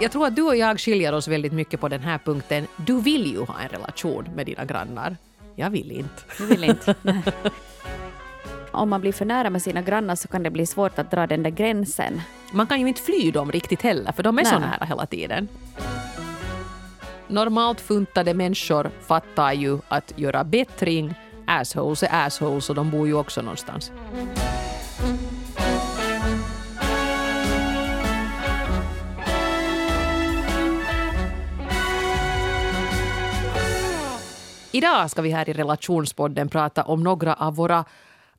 jag 0.00 0.12
tror 0.12 0.26
att 0.26 0.36
du 0.36 0.42
och 0.42 0.56
jag 0.56 0.80
skiljer 0.80 1.12
oss 1.12 1.28
väldigt 1.28 1.52
mycket 1.52 1.80
på 1.80 1.88
den 1.88 2.00
här 2.00 2.18
punkten. 2.18 2.66
Du 2.76 3.00
vill 3.00 3.32
ju 3.32 3.44
ha 3.44 3.60
en 3.60 3.68
relation 3.68 4.28
med 4.34 4.46
dina 4.46 4.64
grannar. 4.64 5.16
Jag 5.54 5.70
vill 5.70 5.90
inte. 5.92 6.22
Du 6.38 6.46
vill 6.46 6.64
inte. 6.64 6.94
Om 8.70 8.90
man 8.90 9.00
blir 9.00 9.12
för 9.12 9.24
nära 9.24 9.50
med 9.50 9.62
sina 9.62 9.82
grannar 9.82 10.14
så 10.14 10.28
kan 10.28 10.42
det 10.42 10.50
bli 10.50 10.66
svårt 10.66 10.98
att 10.98 11.10
dra 11.10 11.26
den 11.26 11.42
där 11.42 11.50
gränsen. 11.50 12.20
Man 12.52 12.66
kan 12.66 12.80
ju 12.80 12.88
inte 12.88 13.02
fly 13.02 13.30
dem 13.30 13.52
riktigt 13.52 13.82
heller, 13.82 14.12
för 14.12 14.22
de 14.22 14.38
är 14.38 14.42
Nej. 14.42 14.52
så 14.52 14.58
nära 14.58 14.84
hela 14.84 15.06
tiden. 15.06 15.48
Normalt 17.28 17.80
funtade 17.80 18.34
människor 18.34 18.90
fattar 19.06 19.52
ju 19.52 19.78
att 19.88 20.12
göra 20.16 20.44
bättring. 20.44 21.14
Assholes 21.46 22.02
är 22.02 22.26
assholes 22.26 22.70
och 22.70 22.76
de 22.76 22.90
bor 22.90 23.06
ju 23.06 23.14
också 23.14 23.42
någonstans. 23.42 23.92
Idag 34.72 35.10
ska 35.10 35.22
vi 35.22 35.30
här 35.30 35.48
i 35.48 35.52
Relationspodden 35.52 36.48
prata 36.48 36.82
om 36.84 37.02
några 37.02 37.34
av 37.34 37.54
våra 37.56 37.84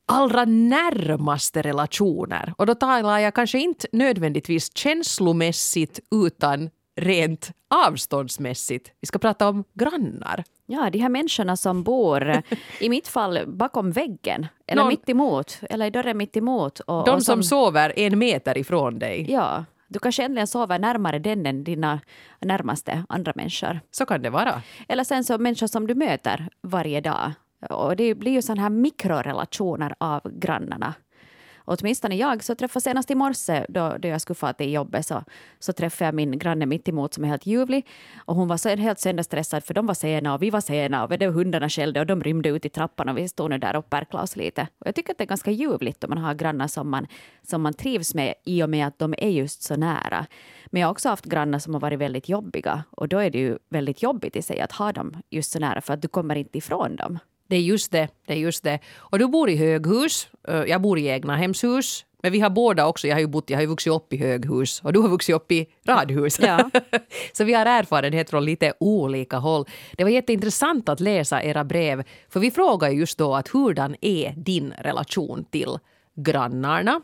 allra 0.05 0.45
närmaste 0.45 1.61
relationer. 1.61 2.53
Och 2.57 2.65
då 2.65 2.75
talar 2.75 3.19
jag 3.19 3.33
kanske 3.33 3.59
inte 3.59 3.87
nödvändigtvis 3.91 4.77
känslomässigt 4.77 5.99
utan 6.11 6.69
rent 6.95 7.51
avståndsmässigt. 7.69 8.91
Vi 9.01 9.07
ska 9.07 9.19
prata 9.19 9.49
om 9.49 9.63
grannar. 9.73 10.43
Ja, 10.65 10.89
de 10.89 10.99
här 10.99 11.09
människorna 11.09 11.57
som 11.57 11.83
bor, 11.83 12.41
i 12.79 12.89
mitt 12.89 13.07
fall 13.07 13.39
bakom 13.47 13.91
väggen, 13.91 14.47
eller 14.67 14.81
Någon- 14.81 14.89
mitt 14.89 15.09
emot, 15.09 15.59
eller 15.69 15.85
i 15.85 15.89
dörren 15.89 16.17
mitt 16.17 16.37
emot. 16.37 16.79
Och, 16.79 17.05
De 17.05 17.15
och 17.15 17.23
som 17.23 17.43
sover 17.43 17.93
en 17.99 18.19
meter 18.19 18.57
ifrån 18.57 18.99
dig. 18.99 19.25
Ja, 19.31 19.65
du 19.91 19.99
kanske 19.99 20.23
äntligen 20.23 20.47
sover 20.47 20.79
närmare 20.79 21.19
den 21.19 21.45
än 21.45 21.63
dina 21.63 21.99
närmaste 22.39 23.03
andra 23.09 23.33
människor. 23.35 23.79
Så 23.91 24.05
kan 24.05 24.21
det 24.21 24.29
vara. 24.29 24.61
Eller 24.87 25.03
sen 25.03 25.23
så 25.23 25.37
människor 25.37 25.67
som 25.67 25.87
du 25.87 25.95
möter 25.95 26.49
varje 26.61 27.01
dag. 27.01 27.31
Och 27.69 27.95
det 27.95 28.15
blir 28.15 28.31
ju 28.31 28.41
sådana 28.41 28.61
här 28.61 28.69
mikrorelationer 28.69 29.95
av 29.97 30.21
grannarna. 30.39 30.93
Åtminstone 31.65 32.15
jag 32.15 32.43
så 32.43 32.55
träffade 32.55 32.81
senast 32.81 33.11
i 33.11 33.15
morse 33.15 33.65
då, 33.69 33.95
då 33.99 34.07
jag 34.07 34.21
skulle 34.21 34.35
få 34.35 34.53
till 34.53 34.73
jobbet 34.73 35.05
så, 35.05 35.23
så 35.59 35.73
träffade 35.73 36.07
jag 36.07 36.15
min 36.15 36.39
granne 36.39 36.65
mitt 36.65 36.87
emot 36.87 37.13
som 37.13 37.23
är 37.23 37.27
helt 37.27 37.45
ljuvlig. 37.45 37.87
Och 38.25 38.35
hon 38.35 38.47
var 38.47 38.57
så 38.57 38.69
helt 38.69 38.99
sönderstressad 38.99 39.63
för 39.63 39.73
de 39.73 39.85
var 39.85 39.93
sena 39.93 40.33
och 40.33 40.41
vi 40.41 40.49
var 40.49 40.61
sena 40.61 41.03
och 41.03 41.17
det 41.17 41.27
hundarna 41.27 41.69
skällde 41.69 41.99
och 41.99 42.05
de 42.05 42.23
rymde 42.23 42.49
ut 42.49 42.65
i 42.65 42.69
trappan 42.69 43.09
och 43.09 43.17
vi 43.17 43.27
stod 43.27 43.49
nu 43.49 43.57
där 43.57 43.75
och 43.75 43.89
pärklade 43.89 44.23
oss 44.23 44.35
lite. 44.35 44.67
Och 44.79 44.87
jag 44.87 44.95
tycker 44.95 45.11
att 45.11 45.17
det 45.17 45.23
är 45.23 45.27
ganska 45.27 45.51
ljuvligt 45.51 46.03
om 46.03 46.09
man 46.09 46.17
har 46.17 46.33
grannar 46.33 46.67
som 46.67 46.89
man, 46.89 47.07
som 47.47 47.61
man 47.61 47.73
trivs 47.73 48.15
med 48.15 48.33
i 48.45 48.63
och 48.63 48.69
med 48.69 48.87
att 48.87 48.99
de 48.99 49.13
är 49.17 49.29
just 49.29 49.63
så 49.63 49.75
nära. 49.75 50.25
Men 50.65 50.81
jag 50.81 50.87
har 50.87 50.91
också 50.91 51.09
haft 51.09 51.25
grannar 51.25 51.59
som 51.59 51.73
har 51.73 51.81
varit 51.81 51.99
väldigt 51.99 52.29
jobbiga 52.29 52.83
och 52.91 53.07
då 53.07 53.17
är 53.17 53.29
det 53.29 53.39
ju 53.39 53.57
väldigt 53.69 54.03
jobbigt 54.03 54.35
i 54.35 54.41
sig 54.41 54.59
att 54.61 54.71
ha 54.71 54.91
dem 54.91 55.17
just 55.29 55.51
så 55.51 55.59
nära 55.59 55.81
för 55.81 55.93
att 55.93 56.01
du 56.01 56.07
kommer 56.07 56.35
inte 56.35 56.57
ifrån 56.57 56.95
dem. 56.95 57.19
Det 57.51 57.57
är 57.57 57.61
just 57.61 57.91
det. 57.91 58.07
det 58.27 58.33
är 58.33 58.37
just 58.37 58.63
det. 58.63 58.79
Och 58.97 59.19
du 59.19 59.27
bor 59.27 59.49
i 59.49 59.55
höghus. 59.55 60.27
Jag 60.67 60.81
bor 60.81 60.99
i 60.99 61.07
egna 61.07 61.35
hemshus. 61.35 62.05
Men 62.23 62.31
vi 62.31 62.39
har 62.39 62.49
båda 62.49 62.87
också. 62.87 63.07
Jag 63.07 63.15
har 63.15 63.19
ju, 63.19 63.27
bott, 63.27 63.49
jag 63.49 63.57
har 63.57 63.61
ju 63.61 63.67
vuxit 63.67 63.93
upp 63.93 64.13
i 64.13 64.17
höghus 64.17 64.81
och 64.83 64.93
du 64.93 64.99
har 64.99 65.09
vuxit 65.09 65.35
upp 65.35 65.51
i 65.51 65.67
radhus. 65.87 66.39
Ja. 66.39 66.69
Så 67.33 67.43
vi 67.43 67.53
har 67.53 67.65
erfarenhet 67.65 68.29
från 68.29 68.45
lite 68.45 68.73
olika 68.79 69.37
håll. 69.37 69.65
Det 69.97 70.03
var 70.03 70.11
jätteintressant 70.11 70.89
att 70.89 70.99
läsa 70.99 71.43
era 71.43 71.63
brev. 71.63 72.03
För 72.29 72.39
vi 72.39 72.51
frågade 72.51 72.93
just 72.93 73.17
då 73.17 73.35
att 73.35 73.47
hurdan 73.47 73.95
är 74.01 74.33
din 74.37 74.73
relation 74.77 75.45
till 75.51 75.77
grannarna? 76.15 77.01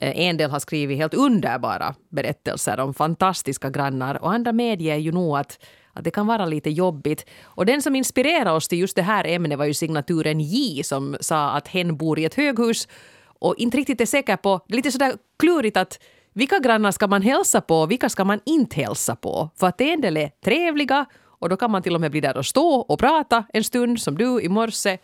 En 0.00 0.36
del 0.36 0.50
har 0.50 0.58
skrivit 0.58 0.98
helt 0.98 1.14
underbara 1.14 1.94
berättelser 2.08 2.80
om 2.80 2.94
fantastiska 2.94 3.70
grannar 3.70 4.22
och 4.22 4.32
andra 4.32 4.52
medger 4.52 4.96
ju 4.96 5.12
nog 5.12 5.36
att, 5.38 5.58
att 5.92 6.04
det 6.04 6.10
kan 6.10 6.26
vara 6.26 6.46
lite 6.46 6.70
jobbigt. 6.70 7.26
Och 7.42 7.66
den 7.66 7.82
som 7.82 7.96
inspirerade 7.96 8.50
oss 8.50 8.68
till 8.68 8.78
just 8.78 8.96
det 8.96 9.02
här 9.02 9.24
ämnet 9.26 9.58
var 9.58 9.64
ju 9.64 9.74
signaturen 9.74 10.40
J 10.40 10.82
som 10.84 11.16
sa 11.20 11.50
att 11.50 11.68
hen 11.68 11.96
bor 11.96 12.18
i 12.18 12.24
ett 12.24 12.34
höghus 12.34 12.88
och 13.24 13.54
inte 13.58 13.76
riktigt 13.76 14.00
är 14.00 14.06
säker 14.06 14.36
på, 14.36 14.60
det 14.68 14.74
är 14.74 14.76
lite 14.76 14.92
sådär 14.92 15.14
klurigt 15.38 15.76
att 15.76 15.98
vilka 16.34 16.58
grannar 16.58 16.90
ska 16.90 17.06
man 17.06 17.22
hälsa 17.22 17.60
på 17.60 17.80
och 17.80 17.90
vilka 17.90 18.08
ska 18.08 18.24
man 18.24 18.40
inte 18.46 18.76
hälsa 18.76 19.16
på? 19.16 19.50
För 19.56 19.66
att 19.66 19.80
en 19.80 20.00
del 20.00 20.16
är 20.16 20.30
trevliga 20.44 21.06
och 21.24 21.48
då 21.48 21.56
kan 21.56 21.70
man 21.70 21.82
till 21.82 21.94
och 21.94 22.00
med 22.00 22.10
bli 22.10 22.20
där 22.20 22.36
och 22.36 22.46
stå 22.46 22.74
och 22.74 22.98
prata 22.98 23.44
en 23.52 23.64
stund 23.64 24.00
som 24.00 24.18
du 24.18 24.40
i 24.40 24.48
morse 24.48 24.98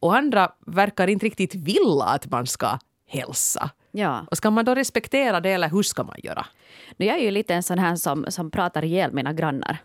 och 0.00 0.16
andra 0.16 0.52
verkar 0.66 1.08
inte 1.08 1.26
riktigt 1.26 1.54
vilja 1.54 2.04
att 2.04 2.30
man 2.30 2.46
ska 2.46 2.78
hälsa. 3.08 3.70
Ja. 3.90 4.26
Och 4.30 4.36
ska 4.36 4.50
man 4.50 4.64
då 4.64 4.74
respektera 4.74 5.40
det 5.40 5.50
eller 5.50 5.68
hur 5.68 5.82
ska 5.82 6.04
man 6.04 6.16
göra? 6.22 6.46
Nu 6.96 7.06
jag 7.06 7.16
är 7.16 7.22
ju 7.22 7.30
lite 7.30 7.54
en 7.54 7.62
sån 7.62 7.78
här 7.78 7.96
som, 7.96 8.26
som 8.28 8.50
pratar 8.50 8.84
ihjäl 8.84 9.12
mina 9.12 9.32
grannar. 9.32 9.78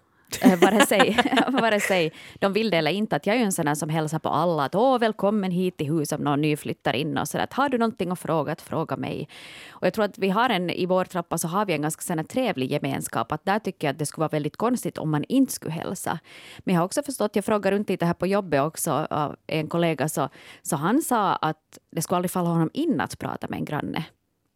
Vare, 0.61 0.85
sig, 0.85 1.17
vare 1.61 1.79
sig 1.79 2.11
de 2.39 2.53
vill 2.53 2.69
det 2.69 2.77
eller 2.77 2.91
inte. 2.91 3.15
Att 3.15 3.25
jag 3.25 3.35
är 3.35 3.39
ju 3.39 3.45
en 3.45 3.51
sån 3.51 3.75
som 3.75 3.89
hälsar 3.89 4.19
på 4.19 4.29
alla. 4.29 4.63
Att 4.63 4.75
åh, 4.75 4.99
välkommen 4.99 5.51
hit 5.51 5.77
till 5.77 5.87
huset 5.87 6.19
om 6.19 6.23
någon 6.23 6.41
ny 6.41 6.57
flyttar 6.57 6.93
in. 6.93 7.17
Och 7.17 7.27
så. 7.27 7.37
Att, 7.37 7.53
har 7.53 7.69
du 7.69 7.77
någonting 7.77 8.11
att 8.11 8.19
fråga, 8.19 8.51
att 8.51 8.61
fråga 8.61 8.97
mig. 8.97 9.29
Och 9.69 9.85
jag 9.85 9.93
tror 9.93 10.05
att 10.05 10.17
vi 10.17 10.29
har 10.29 10.49
en, 10.49 10.69
i 10.69 10.85
vår 10.85 11.05
trappa 11.05 11.37
så 11.37 11.47
har 11.47 11.65
vi 11.65 11.73
en 11.73 11.81
ganska 11.81 12.01
sån 12.01 12.25
trevlig 12.25 12.71
gemenskap. 12.71 13.31
Att 13.31 13.45
där 13.45 13.59
tycker 13.59 13.87
jag 13.87 13.91
att 13.93 13.99
det 13.99 14.05
skulle 14.05 14.21
vara 14.21 14.29
väldigt 14.29 14.57
konstigt 14.57 14.97
om 14.97 15.09
man 15.09 15.23
inte 15.29 15.53
skulle 15.53 15.73
hälsa. 15.73 16.19
Men 16.59 16.75
jag 16.75 16.81
har 16.81 16.85
också 16.85 17.03
förstått, 17.03 17.35
jag 17.35 17.45
frågar 17.45 17.71
runt 17.71 17.89
lite 17.89 18.05
här 18.05 18.13
på 18.13 18.27
jobbet 18.27 18.61
också 18.61 18.91
av 19.09 19.35
en 19.47 19.67
kollega. 19.67 20.09
Så, 20.09 20.29
så 20.61 20.75
han 20.75 21.01
sa 21.01 21.35
att 21.35 21.77
det 21.91 22.01
skulle 22.01 22.15
aldrig 22.15 22.31
falla 22.31 22.49
honom 22.49 22.69
in 22.73 23.01
att 23.01 23.19
prata 23.19 23.47
med 23.49 23.59
en 23.59 23.65
granne 23.65 24.05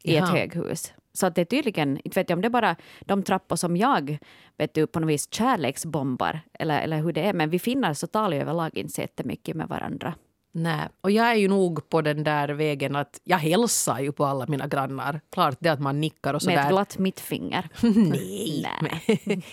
i 0.03 0.15
ett 0.15 0.23
Jaha. 0.29 0.37
höghus. 0.37 0.93
Så 1.13 1.25
att 1.25 1.35
det 1.35 1.41
är 1.41 1.45
tydligen, 1.45 1.99
inte 2.03 2.19
vet 2.19 2.29
jag 2.29 2.37
om 2.37 2.41
det 2.41 2.47
är 2.47 2.49
bara 2.49 2.75
de 3.01 3.23
trappor 3.23 3.55
som 3.55 3.77
jag 3.77 4.17
vet 4.57 4.73
du, 4.73 4.87
på 4.87 4.99
något 4.99 5.09
vis 5.09 5.33
kärleksbombar 5.33 6.39
eller, 6.59 6.81
eller 6.81 6.97
hur 7.01 7.13
det 7.13 7.21
är. 7.21 7.33
Men 7.33 7.49
vi 7.49 7.59
finnar 7.59 7.93
så 7.93 8.07
talar 8.07 8.35
ju 8.37 8.41
överlag 8.41 8.77
inte 8.77 8.93
så 8.93 9.01
jättemycket 9.01 9.55
med 9.55 9.67
varandra. 9.67 10.13
Nej, 10.53 10.79
och 11.01 11.11
jag 11.11 11.31
är 11.31 11.35
ju 11.35 11.47
nog 11.47 11.89
på 11.89 12.01
den 12.01 12.23
där 12.23 12.49
vägen 12.49 12.95
att 12.95 13.21
jag 13.23 13.37
hälsar 13.37 13.99
ju 13.99 14.11
på 14.11 14.25
alla 14.25 14.45
mina 14.47 14.67
grannar. 14.67 15.21
Klart 15.31 15.57
det 15.59 15.69
att 15.69 15.79
man 15.79 16.01
nickar 16.01 16.33
och 16.33 16.45
Med 16.45 16.55
ett 16.55 16.61
sådär. 16.61 16.69
glatt 16.69 16.97
mittfinger. 16.97 17.69
Nej. 17.81 18.65
Nej. 18.81 19.43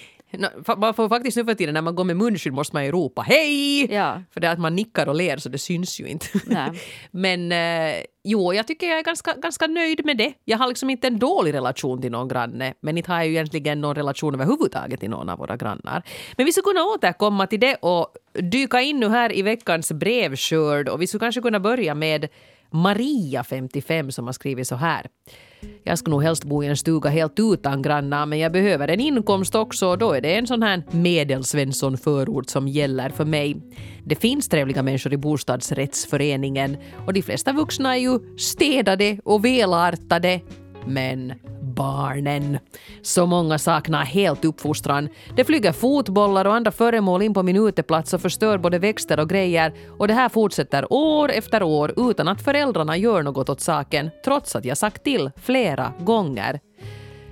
Man 0.77 0.95
får 0.95 1.09
faktiskt 1.09 1.37
nu 1.37 1.45
för 1.45 1.55
tiden 1.55 1.75
när 1.75 1.83
man 1.83 1.95
går 1.95 2.05
med 2.05 2.17
munskydd 2.17 2.53
måste 2.53 2.77
man 2.77 2.85
ju 2.85 2.91
ropa 2.91 3.23
hej! 3.23 3.95
Ja. 3.95 4.23
För 4.31 4.41
det 4.41 4.51
att 4.51 4.59
man 4.59 4.77
nickar 4.77 5.07
och 5.07 5.15
ler 5.15 5.37
så 5.37 5.49
det 5.49 5.59
syns 5.59 6.01
ju 6.01 6.07
inte. 6.07 6.27
Men 7.11 7.53
eh, 7.53 8.03
jo, 8.25 8.55
jag 8.55 8.67
tycker 8.67 8.89
jag 8.89 8.99
är 8.99 9.03
ganska, 9.03 9.35
ganska 9.35 9.67
nöjd 9.67 10.05
med 10.05 10.17
det. 10.17 10.33
Jag 10.45 10.59
har 10.59 10.69
liksom 10.69 10.91
inte 10.91 11.07
en 11.07 11.19
dålig 11.19 11.55
relation 11.55 12.01
till 12.01 12.11
någon 12.11 12.29
granne 12.29 12.75
men 12.81 12.99
inte 12.99 13.13
har 13.13 13.19
jag 13.19 13.27
ju 13.27 13.33
egentligen 13.33 13.81
någon 13.81 13.95
relation 13.95 14.35
överhuvudtaget 14.35 15.01
till 15.01 15.11
någon 15.11 15.29
av 15.29 15.39
våra 15.39 15.57
grannar. 15.57 16.03
Men 16.37 16.47
vi 16.47 16.53
skulle 16.53 16.65
kunna 16.65 16.85
återkomma 16.85 17.47
till 17.47 17.61
det 17.61 17.75
och 17.75 18.15
dyka 18.33 18.81
in 18.81 19.01
nu 19.01 19.09
här 19.09 19.37
i 19.37 19.43
veckans 19.43 19.93
brevskörd 19.93 20.89
och 20.89 21.03
vi 21.03 21.07
skulle 21.07 21.21
kanske 21.21 21.41
kunna 21.41 21.61
börja 21.61 21.95
med 21.95 22.29
Maria, 22.71 23.45
55, 23.45 24.13
som 24.13 24.27
har 24.27 24.33
skrivit 24.33 24.69
så 24.69 24.75
här. 24.75 25.07
Jag 25.85 25.99
skulle 25.99 26.15
nog 26.15 26.23
helst 26.23 26.45
bo 26.45 26.63
i 26.63 26.67
en 26.67 26.77
stuga 26.77 27.11
helt 27.11 27.39
utan 27.39 27.83
grannar 27.83 28.27
men 28.27 28.39
jag 28.39 28.53
behöver 28.53 28.89
en 28.89 29.01
inkomst 29.01 29.55
också 29.55 29.87
och 29.87 29.99
då 29.99 30.13
är 30.13 30.21
det 30.21 30.37
en 30.37 30.47
sån 30.47 30.63
här 30.63 30.83
medelsvensson-förort 30.91 32.51
som 32.51 32.69
gäller 32.69 33.09
för 33.09 33.25
mig. 33.25 33.57
Det 34.05 34.15
finns 34.15 34.49
trevliga 34.49 34.83
människor 34.83 35.13
i 35.13 35.17
bostadsrättsföreningen 35.17 36.77
och 37.07 37.13
de 37.13 37.23
flesta 37.23 37.53
vuxna 37.53 37.97
är 37.97 38.01
ju 38.01 38.19
städade 38.39 39.19
och 39.25 39.45
välartade. 39.45 40.41
Men 40.87 41.33
barnen. 41.79 42.59
Så 43.03 43.27
många 43.27 43.59
saknar 43.59 44.05
helt 44.05 44.45
uppfostran. 44.45 45.09
Det 45.37 45.45
flyger 45.45 45.73
fotbollar 45.73 46.45
och 46.45 46.55
andra 46.55 46.71
föremål 46.71 47.23
in 47.23 47.35
på 47.35 47.43
min 47.43 47.57
uteplats 47.57 48.15
och 48.15 48.21
förstör 48.21 48.59
både 48.59 48.79
växter 48.79 49.21
och 49.21 49.29
grejer 49.29 49.73
och 49.99 50.09
det 50.09 50.15
här 50.15 50.29
fortsätter 50.29 50.93
år 50.93 51.31
efter 51.31 51.63
år 51.63 52.11
utan 52.11 52.29
att 52.29 52.43
föräldrarna 52.43 52.97
gör 52.97 53.23
något 53.23 53.49
åt 53.49 53.61
saken 53.61 54.11
trots 54.25 54.57
att 54.57 54.65
jag 54.65 54.79
sagt 54.79 55.05
till 55.05 55.31
flera 55.37 55.93
gånger. 56.01 56.61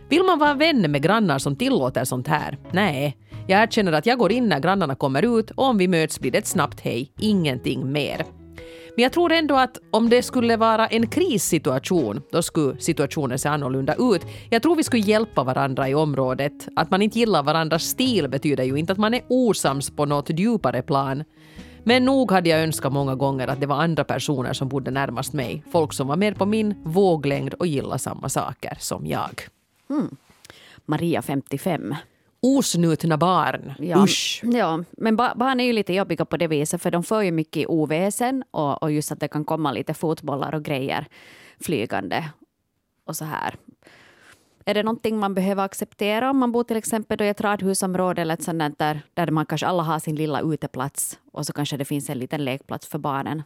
Vill 0.09 0.23
man 0.23 0.39
vara 0.39 0.55
vän 0.55 0.91
med 0.93 1.03
grannar 1.03 1.39
som 1.39 1.57
tillåter 1.57 2.05
sånt 2.05 2.29
här? 2.29 2.59
Nej. 2.73 3.17
Jag 3.49 3.63
erkänner 3.63 3.93
att 3.93 4.07
jag 4.07 4.19
går 4.19 4.33
in 4.33 4.49
när 4.49 4.61
grannarna 4.61 4.95
kommer 4.95 5.39
ut 5.39 5.51
och 5.51 5.65
om 5.65 5.79
vi 5.79 5.89
möts 5.89 6.21
blir 6.21 6.31
det 6.31 6.39
ett 6.39 6.47
snabbt 6.47 6.81
hej, 6.81 7.13
ingenting 7.19 7.93
mer. 7.93 8.36
Men 8.97 9.03
jag 9.03 9.13
tror 9.13 9.33
ändå 9.33 9.57
att 9.57 9.79
om 9.91 10.11
det 10.11 10.23
skulle 10.23 10.57
vara 10.57 10.87
en 10.87 11.07
krissituation, 11.07 12.23
då 12.31 12.43
skulle 12.43 12.81
situationen 12.81 13.39
se 13.39 13.49
annorlunda 13.49 13.95
ut. 13.99 14.23
Jag 14.51 14.63
tror 14.63 14.77
vi 14.77 14.83
skulle 14.83 15.03
hjälpa 15.03 15.45
varandra 15.45 15.89
i 15.89 15.95
området. 15.95 16.69
Att 16.77 16.91
man 16.91 17.03
inte 17.03 17.19
gillar 17.19 17.43
varandras 17.43 17.83
stil 17.83 18.29
betyder 18.29 18.65
ju 18.65 18.77
inte 18.77 18.93
att 18.93 18.99
man 18.99 19.15
är 19.15 19.23
osams 19.29 19.91
på 19.91 20.07
något 20.07 20.31
djupare 20.31 20.83
plan. 20.83 21.25
Men 21.85 22.05
nog 22.05 22.31
hade 22.31 22.49
jag 22.49 22.63
önskat 22.63 22.93
många 22.93 23.15
gånger 23.15 23.49
att 23.49 23.61
det 23.61 23.67
var 23.67 23.77
andra 23.77 24.05
personer 24.05 24.53
som 24.53 24.69
bodde 24.69 24.91
närmast 24.91 25.33
mig. 25.33 25.65
Folk 25.73 25.93
som 25.93 26.09
var 26.09 26.17
mer 26.17 26.35
på 26.35 26.47
min 26.47 26.75
våglängd 26.85 27.55
och 27.55 27.67
gillade 27.67 27.99
samma 27.99 28.29
saker 28.29 28.77
som 28.81 29.07
jag. 29.07 29.43
Hmm. 29.89 30.17
Maria 30.87 31.23
55. 31.23 31.95
Osnutna 32.41 33.17
barn. 33.17 33.75
Ja, 33.79 34.05
Usch. 34.05 34.41
ja, 34.45 34.85
men 34.91 35.17
ba- 35.17 35.35
barn 35.37 35.61
är 35.61 35.65
ju 35.65 35.73
lite 35.73 35.93
jobbiga 35.95 36.25
på 36.25 36.37
det 36.37 36.47
viset 36.49 36.83
för 36.83 36.91
de 36.91 37.03
får 37.03 37.25
ju 37.25 37.31
mycket 37.33 37.69
oväsen 37.69 38.45
och, 38.51 38.83
och 38.83 38.93
just 38.93 39.13
att 39.13 39.21
det 39.21 39.29
kan 39.29 39.45
komma 39.45 39.73
lite 39.73 39.95
fotbollar 39.95 40.55
och 40.55 40.63
grejer 40.65 41.07
flygande 41.61 42.25
och 43.05 43.17
så 43.17 43.25
här. 43.25 43.55
Är 44.65 44.75
det 44.75 44.83
någonting 44.83 45.19
man 45.19 45.35
behöver 45.35 45.65
acceptera 45.65 46.31
om 46.31 46.39
man 46.39 46.53
bor 46.53 46.65
till 46.65 46.77
exempel 46.77 47.23
i 47.23 47.29
ett 47.29 47.41
radhusområde 47.41 48.23
eller 48.23 48.35
ett 48.35 48.43
sånt 48.43 48.79
där, 48.79 49.01
där 49.15 49.31
man 49.31 49.47
kanske 49.47 49.67
alla 49.67 49.83
har 49.83 49.99
sin 49.99 50.15
lilla 50.17 50.41
uteplats 50.41 51.19
och 51.33 51.47
så 51.47 51.53
kanske 51.53 51.77
det 51.77 51.85
finns 51.85 52.11
en 52.11 52.19
liten 52.19 52.45
lekplats 52.45 52.87
för 52.89 52.99
barnen? 52.99 53.43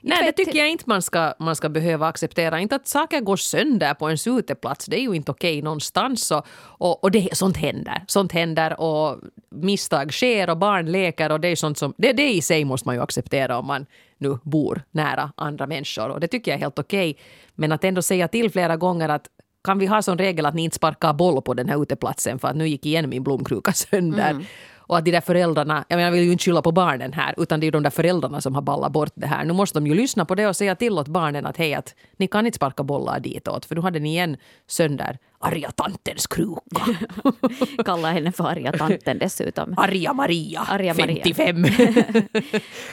Nej, 0.00 0.24
det 0.24 0.32
tycker 0.32 0.58
jag 0.58 0.70
inte 0.70 0.84
man 0.86 1.02
ska, 1.02 1.34
man 1.38 1.56
ska 1.56 1.68
behöva 1.68 2.06
acceptera. 2.06 2.60
Inte 2.60 2.76
att 2.76 2.88
saker 2.88 3.20
går 3.20 3.36
sönder 3.36 3.94
på 3.94 4.08
ens 4.08 4.26
uteplats. 4.26 4.86
Det 4.86 4.98
är 4.98 5.00
ju 5.00 5.14
inte 5.14 5.30
okej 5.30 5.62
någonstans. 5.62 6.30
Och, 6.30 6.46
och, 6.58 7.04
och 7.04 7.10
det, 7.10 7.28
sånt 7.36 7.56
händer. 7.56 8.04
Sånt 8.06 8.32
händer 8.32 8.80
och 8.80 9.18
misstag 9.50 10.12
sker 10.12 10.50
och 10.50 10.56
barn 10.56 10.92
leker 10.92 11.32
och 11.32 11.40
det 11.40 11.48
är 11.48 11.56
sånt 11.56 11.78
som... 11.78 11.94
Det, 11.96 12.12
det 12.12 12.32
i 12.32 12.42
sig 12.42 12.64
måste 12.64 12.88
man 12.88 12.94
ju 12.94 13.02
acceptera 13.02 13.58
om 13.58 13.66
man 13.66 13.86
nu 14.18 14.38
bor 14.42 14.82
nära 14.90 15.32
andra 15.36 15.66
människor. 15.66 16.08
Och 16.08 16.20
det 16.20 16.28
tycker 16.28 16.50
jag 16.50 16.56
är 16.56 16.62
helt 16.62 16.78
okej. 16.78 17.16
Men 17.54 17.72
att 17.72 17.84
ändå 17.84 18.02
säga 18.02 18.28
till 18.28 18.50
flera 18.50 18.76
gånger 18.76 19.08
att 19.08 19.28
kan 19.64 19.78
vi 19.78 19.86
ha 19.86 20.02
som 20.02 20.18
regel 20.18 20.46
att 20.46 20.54
ni 20.54 20.62
inte 20.64 20.76
sparkar 20.76 21.12
boll 21.12 21.42
på 21.42 21.54
den 21.54 21.68
här 21.68 21.82
uteplatsen 21.82 22.38
för 22.38 22.48
att 22.48 22.56
nu 22.56 22.68
gick 22.68 22.86
igen 22.86 23.08
min 23.08 23.22
blomkruka 23.22 23.72
sönder. 23.72 24.30
Mm. 24.30 24.44
Och 24.88 24.98
att 24.98 25.04
de 25.04 25.10
där 25.10 25.20
föräldrarna, 25.20 25.84
jag 25.88 25.96
menar 25.96 26.08
jag 26.08 26.12
vill 26.12 26.24
ju 26.24 26.32
inte 26.32 26.44
skylla 26.44 26.62
på 26.62 26.72
barnen 26.72 27.12
här, 27.12 27.34
utan 27.36 27.60
det 27.60 27.66
är 27.66 27.72
de 27.72 27.82
där 27.82 27.90
föräldrarna 27.90 28.40
som 28.40 28.54
har 28.54 28.62
ballat 28.62 28.92
bort 28.92 29.12
det 29.14 29.26
här. 29.26 29.44
Nu 29.44 29.52
måste 29.52 29.78
de 29.80 29.86
ju 29.86 29.94
lyssna 29.94 30.24
på 30.24 30.34
det 30.34 30.46
och 30.46 30.56
säga 30.56 30.74
till 30.74 30.98
åt 30.98 31.08
barnen 31.08 31.46
att 31.46 31.56
hej, 31.56 31.74
att 31.74 31.94
ni 32.16 32.26
kan 32.26 32.46
inte 32.46 32.56
sparka 32.56 32.82
bollar 32.82 33.20
ditåt, 33.20 33.64
för 33.64 33.74
nu 33.74 33.80
hade 33.80 33.98
ni 33.98 34.08
igen 34.08 34.36
sönder 34.66 35.18
arga 35.38 35.70
tantens 35.70 36.26
kruka. 36.26 36.82
Kalla 37.84 38.12
henne 38.12 38.32
för 38.32 38.44
arga 38.44 38.72
tanten 38.72 39.18
dessutom. 39.18 39.74
Arga 39.76 40.12
Maria, 40.12 40.60
arga 40.60 40.94
55. 40.94 41.64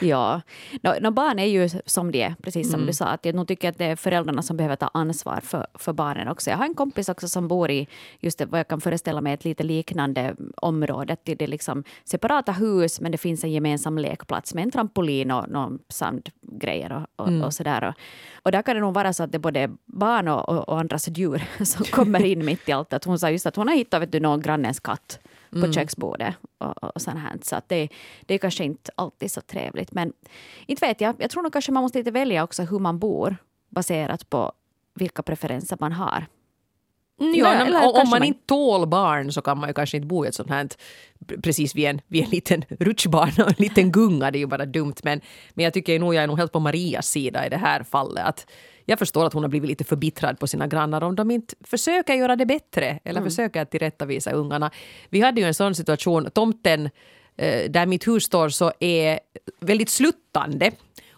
ja, 0.00 0.40
no, 0.82 0.90
no, 1.00 1.10
barn 1.10 1.38
är 1.38 1.44
ju 1.44 1.68
som 1.86 2.12
de 2.12 2.22
är, 2.22 2.34
precis 2.42 2.70
som 2.70 2.74
mm. 2.74 2.86
du 2.86 2.92
sa. 2.92 3.04
Att 3.04 3.24
jag 3.24 3.34
nog 3.34 3.48
tycker 3.48 3.68
att 3.68 3.78
det 3.78 3.84
är 3.84 3.96
föräldrarna 3.96 4.42
som 4.42 4.56
behöver 4.56 4.76
ta 4.76 4.90
ansvar 4.94 5.40
för, 5.40 5.66
för 5.74 5.92
barnen 5.92 6.28
också. 6.28 6.50
Jag 6.50 6.56
har 6.56 6.64
en 6.64 6.74
kompis 6.74 7.08
också 7.08 7.28
som 7.28 7.48
bor 7.48 7.70
i 7.70 7.88
just 8.20 8.38
det, 8.38 8.46
vad 8.46 8.60
jag 8.60 8.68
kan 8.68 8.80
föreställa 8.80 9.20
mig 9.20 9.32
ett 9.32 9.44
lite 9.44 9.62
liknande 9.62 10.36
område. 10.56 11.16
Det 11.22 11.42
är 11.42 11.46
liksom 11.46 11.84
separata 12.04 12.52
hus 12.52 13.00
men 13.00 13.12
det 13.12 13.18
finns 13.18 13.44
en 13.44 13.52
gemensam 13.52 13.98
lekplats 13.98 14.54
med 14.54 14.64
en 14.64 14.70
trampolin 14.70 15.30
och 15.30 15.48
någon 15.48 15.78
sandgrejer 15.88 16.92
och, 16.92 17.24
och, 17.24 17.28
mm. 17.28 17.42
och 17.42 17.54
sådär. 17.54 17.88
Och, 17.88 17.94
och 18.42 18.52
där 18.52 18.62
kan 18.62 18.74
det 18.74 18.80
nog 18.80 18.94
vara 18.94 19.12
så 19.12 19.22
att 19.22 19.32
det 19.32 19.36
är 19.36 19.40
både 19.40 19.70
barn 19.86 20.28
och, 20.28 20.48
och, 20.48 20.68
och 20.68 20.80
andras 20.80 21.08
djur 21.08 21.42
som 21.64 21.84
kommer 21.84 22.24
in 22.24 22.35
mitt 22.44 22.68
i 22.68 22.72
allt. 22.72 22.92
Att 22.92 23.04
hon 23.04 23.18
sa 23.18 23.30
just 23.30 23.46
att 23.46 23.56
hon 23.56 23.68
har 23.68 23.74
hittat 23.74 24.02
vet 24.02 24.12
du, 24.12 24.20
någon 24.20 24.42
grannens 24.42 24.80
katt 24.80 25.18
på 25.50 25.56
mm. 25.56 25.72
köksbordet. 25.72 26.34
Och, 26.58 26.84
och 26.84 27.02
sånt 27.02 27.18
här. 27.18 27.38
Så 27.42 27.56
att 27.56 27.68
det, 27.68 27.88
det 28.26 28.34
är 28.34 28.38
kanske 28.38 28.64
inte 28.64 28.90
alltid 28.94 29.30
så 29.30 29.40
trevligt. 29.40 29.92
Men 29.92 30.12
inte 30.66 30.86
vet 30.86 31.00
jag. 31.00 31.14
Jag 31.18 31.30
tror 31.30 31.42
nog 31.42 31.52
kanske 31.52 31.72
man 31.72 31.82
måste 31.82 31.98
lite 31.98 32.10
välja 32.10 32.44
också 32.44 32.62
hur 32.62 32.78
man 32.78 32.98
bor 32.98 33.36
baserat 33.68 34.30
på 34.30 34.52
vilka 34.94 35.22
preferenser 35.22 35.76
man 35.80 35.92
har. 35.92 36.26
Mm, 37.20 37.34
ja, 37.34 37.54
eller, 37.54 37.66
eller 37.66 37.86
om 37.86 37.94
man, 37.96 38.08
man 38.10 38.24
inte 38.24 38.46
tål 38.46 38.88
barn 38.88 39.32
så 39.32 39.42
kan 39.42 39.58
man 39.58 39.68
ju 39.68 39.74
kanske 39.74 39.96
inte 39.96 40.06
bo 40.06 40.24
i 40.24 40.28
ett 40.28 40.34
sånt 40.34 40.50
här 40.50 40.68
precis 41.42 41.74
vid 41.74 41.84
en, 41.84 42.00
vid 42.06 42.24
en 42.24 42.30
liten 42.30 42.64
rutschbana 42.80 43.44
och 43.44 43.48
en 43.48 43.54
liten 43.58 43.92
gunga. 43.92 44.30
Det 44.30 44.38
är 44.38 44.40
ju 44.40 44.46
bara 44.46 44.66
dumt. 44.66 44.94
Men, 45.02 45.20
men 45.54 45.64
jag 45.64 45.74
tycker 45.74 45.98
nog 45.98 46.14
jag 46.14 46.22
är 46.22 46.26
nog 46.26 46.38
helt 46.38 46.52
på 46.52 46.60
Marias 46.60 47.08
sida 47.08 47.46
i 47.46 47.48
det 47.48 47.56
här 47.56 47.82
fallet. 47.82 48.24
Att 48.26 48.46
jag 48.86 48.98
förstår 48.98 49.26
att 49.26 49.32
hon 49.32 49.42
har 49.42 49.48
blivit 49.48 49.68
lite 49.68 49.84
förbittrad 49.84 50.38
på 50.38 50.46
sina 50.46 50.66
grannar 50.66 51.02
om 51.02 51.16
de 51.16 51.30
inte 51.30 51.54
försöker 51.60 52.14
göra 52.14 52.36
det 52.36 52.46
bättre 52.46 52.98
eller 53.04 53.20
mm. 53.20 53.30
försöker 53.30 53.64
tillrättavisa 53.64 54.30
ungarna. 54.30 54.70
Vi 55.08 55.20
hade 55.20 55.40
ju 55.40 55.46
en 55.46 55.54
sån 55.54 55.74
situation, 55.74 56.30
tomten 56.30 56.90
eh, 57.36 57.70
där 57.70 57.86
mitt 57.86 58.08
hus 58.08 58.24
står 58.24 58.48
så 58.48 58.72
är 58.80 59.20
väldigt 59.60 59.88
sluttande. 59.88 60.72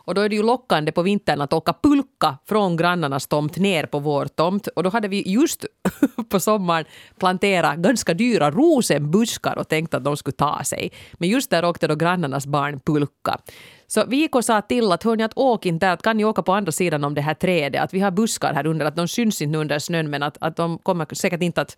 Och 0.09 0.15
då 0.15 0.21
är 0.21 0.29
det 0.29 0.37
ju 0.37 0.43
lockande 0.43 0.93
på 0.93 1.03
vintern 1.03 1.41
att 1.41 1.53
åka 1.53 1.75
pulka 1.83 2.39
från 2.49 2.77
grannarnas 2.77 3.27
tomt 3.27 3.57
ner 3.57 3.87
på 3.87 3.99
vår 3.99 4.27
tomt. 4.27 4.67
Och 4.67 4.83
då 4.83 4.91
hade 4.91 5.09
vi 5.09 5.23
just 5.27 5.65
på 6.29 6.41
sommaren 6.41 6.85
planterat 7.19 7.77
ganska 7.77 8.15
dyra 8.15 8.51
rosenbuskar 8.51 9.59
och 9.59 9.69
tänkt 9.69 9.95
att 9.95 10.05
de 10.05 10.17
skulle 10.17 10.37
ta 10.37 10.65
sig. 10.65 10.93
Men 11.13 11.29
just 11.29 11.51
där 11.51 11.65
åkte 11.65 11.87
då 11.87 11.95
grannarnas 11.95 12.47
barn 12.47 12.81
pulka. 12.81 13.39
Så 13.87 14.05
vi 14.09 14.17
gick 14.17 14.35
och 14.35 14.45
sa 14.45 14.61
till 14.61 14.93
att 14.93 15.03
hörni 15.03 15.23
att 15.23 15.37
åk 15.37 15.67
inte 15.67 15.93
att 15.93 16.03
kan 16.03 16.17
ni 16.17 16.25
åka 16.25 16.43
på 16.43 16.53
andra 16.53 16.73
sidan 16.73 17.05
om 17.05 17.15
det 17.15 17.21
här 17.21 17.35
trädet, 17.35 17.83
att 17.83 17.95
vi 17.95 18.01
har 18.01 18.11
buskar 18.11 18.55
här 18.55 18.67
under, 18.67 18.87
att 18.87 18.97
de 18.97 19.09
syns 19.09 19.43
inte 19.43 19.59
under 19.59 19.79
snön 19.79 20.11
men 20.11 20.23
att, 20.23 20.37
att 20.41 20.57
de 20.57 20.79
kommer 20.79 21.15
säkert 21.15 21.43
inte 21.43 21.61
att 21.61 21.77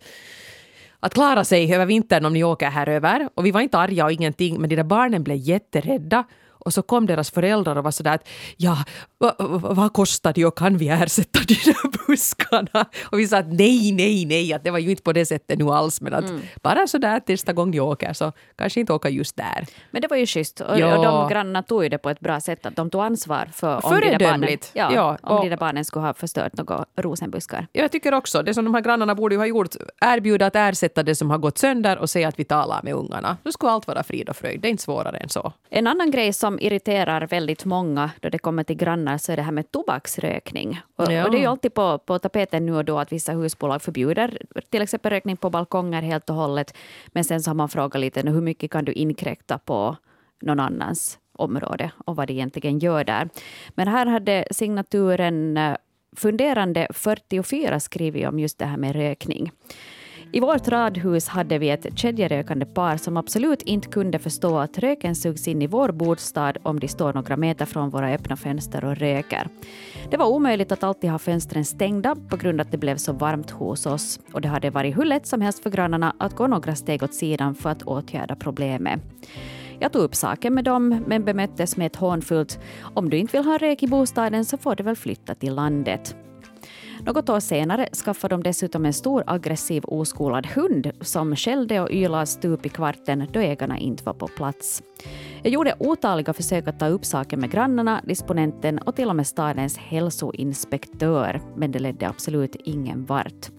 att 1.03 1.13
klara 1.13 1.43
sig 1.43 1.75
över 1.75 1.85
vintern 1.85 2.25
om 2.25 2.33
ni 2.33 2.43
åker 2.43 2.69
här 2.69 2.89
över. 2.89 3.29
Och 3.35 3.45
vi 3.45 3.51
var 3.51 3.61
inte 3.61 3.77
arga 3.77 4.05
och 4.05 4.11
ingenting, 4.11 4.61
men 4.61 4.69
de 4.69 4.75
där 4.75 4.83
barnen 4.83 5.23
blev 5.23 5.37
jätterädda 5.37 6.23
och 6.65 6.73
så 6.73 6.81
kom 6.81 7.05
deras 7.05 7.31
föräldrar 7.31 7.75
och 7.75 7.83
var 7.83 7.91
sådär 7.91 8.15
att 8.15 8.27
ja, 8.57 8.77
vad, 9.17 9.35
vad 9.61 9.93
kostar 9.93 10.33
det 10.33 10.45
och 10.45 10.57
kan 10.57 10.77
vi 10.77 10.87
ersätta 10.87 11.39
de 11.47 11.53
där 11.53 12.07
buskarna? 12.07 12.85
Och 13.03 13.19
vi 13.19 13.27
sa 13.27 13.37
att 13.37 13.53
nej, 13.53 13.91
nej, 13.91 14.25
nej, 14.25 14.53
att 14.53 14.63
det 14.63 14.71
var 14.71 14.79
ju 14.79 14.89
inte 14.89 15.03
på 15.03 15.13
det 15.13 15.25
sättet 15.25 15.59
nu 15.59 15.69
alls, 15.69 16.01
men 16.01 16.13
att 16.13 16.29
mm. 16.29 16.41
bara 16.61 16.87
sådär 16.87 17.21
nästa 17.27 17.53
gång 17.53 17.71
de 17.71 17.79
åker 17.79 18.13
så 18.13 18.31
kanske 18.55 18.79
inte 18.79 18.93
åka 18.93 19.09
just 19.09 19.35
där. 19.35 19.65
Men 19.91 20.01
det 20.01 20.07
var 20.07 20.17
ju 20.17 20.25
schysst 20.25 20.61
och, 20.61 20.79
ja. 20.79 20.97
och 20.97 21.03
de 21.03 21.29
grannarna 21.29 21.63
tog 21.63 21.83
ju 21.83 21.89
det 21.89 21.97
på 21.97 22.09
ett 22.09 22.19
bra 22.19 22.39
sätt, 22.39 22.65
att 22.65 22.75
de 22.75 22.89
tog 22.89 23.01
ansvar 23.01 23.49
för 23.53 23.85
om 23.85 23.99
de 23.99 24.17
barnen, 24.17 24.57
ja, 24.73 24.93
ja, 24.93 25.17
om 25.21 25.37
och, 25.37 25.49
de 25.49 25.55
barnen 25.55 25.85
skulle 25.85 26.05
ha 26.05 26.13
förstört 26.13 26.57
några 26.57 26.85
rosenbuskar. 26.97 27.67
Jag 27.71 27.91
tycker 27.91 28.13
också, 28.13 28.43
det 28.43 28.53
som 28.53 28.65
de 28.65 28.73
här 28.73 28.81
grannarna 28.81 29.15
borde 29.15 29.35
ha 29.35 29.45
gjort, 29.45 29.75
erbjuda 30.01 30.45
att 30.45 30.55
ersätta 30.55 31.03
det 31.03 31.15
som 31.15 31.29
har 31.29 31.37
gått 31.37 31.57
sönder 31.57 31.97
och 31.97 32.09
säga 32.09 32.27
att 32.27 32.39
vi 32.39 32.43
talar 32.43 32.81
med 32.83 32.93
ungarna. 32.93 33.37
Då 33.43 33.51
skulle 33.51 33.71
allt 33.71 33.87
vara 33.87 34.03
frid 34.03 34.29
och 34.29 34.35
fröjd, 34.35 34.61
det 34.61 34.67
är 34.67 34.69
inte 34.69 34.83
svårare 34.83 35.17
än 35.17 35.29
så. 35.29 35.53
En 35.69 35.87
annan 35.87 36.11
grej 36.11 36.33
som 36.33 36.50
irriterar 36.59 37.27
väldigt 37.27 37.65
många 37.65 38.11
då 38.19 38.29
det 38.29 38.37
kommer 38.37 38.63
till 38.63 38.75
grannar 38.75 39.17
så 39.17 39.31
är 39.31 39.35
det 39.35 39.41
här 39.41 39.51
med 39.51 39.71
tobaksrökning. 39.71 40.81
Och, 40.95 41.11
ja. 41.11 41.25
och 41.25 41.31
det 41.31 41.37
är 41.37 41.41
ju 41.41 41.45
alltid 41.45 41.73
på, 41.73 41.97
på 41.97 42.19
tapeten 42.19 42.65
nu 42.65 42.75
och 42.75 42.85
då 42.85 42.99
att 42.99 43.11
vissa 43.11 43.31
husbolag 43.31 43.81
förbjuder 43.81 44.41
till 44.69 44.81
exempel 44.81 45.11
rökning 45.11 45.37
på 45.37 45.49
balkonger 45.49 46.01
helt 46.01 46.29
och 46.29 46.35
hållet. 46.35 46.77
Men 47.07 47.23
sen 47.23 47.41
så 47.41 47.49
har 47.49 47.55
man 47.55 47.69
frågat 47.69 48.01
lite 48.01 48.29
hur 48.29 48.41
mycket 48.41 48.71
kan 48.71 48.85
du 48.85 48.93
inkräkta 48.93 49.57
på 49.57 49.97
någon 50.41 50.59
annans 50.59 51.19
område 51.33 51.91
och 52.05 52.15
vad 52.15 52.27
det 52.27 52.33
egentligen 52.33 52.79
gör 52.79 53.03
där. 53.03 53.29
Men 53.69 53.87
här 53.87 54.05
hade 54.05 54.47
signaturen 54.51 55.57
eh, 55.57 55.75
Funderande 56.15 56.87
44 56.93 57.79
skrivit 57.79 58.27
om 58.27 58.39
just 58.39 58.57
det 58.57 58.65
här 58.65 58.77
med 58.77 58.95
rökning. 58.95 59.51
I 60.33 60.39
vårt 60.39 60.67
radhus 60.67 61.27
hade 61.27 61.57
vi 61.57 61.69
ett 61.69 61.97
kedjerökande 61.97 62.65
par 62.65 62.97
som 62.97 63.17
absolut 63.17 63.61
inte 63.61 63.87
kunde 63.87 64.19
förstå 64.19 64.57
att 64.57 64.77
röken 64.77 65.15
sugs 65.15 65.47
in 65.47 65.61
i 65.61 65.67
vår 65.67 65.91
bostad 65.91 66.57
om 66.63 66.79
de 66.79 66.87
står 66.87 67.13
några 67.13 67.37
meter 67.37 67.65
från 67.65 67.89
våra 67.89 68.09
öppna 68.09 68.35
fönster 68.35 68.85
och 68.85 68.97
röker. 68.97 69.47
Det 70.09 70.17
var 70.17 70.25
omöjligt 70.27 70.71
att 70.71 70.83
alltid 70.83 71.09
ha 71.09 71.19
fönstren 71.19 71.65
stängda 71.65 72.15
på 72.29 72.37
grund 72.37 72.61
av 72.61 72.67
att 72.67 72.71
det 72.71 72.77
blev 72.77 72.97
så 72.97 73.13
varmt 73.13 73.51
hos 73.51 73.85
oss 73.85 74.19
och 74.33 74.41
det 74.41 74.47
hade 74.47 74.69
varit 74.69 74.97
hur 74.97 75.05
lätt 75.05 75.27
som 75.27 75.41
helst 75.41 75.63
för 75.63 75.69
grannarna 75.69 76.15
att 76.17 76.35
gå 76.35 76.47
några 76.47 76.75
steg 76.75 77.03
åt 77.03 77.13
sidan 77.13 77.55
för 77.55 77.69
att 77.69 77.83
åtgärda 77.83 78.35
problemet. 78.35 79.01
Jag 79.79 79.91
tog 79.91 80.01
upp 80.01 80.15
saken 80.15 80.53
med 80.53 80.63
dem 80.63 81.03
men 81.07 81.25
bemöttes 81.25 81.77
med 81.77 81.87
ett 81.87 81.95
hånfullt 81.95 82.59
”om 82.93 83.09
du 83.09 83.17
inte 83.17 83.37
vill 83.37 83.45
ha 83.45 83.57
rök 83.57 83.83
i 83.83 83.87
bostaden 83.87 84.45
så 84.45 84.57
får 84.57 84.75
du 84.75 84.83
väl 84.83 84.95
flytta 84.95 85.35
till 85.35 85.55
landet”. 85.55 86.15
Något 87.05 87.29
år 87.29 87.39
senare 87.39 87.87
skaffade 87.93 88.33
de 88.33 88.43
dessutom 88.43 88.85
en 88.85 88.93
stor 88.93 89.23
aggressiv 89.27 89.83
oskolad 89.85 90.45
hund 90.45 90.91
som 91.01 91.35
skällde 91.35 91.79
och 91.81 91.91
ylade 91.91 92.25
stup 92.25 92.65
i 92.65 92.69
kvarten 92.69 93.27
då 93.31 93.39
ägarna 93.39 93.77
inte 93.77 94.03
var 94.03 94.13
på 94.13 94.27
plats. 94.27 94.83
Jag 95.43 95.53
gjorde 95.53 95.75
otaliga 95.79 96.33
försök 96.33 96.67
att 96.67 96.79
ta 96.79 96.87
upp 96.87 97.05
saken 97.05 97.39
med 97.39 97.51
grannarna, 97.51 98.01
disponenten 98.03 98.79
och 98.79 98.95
till 98.95 99.09
och 99.09 99.15
med 99.15 99.27
stadens 99.27 99.77
hälsoinspektör, 99.77 101.41
men 101.55 101.71
det 101.71 101.79
ledde 101.79 102.07
absolut 102.07 102.55
ingen 102.55 103.05
vart. 103.05 103.49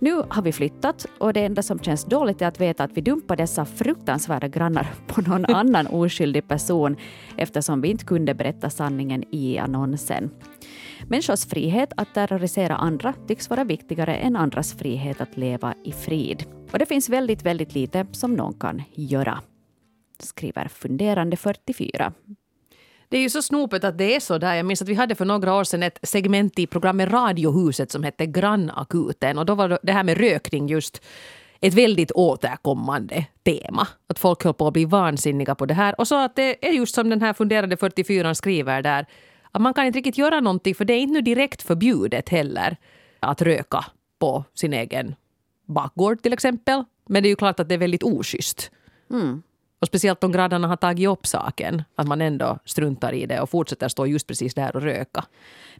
Nu 0.00 0.22
har 0.28 0.42
vi 0.42 0.52
flyttat 0.52 1.06
och 1.18 1.32
det 1.32 1.44
enda 1.44 1.62
som 1.62 1.78
känns 1.78 2.04
dåligt 2.04 2.42
är 2.42 2.46
att 2.46 2.60
veta 2.60 2.84
att 2.84 2.92
vi 2.92 3.00
dumpar 3.00 3.36
dessa 3.36 3.64
fruktansvärda 3.64 4.48
grannar 4.48 4.86
på 5.06 5.20
någon 5.20 5.44
annan 5.54 5.86
oskyldig 5.86 6.48
person 6.48 6.96
eftersom 7.36 7.80
vi 7.80 7.88
inte 7.88 8.04
kunde 8.04 8.34
berätta 8.34 8.70
sanningen 8.70 9.24
i 9.34 9.58
annonsen. 9.58 10.30
Människors 11.08 11.46
frihet 11.46 11.92
att 11.96 12.14
terrorisera 12.14 12.76
andra 12.76 13.14
tycks 13.28 13.50
vara 13.50 13.64
viktigare 13.64 14.16
än 14.16 14.36
andras 14.36 14.74
frihet 14.74 15.20
att 15.20 15.36
leva 15.36 15.74
i 15.84 15.92
frid. 15.92 16.44
Och 16.72 16.78
det 16.78 16.86
finns 16.86 17.08
väldigt, 17.08 17.42
väldigt 17.42 17.74
lite 17.74 18.06
som 18.12 18.34
någon 18.34 18.54
kan 18.54 18.82
göra. 18.94 19.40
Skriver 20.22 20.68
Funderande 20.68 21.36
44. 21.36 22.12
Det 23.08 23.16
är 23.16 23.20
ju 23.20 23.30
så 23.30 23.42
snopet 23.42 23.84
att 23.84 23.98
det 23.98 24.16
är 24.16 24.20
så 24.20 24.38
där. 24.38 24.54
Jag 24.54 24.66
minns 24.66 24.82
att 24.82 24.88
vi 24.88 24.94
hade 24.94 25.14
för 25.14 25.24
några 25.24 25.54
år 25.54 25.64
sedan 25.64 25.82
ett 25.82 25.98
segment 26.02 26.58
i 26.58 26.66
programmet 26.66 27.12
Radiohuset 27.12 27.90
som 27.90 28.02
hette 28.02 28.26
Grannakuten. 28.26 29.38
Och 29.38 29.46
då 29.46 29.54
var 29.54 29.78
det 29.82 29.92
här 29.92 30.04
med 30.04 30.18
rökning 30.18 30.68
just 30.68 31.02
ett 31.60 31.74
väldigt 31.74 32.12
återkommande 32.12 33.26
tema. 33.42 33.88
Att 34.06 34.18
folk 34.18 34.44
höll 34.44 34.54
på 34.54 34.66
att 34.66 34.72
bli 34.72 34.84
vansinniga 34.84 35.54
på 35.54 35.66
det 35.66 35.74
här. 35.74 36.00
Och 36.00 36.08
så 36.08 36.24
att 36.24 36.36
det 36.36 36.68
är 36.68 36.72
just 36.72 36.94
som 36.94 37.10
den 37.10 37.22
här 37.22 37.32
funderande 37.32 37.76
44 37.76 38.34
skriver 38.34 38.82
där 38.82 39.06
att 39.52 39.62
man 39.62 39.74
kan 39.74 39.86
inte 39.86 39.98
riktigt 39.98 40.18
göra 40.18 40.40
någonting 40.40 40.74
för 40.74 40.84
det 40.84 40.92
är 40.92 41.00
inte 41.00 41.12
nu 41.12 41.20
direkt 41.20 41.62
förbjudet 41.62 42.28
heller 42.28 42.76
att 43.20 43.42
röka 43.42 43.84
på 44.18 44.44
sin 44.54 44.72
egen 44.72 45.14
bakgård 45.66 46.22
till 46.22 46.32
exempel. 46.32 46.84
Men 47.08 47.22
det 47.22 47.26
är 47.26 47.30
ju 47.30 47.36
klart 47.36 47.60
att 47.60 47.68
det 47.68 47.74
är 47.74 47.78
väldigt 47.78 48.02
oschysst. 48.02 48.70
Mm. 49.10 49.42
Och 49.80 49.86
speciellt 49.86 50.24
om 50.24 50.32
grannarna 50.32 50.68
har 50.68 50.76
tagit 50.76 51.08
upp 51.08 51.26
saken. 51.26 51.82
Att 51.94 52.06
man 52.06 52.20
ändå 52.20 52.58
struntar 52.64 53.12
i 53.12 53.26
det 53.26 53.40
och 53.40 53.50
fortsätter 53.50 53.88
stå 53.88 54.06
just 54.06 54.26
precis 54.26 54.54
där 54.54 54.76
och 54.76 54.82
röka. 54.82 55.24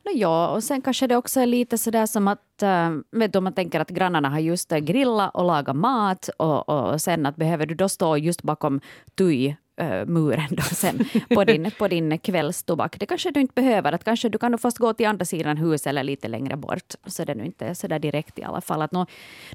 No, 0.05 0.11
ja, 0.15 0.49
och 0.49 0.65
sen 0.65 0.83
kanske 0.83 1.07
det 1.07 1.17
också 1.17 1.41
är 1.41 1.47
lite 1.47 1.79
sådär 1.79 2.07
som 2.07 2.29
att, 2.29 2.63
äh, 2.63 2.91
vet 3.11 3.33
du, 3.33 3.41
man 3.41 3.53
tänker 3.53 3.81
att 3.81 3.91
grannarna 3.91 4.29
har 4.29 4.39
just 4.39 4.73
eh, 4.73 4.79
grillat 4.79 5.31
och 5.35 5.45
lagat 5.45 5.77
mat 5.77 6.29
och, 6.39 6.69
och 6.69 7.01
sen 7.01 7.27
att 7.27 7.37
behöver 7.37 7.67
du 7.67 7.75
då 7.75 7.89
stå 7.89 8.17
just 8.17 8.43
bakom 8.43 8.81
tuj 9.15 9.57
äh, 9.79 10.07
muren 10.07 10.49
då 10.51 10.63
sen 10.63 11.05
på 11.35 11.45
din, 11.45 11.71
på 11.79 11.89
din 11.89 12.19
kvällstobak. 12.19 12.99
Det 12.99 13.07
kanske 13.07 13.31
du 13.31 13.41
inte 13.41 13.55
behöver. 13.55 13.93
Att 13.93 14.05
kanske 14.05 14.29
du 14.29 14.39
kan 14.39 14.59
först 14.59 14.79
gå 14.79 14.93
till 14.93 15.07
andra 15.07 15.25
sidan 15.25 15.57
huset 15.57 15.87
eller 15.87 16.05
lite 16.05 16.29
längre 16.29 16.57
bort. 16.57 16.95
Så 17.07 17.25
det 17.25 17.33
är 17.33 17.37
nu 17.37 17.45
inte 17.45 17.75
så 17.75 17.87
där 17.87 17.99
direkt 17.99 18.39
i 18.39 18.43
alla 18.45 18.61
fall. 18.61 18.83
Att 18.83 18.93
nu, 18.93 19.07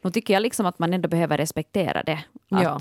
nu 0.04 0.12
tycker 0.12 0.34
jag 0.34 0.42
liksom 0.42 0.66
att 0.66 0.80
man 0.80 0.94
ändå 0.94 1.10
behöver 1.10 1.38
respektera 1.38 2.04
det. 2.04 2.20
Att, 2.52 2.64
Ja. 2.64 2.80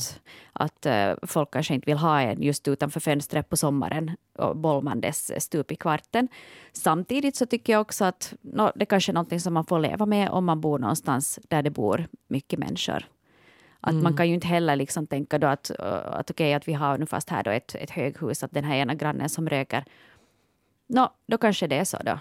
att 0.53 0.87
äh, 0.87 1.13
folk 1.23 1.51
kanske 1.51 1.75
inte 1.75 1.87
vill 1.91 1.99
ha 1.99 2.21
en 2.21 2.43
just 2.43 2.69
utanför 2.69 3.01
fönstret 3.01 3.49
på 3.49 3.57
sommaren 3.57 4.11
och 4.39 4.57
bolmandes 4.57 5.43
stup 5.43 5.73
i 5.73 5.77
kvarten. 5.77 6.29
Samtidigt 6.73 7.37
så 7.37 7.47
tycker 7.47 7.73
jag 7.73 7.81
också 7.81 8.05
att 8.05 8.35
nå, 8.41 8.73
det 8.75 8.87
kanske 8.87 9.13
är 9.13 9.15
någonting 9.15 9.41
som 9.41 9.55
man 9.55 9.65
får 9.65 9.79
leva 9.81 10.07
med 10.07 10.29
om 10.31 10.45
man 10.45 10.61
bor 10.61 10.79
någonstans 10.79 11.39
där 11.49 11.63
det 11.63 11.71
bor 11.71 12.07
mycket 12.29 12.59
människor. 12.59 13.05
Att 13.85 13.95
Man 13.95 14.17
kan 14.17 14.29
ju 14.29 14.35
inte 14.35 14.47
heller 14.47 14.77
liksom 14.77 15.07
tänka 15.07 15.39
då 15.39 15.47
att, 15.47 15.71
uh, 15.81 15.87
att 15.87 16.31
okej 16.31 16.55
att 16.55 16.69
vi 16.69 16.73
har 16.73 16.99
nu 16.99 17.07
fast 17.07 17.31
här 17.31 17.43
då 17.43 17.51
ett, 17.51 17.75
ett 17.75 17.91
höghus, 17.91 18.43
att 18.43 18.53
den 18.53 18.65
här 18.65 18.77
ena 18.77 18.95
grannen 18.95 19.29
som 19.29 19.49
röker, 19.49 19.85
Nå, 20.87 21.13
då 21.27 21.39
kanske 21.39 21.67
det 21.67 21.77
är 21.77 21.85
så 21.85 21.99
då. 22.05 22.19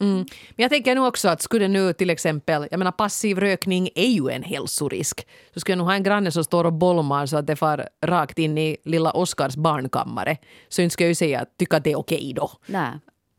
Mm. 0.00 0.16
Men 0.50 0.62
jag 0.62 0.70
tänker 0.70 0.94
nu 0.94 1.00
också 1.00 1.28
att 1.28 1.42
skulle 1.42 1.68
nu 1.68 1.92
till 1.92 2.10
exempel, 2.10 2.68
jag 2.70 2.78
menar 2.78 2.92
passiv 2.92 3.38
rökning 3.38 3.88
är 3.94 4.08
ju 4.08 4.28
en 4.28 4.42
hälsorisk. 4.42 5.26
Så 5.54 5.60
skulle 5.60 5.72
jag 5.72 5.78
nog 5.78 5.86
ha 5.86 5.94
en 5.94 6.02
granne 6.02 6.30
som 6.30 6.44
står 6.44 6.64
och 6.64 6.72
bolmar 6.72 7.26
så 7.26 7.36
att 7.36 7.46
det 7.46 7.56
far 7.56 7.88
rakt 8.02 8.38
in 8.38 8.58
i 8.58 8.76
lilla 8.84 9.10
Oskars 9.10 9.56
barnkammare. 9.56 10.36
Så 10.68 10.82
inte 10.82 10.92
ska 10.92 11.04
jag 11.04 11.08
ju 11.08 11.14
säga 11.14 11.40
att 11.40 11.58
tycka 11.58 11.76
att 11.76 11.84
det 11.84 11.92
är 11.92 11.98
okej 11.98 12.32
då. 12.36 12.50
Nej. 12.66 12.90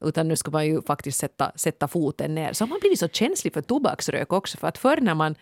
Utan 0.01 0.27
nu 0.27 0.35
ska 0.35 0.51
man 0.51 0.65
ju 0.65 0.81
faktiskt 0.81 1.19
sätta, 1.19 1.51
sätta 1.55 1.87
foten 1.87 2.35
ner. 2.35 2.53
Så 2.53 2.63
har 2.63 2.69
man 2.69 2.79
blivit 2.79 2.99
så 2.99 3.07
känslig 3.07 3.53
för 3.53 3.61
tobaksrök 3.61 4.33
också. 4.33 4.57
För 4.57 4.67
att 4.67 4.77
förr 4.77 4.97
när 5.01 5.15
man 5.15 5.35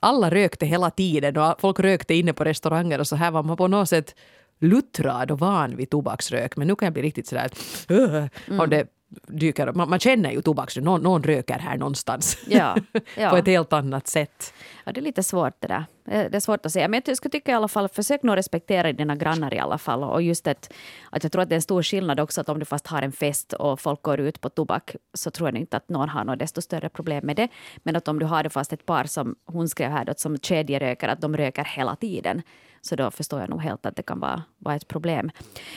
alla 0.00 0.30
rökte 0.30 0.66
hela 0.66 0.90
tiden 0.90 1.36
och 1.36 1.60
folk 1.60 1.80
rökte 1.80 2.14
inne 2.14 2.32
på 2.32 2.44
restauranger 2.44 2.98
och 2.98 3.06
så 3.06 3.16
här 3.16 3.30
var 3.30 3.42
man 3.42 3.56
på 3.56 3.68
något 3.68 3.88
sätt 3.88 4.14
luttrad 4.60 5.30
och 5.30 5.38
van 5.38 5.76
vid 5.76 5.90
tobaksrök. 5.90 6.56
Men 6.56 6.68
nu 6.68 6.76
kan 6.76 6.86
jag 6.86 6.92
bli 6.92 7.02
riktigt 7.02 7.26
sådär 7.26 7.50
uh, 7.90 8.26
Mm. 8.46 8.60
och 8.60 8.68
det 8.68 8.86
dyker. 9.26 9.72
Man, 9.72 9.90
man 9.90 9.98
känner 10.00 10.30
ju 10.30 10.42
tobaksrök. 10.42 10.84
Någon, 10.84 11.02
någon 11.02 11.22
röker 11.22 11.58
här 11.58 11.76
någonstans. 11.76 12.38
Ja, 12.46 12.76
ja. 13.16 13.30
på 13.30 13.36
ett 13.36 13.46
helt 13.46 13.72
annat 13.72 14.06
sätt. 14.06 14.54
Ja, 14.84 14.92
det 14.92 15.00
är 15.00 15.02
lite 15.02 15.22
svårt 15.22 15.54
det 15.60 15.68
där. 15.68 15.84
Eh, 16.04 16.30
Det 16.30 16.36
är 16.36 16.40
svårt 16.40 16.66
att 16.66 16.72
säga. 16.72 16.88
Men 16.88 17.02
jag 17.06 17.16
skulle 17.16 17.30
tycka 17.32 17.52
i 17.52 17.54
alla 17.54 17.68
fall, 17.68 17.88
försök 17.88 18.22
nog 18.22 18.36
respektera 18.36 18.92
dina 18.92 19.16
grannar 19.16 19.54
i 19.54 19.58
alla 19.58 19.78
fall. 19.78 20.04
Och 20.04 20.22
just 20.22 20.46
att, 20.46 20.72
att 21.10 21.22
jag 21.22 21.32
tror 21.32 21.42
att 21.42 21.48
det 21.48 21.52
är 21.52 21.56
en 21.56 21.62
stor 21.62 21.82
skillnad 21.82 22.20
också 22.20 22.40
att 22.40 22.48
om 22.48 22.58
du 22.58 22.64
fast 22.64 22.86
har 22.86 23.02
en 23.02 23.12
fest 23.12 23.52
och 23.52 23.80
folk 23.80 24.02
går 24.02 24.20
ut 24.20 24.40
på 24.40 24.48
tobak 24.48 24.96
så 25.14 25.30
tror 25.30 25.48
jag 25.48 25.58
inte 25.58 25.76
att 25.76 25.88
någon 25.88 26.08
har 26.08 26.24
något 26.24 26.38
desto 26.38 26.62
större 26.62 26.88
problem 26.88 27.26
med 27.26 27.36
det. 27.36 27.48
Men 27.82 27.96
att 27.96 28.08
om 28.08 28.18
du 28.18 28.26
har 28.26 28.42
det 28.42 28.50
fast 28.50 28.72
ett 28.72 28.86
par 28.86 29.04
som 29.04 29.36
hon 29.44 29.68
skrev 29.68 29.90
här 29.90 30.04
då, 30.04 30.12
som 30.16 30.38
kedjerökar, 30.38 31.08
att 31.08 31.20
de 31.20 31.36
röker 31.36 31.64
hela 31.64 31.96
tiden. 31.96 32.42
Så 32.82 32.96
då 32.96 33.10
förstår 33.10 33.40
jag 33.40 33.48
nog 33.50 33.62
helt 33.62 33.86
att 33.86 33.96
det 33.96 34.02
kan 34.02 34.20
vara, 34.20 34.42
vara 34.58 34.74
ett 34.74 34.88
problem. 34.88 35.30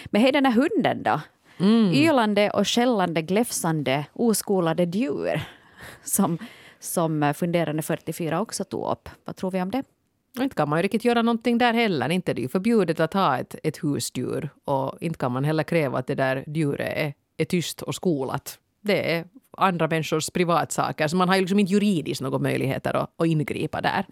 Men 0.05 0.21
hej 0.21 0.31
den 0.31 0.45
här 0.45 0.51
hunden 0.53 1.03
då? 1.03 1.21
Ylande 1.93 2.49
och 2.49 2.67
skällande, 2.67 3.21
gläfsande, 3.21 4.05
oskolade 4.13 4.83
djur 4.83 5.41
som, 6.03 6.37
som 6.79 7.33
funderande 7.35 7.81
44 7.83 8.41
också 8.41 8.63
tog 8.63 8.91
upp. 8.91 9.09
Vad 9.25 9.35
tror 9.35 9.51
vi 9.51 9.61
om 9.61 9.71
det? 9.71 9.83
Inte 10.39 10.55
kan 10.55 10.69
man 10.69 10.79
ju 10.79 10.83
riktigt 10.83 11.05
göra 11.05 11.21
någonting 11.21 11.57
där 11.57 11.73
heller. 11.73 12.09
Inte 12.09 12.31
är 12.31 12.33
det 12.35 12.41
ju 12.41 12.47
förbjudet 12.47 12.99
att 12.99 13.13
ha 13.13 13.37
ett, 13.37 13.55
ett 13.63 13.83
husdjur. 13.83 14.49
Och 14.65 14.97
inte 15.01 15.19
kan 15.19 15.31
man 15.31 15.43
heller 15.43 15.63
kräva 15.63 15.97
att 15.99 16.07
det 16.07 16.15
där 16.15 16.43
djuret 16.47 16.93
är, 16.97 17.13
är 17.37 17.45
tyst 17.45 17.81
och 17.81 17.95
skolat. 17.95 18.59
Det 18.81 19.13
är 19.13 19.25
andra 19.57 19.87
människors 19.87 20.29
privatsaker. 20.29 21.07
Så 21.07 21.15
man 21.15 21.27
har 21.29 21.35
ju 21.35 21.41
liksom 21.41 21.59
inte 21.59 21.73
juridiskt 21.73 22.21
några 22.21 22.37
möjligheter 22.39 22.93
att, 22.93 23.09
att 23.17 23.27
ingripa 23.27 23.81
där. 23.81 24.05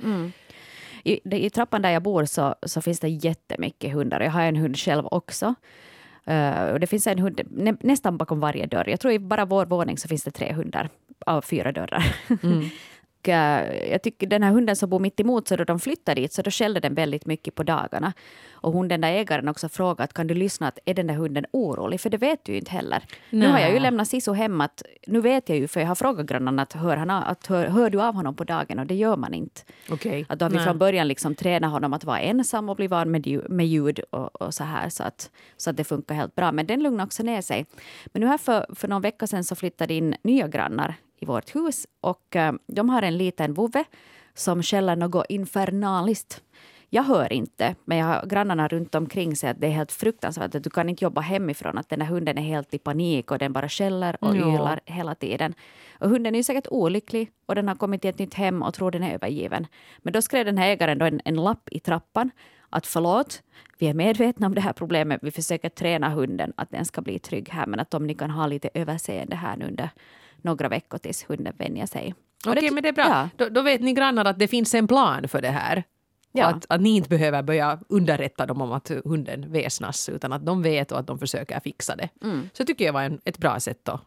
I, 1.03 1.19
det- 1.23 1.43
I 1.45 1.49
trappan 1.49 1.81
där 1.81 1.89
jag 1.91 2.03
bor 2.03 2.25
så, 2.25 2.55
så 2.63 2.81
finns 2.81 2.99
det 2.99 3.09
jättemycket 3.09 3.93
hundar. 3.93 4.21
Jag 4.21 4.31
har 4.31 4.41
en 4.41 4.55
hund 4.55 4.77
själv 4.77 5.05
också. 5.11 5.55
Eh, 6.25 6.63
och 6.63 6.79
det 6.79 6.87
finns 6.87 7.07
en 7.07 7.19
hund 7.19 7.41
nä, 7.49 7.75
nästan 7.79 8.17
bakom 8.17 8.39
varje 8.39 8.65
dörr. 8.65 8.89
Jag 8.89 8.99
tror 8.99 9.13
i 9.13 9.19
bara 9.19 9.45
vår 9.45 9.65
våning 9.65 9.97
så 9.97 10.07
finns 10.07 10.23
det 10.23 10.31
tre 10.31 10.53
hundar 10.53 10.89
av 11.25 11.41
fyra 11.41 11.71
dörrar. 11.71 12.15
och, 13.21 13.29
eh, 13.29 13.91
jag 13.91 14.01
tycker 14.01 14.27
den 14.27 14.43
här 14.43 14.51
hunden 14.51 14.75
som 14.75 14.89
bor 14.89 14.99
mitt 14.99 15.19
emot, 15.19 15.47
så 15.47 15.55
då 15.55 15.63
de 15.63 15.79
flyttar 15.79 16.15
dit 16.15 16.33
så 16.33 16.41
då 16.41 16.51
skällde 16.51 16.79
den 16.79 16.93
väldigt 16.93 17.25
mycket 17.25 17.55
på 17.55 17.63
dagarna. 17.63 18.13
Och 18.51 18.73
hon, 18.73 18.87
den 18.87 19.01
där 19.01 19.11
ägaren 19.11 19.47
också 19.47 19.69
frågat, 19.69 20.13
kan 20.13 20.27
du 20.27 20.33
lyssna 20.33 20.67
att 20.67 20.79
är 20.85 20.93
den 20.93 21.07
där 21.07 21.15
hunden 21.15 21.45
orolig? 21.51 22.01
För 22.01 22.09
det 22.09 22.17
vet 22.17 22.45
du 22.45 22.51
ju 22.51 22.57
inte 22.57 22.71
heller. 22.71 23.03
Nu 23.29 23.47
har 23.47 23.59
jag 23.59 23.73
ju 23.73 23.79
lämnat 23.79 24.07
Sisu 24.07 24.33
hem 24.33 24.61
att, 24.61 24.83
nu 25.07 25.21
vet 25.21 25.49
jag 25.49 25.57
ju 25.57 25.67
för 25.67 25.79
jag 25.79 25.87
har 25.87 25.95
frågat 25.95 26.25
grannarna 26.25 26.61
att, 26.61 26.73
hör, 26.73 26.97
han, 26.97 27.09
att 27.09 27.47
hör, 27.47 27.65
hör 27.65 27.89
du 27.89 28.01
av 28.01 28.15
honom 28.15 28.35
på 28.35 28.43
dagen? 28.43 28.79
Och 28.79 28.85
det 28.85 28.95
gör 28.95 29.17
man 29.17 29.33
inte. 29.33 29.61
Okej. 29.89 30.25
Att 30.29 30.39
då 30.39 30.45
har 30.45 30.49
vi 30.49 30.55
Nej. 30.55 30.65
från 30.65 30.77
början 30.77 31.07
liksom 31.07 31.35
tränat 31.35 31.71
honom 31.71 31.93
att 31.93 32.03
vara 32.03 32.19
ensam 32.19 32.69
och 32.69 32.75
bli 32.75 32.87
van 32.87 33.11
med, 33.11 33.41
med 33.49 33.67
ljud 33.67 33.99
och, 33.99 34.41
och 34.41 34.53
så 34.53 34.63
här 34.63 34.89
så 34.89 35.03
att, 35.03 35.31
så 35.57 35.69
att 35.69 35.77
det 35.77 35.83
funkar 35.83 36.15
helt 36.15 36.35
bra. 36.35 36.51
Men 36.51 36.67
den 36.67 36.83
lugnar 36.83 37.05
också 37.05 37.23
ner 37.23 37.41
sig. 37.41 37.65
Men 38.05 38.21
nu 38.21 38.27
här 38.27 38.37
för, 38.37 38.65
för 38.75 38.87
någon 38.87 39.01
vecka 39.01 39.27
sedan 39.27 39.43
så 39.43 39.55
flyttade 39.55 39.93
in 39.93 40.15
nya 40.23 40.47
grannar 40.47 40.95
i 41.21 41.25
vårt 41.25 41.55
hus 41.55 41.87
och 42.01 42.35
eh, 42.35 42.53
de 42.67 42.89
har 42.89 43.01
en 43.01 43.17
liten 43.17 43.53
vovve 43.53 43.83
som 44.33 44.63
skäller 44.63 44.95
något 44.95 45.25
infernaliskt. 45.29 46.41
Jag 46.93 47.03
hör 47.03 47.33
inte, 47.33 47.75
men 47.85 47.97
jag 47.97 48.05
har 48.05 48.25
grannarna 48.25 48.67
runt 48.67 48.95
omkring 48.95 49.35
sig 49.35 49.49
att 49.49 49.61
det 49.61 49.67
är 49.67 49.71
helt 49.71 49.91
fruktansvärt 49.91 50.55
att 50.55 50.63
du 50.63 50.69
kan 50.69 50.89
inte 50.89 51.03
jobba 51.03 51.21
hemifrån, 51.21 51.77
att 51.77 51.89
den 51.89 52.01
här 52.01 52.07
hunden 52.07 52.37
är 52.37 52.41
helt 52.41 52.73
i 52.73 52.77
panik 52.77 53.31
och 53.31 53.37
den 53.37 53.53
bara 53.53 53.69
skäller 53.69 54.17
och 54.23 54.35
Ja. 54.35 54.53
ylar 54.55 54.79
hela 54.85 55.15
tiden. 55.15 55.53
Och 55.99 56.09
hunden 56.09 56.35
är 56.35 56.43
säkert 56.43 56.67
olycklig 56.71 57.31
och 57.45 57.55
den 57.55 57.67
har 57.67 57.75
kommit 57.75 58.01
till 58.01 58.09
ett 58.09 58.19
nytt 58.19 58.33
hem 58.33 58.63
och 58.63 58.73
tror 58.73 58.91
den 58.91 59.03
är 59.03 59.13
övergiven. 59.13 59.67
Men 59.97 60.13
då 60.13 60.21
skrev 60.21 60.45
den 60.45 60.57
här 60.57 60.67
ägaren 60.69 60.97
då 60.97 61.05
en, 61.05 61.21
en 61.25 61.35
lapp 61.35 61.69
i 61.71 61.79
trappan 61.79 62.31
att 62.69 62.87
förlåt, 62.87 63.41
vi 63.77 63.87
är 63.87 63.93
medvetna 63.93 64.47
om 64.47 64.55
det 64.55 64.61
här 64.61 64.73
problemet, 64.73 65.19
vi 65.23 65.31
försöker 65.31 65.69
träna 65.69 66.09
hunden 66.09 66.53
att 66.57 66.71
den 66.71 66.85
ska 66.85 67.01
bli 67.01 67.19
trygg 67.19 67.49
här, 67.49 67.65
men 67.65 67.79
att 67.79 67.93
om 67.93 68.07
ni 68.07 68.13
kan 68.13 68.31
ha 68.31 68.47
lite 68.47 68.69
överseende 68.73 69.35
här 69.35 69.57
nu 69.57 69.65
under 69.65 69.89
några 70.43 70.69
veckor 70.69 70.97
tills 70.97 71.23
hunden 71.29 71.53
vänjer 71.57 71.85
sig. 71.85 72.15
Okej, 72.47 72.61
det- 72.61 72.71
men 72.71 72.83
det 72.83 72.89
är 72.89 72.93
bra. 72.93 73.05
Ja. 73.07 73.29
Då, 73.35 73.49
då 73.49 73.61
vet 73.61 73.81
ni 73.81 73.93
grannar 73.93 74.25
att 74.25 74.39
det 74.39 74.47
finns 74.47 74.73
en 74.75 74.87
plan 74.87 75.27
för 75.27 75.41
det 75.41 75.49
här. 75.49 75.83
Ja. 76.31 76.45
Att, 76.45 76.65
att 76.69 76.81
ni 76.81 76.95
inte 76.95 77.09
behöver 77.09 77.43
börja 77.43 77.79
underrätta 77.89 78.45
dem 78.45 78.61
om 78.61 78.71
att 78.71 78.91
hunden 79.05 79.51
väsnas 79.51 80.09
utan 80.09 80.33
att 80.33 80.45
de 80.45 80.61
vet 80.61 80.91
och 80.91 80.99
att 80.99 81.07
de 81.07 81.19
försöker 81.19 81.59
fixa 81.59 81.95
det. 81.95 82.09
Mm. 82.23 82.49
Så 82.53 82.65
tycker 82.65 82.85
jag 82.85 82.93
var 82.93 83.01
en, 83.03 83.19
ett 83.25 83.37
bra 83.37 83.59
sätt 83.59 83.79
då. 83.83 83.99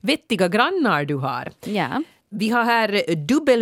Vettiga 0.00 0.48
grannar 0.48 1.04
du 1.04 1.14
har. 1.14 1.50
Ja. 1.64 2.02
Vi 2.30 2.48
har 2.48 2.64
här 2.64 2.88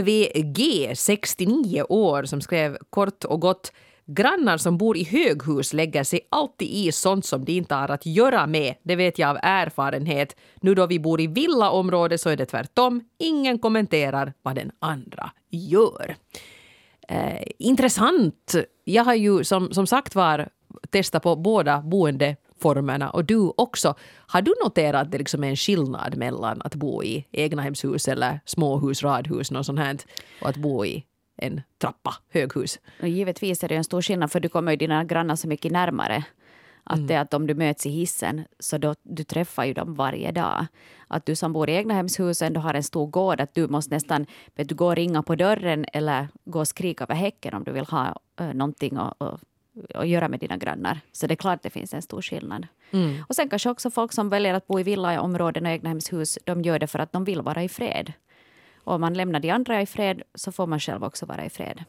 WG, 0.03 0.93
69 0.97 1.83
år, 1.89 2.25
som 2.25 2.41
skrev 2.41 2.79
kort 2.91 3.25
och 3.25 3.41
gott 3.41 3.73
Grannar 4.09 4.57
som 4.57 4.79
bor 4.79 4.97
i 4.97 5.05
höghus 5.05 5.73
lägger 5.73 6.05
sig 6.05 6.21
alltid 6.31 6.69
i 6.69 6.93
sånt 6.93 7.27
som 7.27 7.45
de 7.45 7.53
inte 7.53 7.75
har 7.75 7.91
att 7.91 8.07
göra 8.07 8.47
med. 8.47 8.75
Det 8.83 8.97
vet 8.97 9.19
jag 9.19 9.31
av 9.31 9.39
erfarenhet. 9.43 10.37
Nu 10.61 10.75
då 10.75 10.87
vi 10.87 10.99
bor 10.99 11.21
i 11.21 11.27
villaområde 11.27 12.19
så 12.19 12.31
är 12.31 12.37
det 12.37 12.47
tvärtom. 12.47 13.01
Ingen 13.19 13.59
kommenterar 13.59 14.33
vad 14.43 14.55
den 14.55 14.71
andra 14.79 15.31
gör. 15.51 16.17
Eh, 17.09 17.47
intressant. 17.59 18.55
Jag 18.85 19.05
har 19.05 19.15
ju 19.15 19.45
som, 19.45 19.73
som 19.73 19.87
sagt 19.87 20.15
var 20.15 20.49
testat 20.91 21.23
på 21.23 21.37
båda 21.37 21.81
boendeformerna 21.81 23.11
och 23.11 23.25
du 23.25 23.53
också. 23.57 23.95
Har 24.27 24.43
du 24.43 24.55
noterat 24.65 25.03
att 25.03 25.13
det 25.13 25.19
liksom 25.19 25.45
är 25.45 25.49
en 25.49 25.57
skillnad 25.57 26.17
mellan 26.17 26.63
att 26.63 26.75
bo 26.75 27.05
i 27.05 27.27
egnahemshus 27.33 28.09
eller 28.09 28.41
småhus, 28.45 29.03
radhus, 29.03 29.51
något 29.51 29.67
sånt 29.67 29.79
här 29.79 29.97
och 30.43 30.49
att 30.49 30.57
bo 30.57 30.85
i 30.85 31.05
en 31.37 31.63
trappa, 31.79 32.15
höghus? 32.29 32.81
Och 33.03 33.09
givetvis 33.09 33.65
är 33.65 33.69
det 33.69 33.77
en 33.77 33.85
stor 33.85 34.03
skillnad 34.03 34.33
för 34.33 34.41
du 34.41 34.49
kommer 34.49 34.73
ju 34.73 34.77
dina 34.77 35.05
grannar 35.05 35.37
så 35.37 35.49
mycket 35.49 35.73
närmare. 35.73 36.25
Att 36.89 37.09
det 37.09 37.15
är 37.15 37.21
att 37.21 37.35
om 37.35 37.47
du 37.47 37.55
möts 37.55 37.87
i 37.87 37.91
hissen 37.91 38.45
så 38.59 38.79
då, 38.79 38.95
du 39.03 39.25
träffar 39.25 39.65
ju 39.65 39.75
dem 39.75 39.95
varje 39.95 40.33
dag. 40.33 40.67
Att 41.09 41.27
du 41.27 41.37
som 41.37 41.53
bor 41.53 41.71
i 41.71 41.75
egnahemshusen, 41.75 42.53
du 42.53 42.61
har 42.61 42.75
en 42.75 42.83
stor 42.83 43.07
gård, 43.07 43.41
att 43.41 43.55
du 43.55 43.69
måste 43.69 43.95
nästan 43.95 44.27
vet 44.55 44.69
du, 44.69 44.75
gå 44.75 44.87
och 44.87 44.97
ringa 44.97 45.23
på 45.23 45.35
dörren 45.35 45.87
eller 45.93 46.29
gå 46.45 46.59
och 46.59 46.69
skrika 46.69 47.05
över 47.05 47.15
häcken 47.15 47.55
om 47.55 47.65
du 47.65 47.73
vill 47.73 47.87
ha 47.87 48.17
uh, 48.41 48.55
någonting 48.55 48.97
att, 48.97 49.23
att, 49.23 49.41
att 49.95 50.09
göra 50.09 50.29
med 50.29 50.41
dina 50.41 50.57
grannar. 50.57 51.01
Så 51.13 51.27
det 51.27 51.35
är 51.35 51.37
klart 51.37 51.63
det 51.63 51.71
finns 51.71 51.95
en 51.95 52.03
stor 52.03 52.23
skillnad. 52.23 52.67
Och 53.29 53.35
sen 53.35 53.49
kanske 53.49 53.71
också 53.71 53.91
folk 53.91 54.13
som 54.13 54.29
väljer 54.29 54.55
att 54.55 54.67
bo 54.67 54.81
i 54.81 54.83
villaområden 54.83 55.67
och 55.67 55.73
egnahemshus, 55.73 56.39
de 56.45 56.63
gör 56.63 56.79
det 56.79 56.87
för 56.87 56.99
att 56.99 57.13
de 57.13 57.25
vill 57.25 57.43
vara 57.43 57.63
i 57.63 57.69
fred. 57.69 58.13
Och 58.87 58.95
om 58.95 59.01
man 59.01 59.15
lämnar 59.15 59.41
de 59.41 59.51
andra 59.51 59.83
i 59.83 59.87
fred 59.87 60.23
så 60.35 60.53
får 60.53 60.67
man 60.67 60.81
själv 60.81 61.05
också 61.05 61.27
vara 61.27 61.45
i 61.45 61.51
fred. 61.51 61.85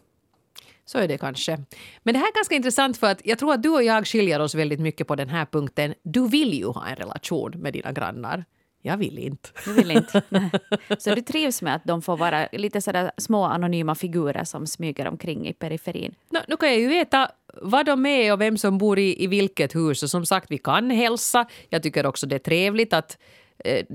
Så 0.86 0.98
är 0.98 1.08
det 1.08 1.18
kanske. 1.18 1.58
Men 2.04 2.13
det 2.13 2.20
här 2.20 2.27
är 2.27 2.36
ganska 2.36 2.56
intressant 2.56 2.98
för 2.98 3.08
att 3.08 3.22
jag 3.24 3.39
tror 3.39 3.54
att 3.54 3.63
du 3.63 3.70
och 3.70 3.84
jag 3.84 4.08
skiljer 4.08 4.39
oss 4.39 4.56
väldigt 4.56 4.80
mycket 4.80 5.08
på 5.08 5.16
den 5.16 5.30
här 5.30 5.46
punkten. 5.46 5.94
Du 6.04 6.27
vill 6.27 6.54
ju 6.54 6.66
ha 6.66 6.88
en 6.88 6.96
relation 6.96 7.51
med 7.51 7.74
dina 7.74 7.92
grannar. 7.92 8.46
jag 8.82 8.98
vill 8.98 9.18
inte. 9.18 9.50
Du 9.66 9.74
vill 9.74 9.92
inte? 9.92 10.22
Nej. 10.30 10.51
Så 10.98 11.16
du 11.16 11.22
trivs 11.22 11.62
med 11.62 11.75
att 11.75 11.84
de 11.86 12.01
får 12.01 12.18
vara 12.18 12.48
lite 12.51 12.82
sådär 12.82 13.12
små 13.18 13.44
anonyma 13.44 13.96
figurer 13.96 14.44
som 14.44 14.68
smyger 14.68 15.08
omkring 15.08 15.48
i 15.48 15.54
periferin? 15.54 16.16
No, 16.30 16.39
nu 16.48 16.58
kan 16.58 16.70
jag 16.70 16.80
ju 16.80 16.88
veta 16.88 17.32
vad 17.62 17.86
de 17.86 18.06
är 18.06 18.34
och 18.34 18.42
vem 18.42 18.58
som 18.58 18.77
bor 18.77 19.00
i, 19.00 19.24
i 19.24 19.27
vilket 19.27 19.75
hus. 19.75 20.04
Och 20.04 20.10
som 20.10 20.25
sagt, 20.25 20.51
vi 20.51 20.58
kan 20.58 20.89
hälsa. 20.89 21.48
Jag 21.70 21.84
tycker 21.84 22.06
också 22.06 22.27
det 22.27 22.36
är 22.36 22.39
trevligt 22.39 22.94
att 22.94 23.18
Eh, 23.66 23.86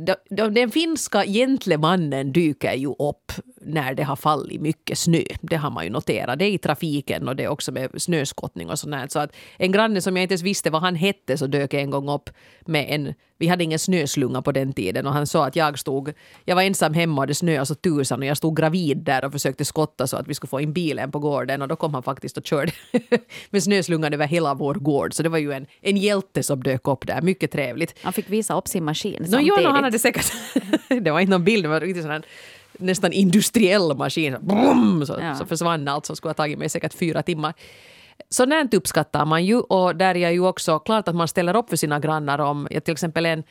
den 0.50 0.71
finska 0.71 1.25
gentlemannen 1.25 2.33
dyker 2.33 2.75
ju 2.75 2.88
upp 2.88 3.33
när 3.61 3.95
det 3.95 4.02
har 4.02 4.16
fallit 4.16 4.61
mycket 4.61 4.99
snö. 4.99 5.23
Det 5.40 5.57
har 5.57 5.71
man 5.71 5.85
ju 5.85 5.90
noterat. 5.90 6.38
Det 6.38 6.45
är 6.45 6.50
i 6.50 6.59
trafiken 6.59 7.28
och 7.28 7.37
det 7.37 7.45
är 7.45 7.49
också 7.49 7.73
med 7.73 8.02
snöskottning 8.02 8.71
och 8.71 8.78
sånt. 8.78 9.12
Så 9.12 9.19
att 9.19 9.33
en 9.57 9.73
granne 9.73 10.00
som 10.00 10.16
jag 10.16 10.25
inte 10.25 10.33
ens 10.33 10.42
visste 10.42 10.71
vad 10.71 10.83
han 10.83 10.95
hette 10.95 11.38
så 11.38 11.47
dök 11.47 11.75
en 11.75 11.90
gång 11.90 12.09
upp 12.09 12.31
med 12.61 12.87
en... 12.88 13.14
Vi 13.42 13.49
hade 13.49 13.64
ingen 13.64 13.78
snöslunga 13.78 14.42
på 14.42 14.52
den 14.52 14.72
tiden 14.72 15.06
och 15.06 15.12
han 15.12 15.26
sa 15.26 15.46
att 15.46 15.56
jag 15.56 15.78
stod... 15.78 16.12
Jag 16.44 16.56
var 16.56 16.62
ensam 16.62 16.94
hemma 16.94 17.20
och 17.20 17.26
det 17.26 17.34
snöade 17.34 17.66
så 17.66 17.75
tusan 17.75 18.20
och 18.20 18.26
jag 18.26 18.37
stod 18.37 18.56
gravid 18.56 18.99
där 18.99 19.25
och 19.25 19.32
försökte 19.32 19.64
skotta 19.64 20.06
så 20.06 20.16
att 20.16 20.28
vi 20.28 20.34
skulle 20.34 20.49
få 20.49 20.61
in 20.61 20.72
bilen 20.72 21.11
på 21.11 21.18
gården 21.18 21.62
och 21.62 21.68
då 21.68 21.76
kom 21.76 21.94
han 21.94 22.02
faktiskt 22.02 22.37
och 22.37 22.46
körde 22.46 22.72
med 23.50 23.62
snöslungan 23.62 24.14
över 24.14 24.26
hela 24.26 24.54
vår 24.54 24.75
gård. 24.75 25.14
Så 25.14 25.22
det 25.22 25.28
var 25.28 25.38
ju 25.38 25.52
en, 25.52 25.66
en 25.80 25.96
hjälte 25.96 26.42
som 26.42 26.62
dök 26.62 26.88
upp 26.88 27.06
där. 27.06 27.22
Mycket 27.22 27.50
trevligt. 27.50 27.94
Han 28.02 28.12
fick 28.12 28.30
visa 28.30 28.58
upp 28.58 28.68
sin 28.68 28.84
maskin 28.84 29.16
no, 29.18 29.26
samtidigt. 29.26 29.54
Jo, 29.56 29.62
no, 29.62 29.68
han 29.68 29.84
hade 29.84 29.99
säkert... 29.99 30.32
det 30.88 31.11
var 31.11 31.20
inte 31.20 31.30
någon 31.30 31.44
bild, 31.44 31.64
det 31.64 31.68
var 31.68 31.80
riktigt 31.80 32.04
sån 32.04 32.22
nästan 32.78 33.12
industriell 33.12 33.96
maskin. 33.96 34.37
Brum, 34.40 35.06
så, 35.06 35.18
ja. 35.20 35.34
så 35.34 35.46
försvann 35.46 35.88
allt 35.88 36.06
som 36.06 36.16
skulle 36.16 36.30
ha 36.30 36.34
tagit 36.34 36.58
mig 36.58 36.68
säkert 36.68 36.94
fyra 36.94 37.22
timmar. 37.22 37.54
Sådant 38.33 38.75
uppskattar 38.75 39.25
man 39.25 39.45
ju 39.45 39.61
och 39.61 39.97
där 39.97 40.17
är 40.17 40.31
ju 40.31 40.41
också 40.41 40.79
klart 40.79 41.09
att 41.09 41.15
man 41.15 41.29
ställer 41.29 41.57
upp 41.57 41.69
för 41.69 41.77
sina 41.77 42.01
grannar 42.01 42.39
om 42.39 42.69
jag 42.71 42.85
till 42.85 42.93
exempel 42.93 43.27
en 43.27 43.45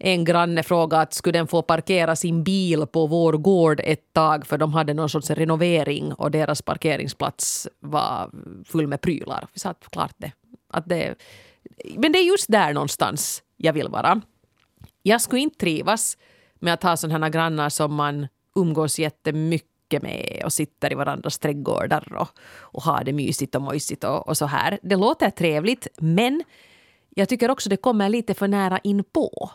en 0.00 0.24
granne 0.24 0.62
frågade 0.62 1.02
att 1.02 1.14
skulle 1.14 1.38
den 1.38 1.46
få 1.46 1.62
parkera 1.62 2.16
sin 2.16 2.44
bil 2.44 2.86
på 2.86 3.06
vår 3.06 3.32
gård 3.32 3.80
ett 3.84 4.12
tag 4.12 4.46
för 4.46 4.58
de 4.58 4.74
hade 4.74 4.94
någon 4.94 5.08
sorts 5.08 5.30
renovering 5.30 6.12
och 6.12 6.30
deras 6.30 6.62
parkeringsplats 6.62 7.68
var 7.80 8.30
full 8.64 8.86
med 8.86 9.00
prylar. 9.00 9.46
Vi 9.52 9.60
sa 9.60 9.70
att 9.70 9.90
klart 9.90 10.14
det. 10.16 10.32
Att 10.72 10.88
det 10.88 11.14
men 11.96 12.12
det 12.12 12.18
är 12.18 12.26
just 12.26 12.52
där 12.52 12.72
någonstans 12.74 13.42
jag 13.56 13.72
vill 13.72 13.88
vara. 13.88 14.20
Jag 15.02 15.20
skulle 15.20 15.40
inte 15.40 15.58
trivas 15.58 16.16
med 16.60 16.74
att 16.74 16.82
ha 16.82 16.96
sådana 16.96 17.30
grannar 17.30 17.68
som 17.68 17.94
man 17.94 18.28
umgås 18.56 18.98
jättemycket 18.98 19.77
med 19.90 20.42
och 20.44 20.52
sitter 20.52 20.92
i 20.92 20.94
varandras 20.94 21.38
trädgårdar 21.38 22.12
och, 22.16 22.28
och 22.60 22.82
har 22.82 23.04
det 23.04 23.12
mysigt 23.12 23.54
och 23.54 23.62
mojsigt 23.62 24.04
och, 24.04 24.28
och 24.28 24.36
så 24.36 24.46
här. 24.46 24.78
Det 24.82 24.96
låter 24.96 25.30
trevligt, 25.30 25.86
men 25.96 26.42
jag 27.14 27.28
tycker 27.28 27.50
också 27.50 27.68
det 27.68 27.76
kommer 27.76 28.08
lite 28.08 28.34
för 28.34 28.48
nära 28.48 28.78
inpå. 28.78 29.50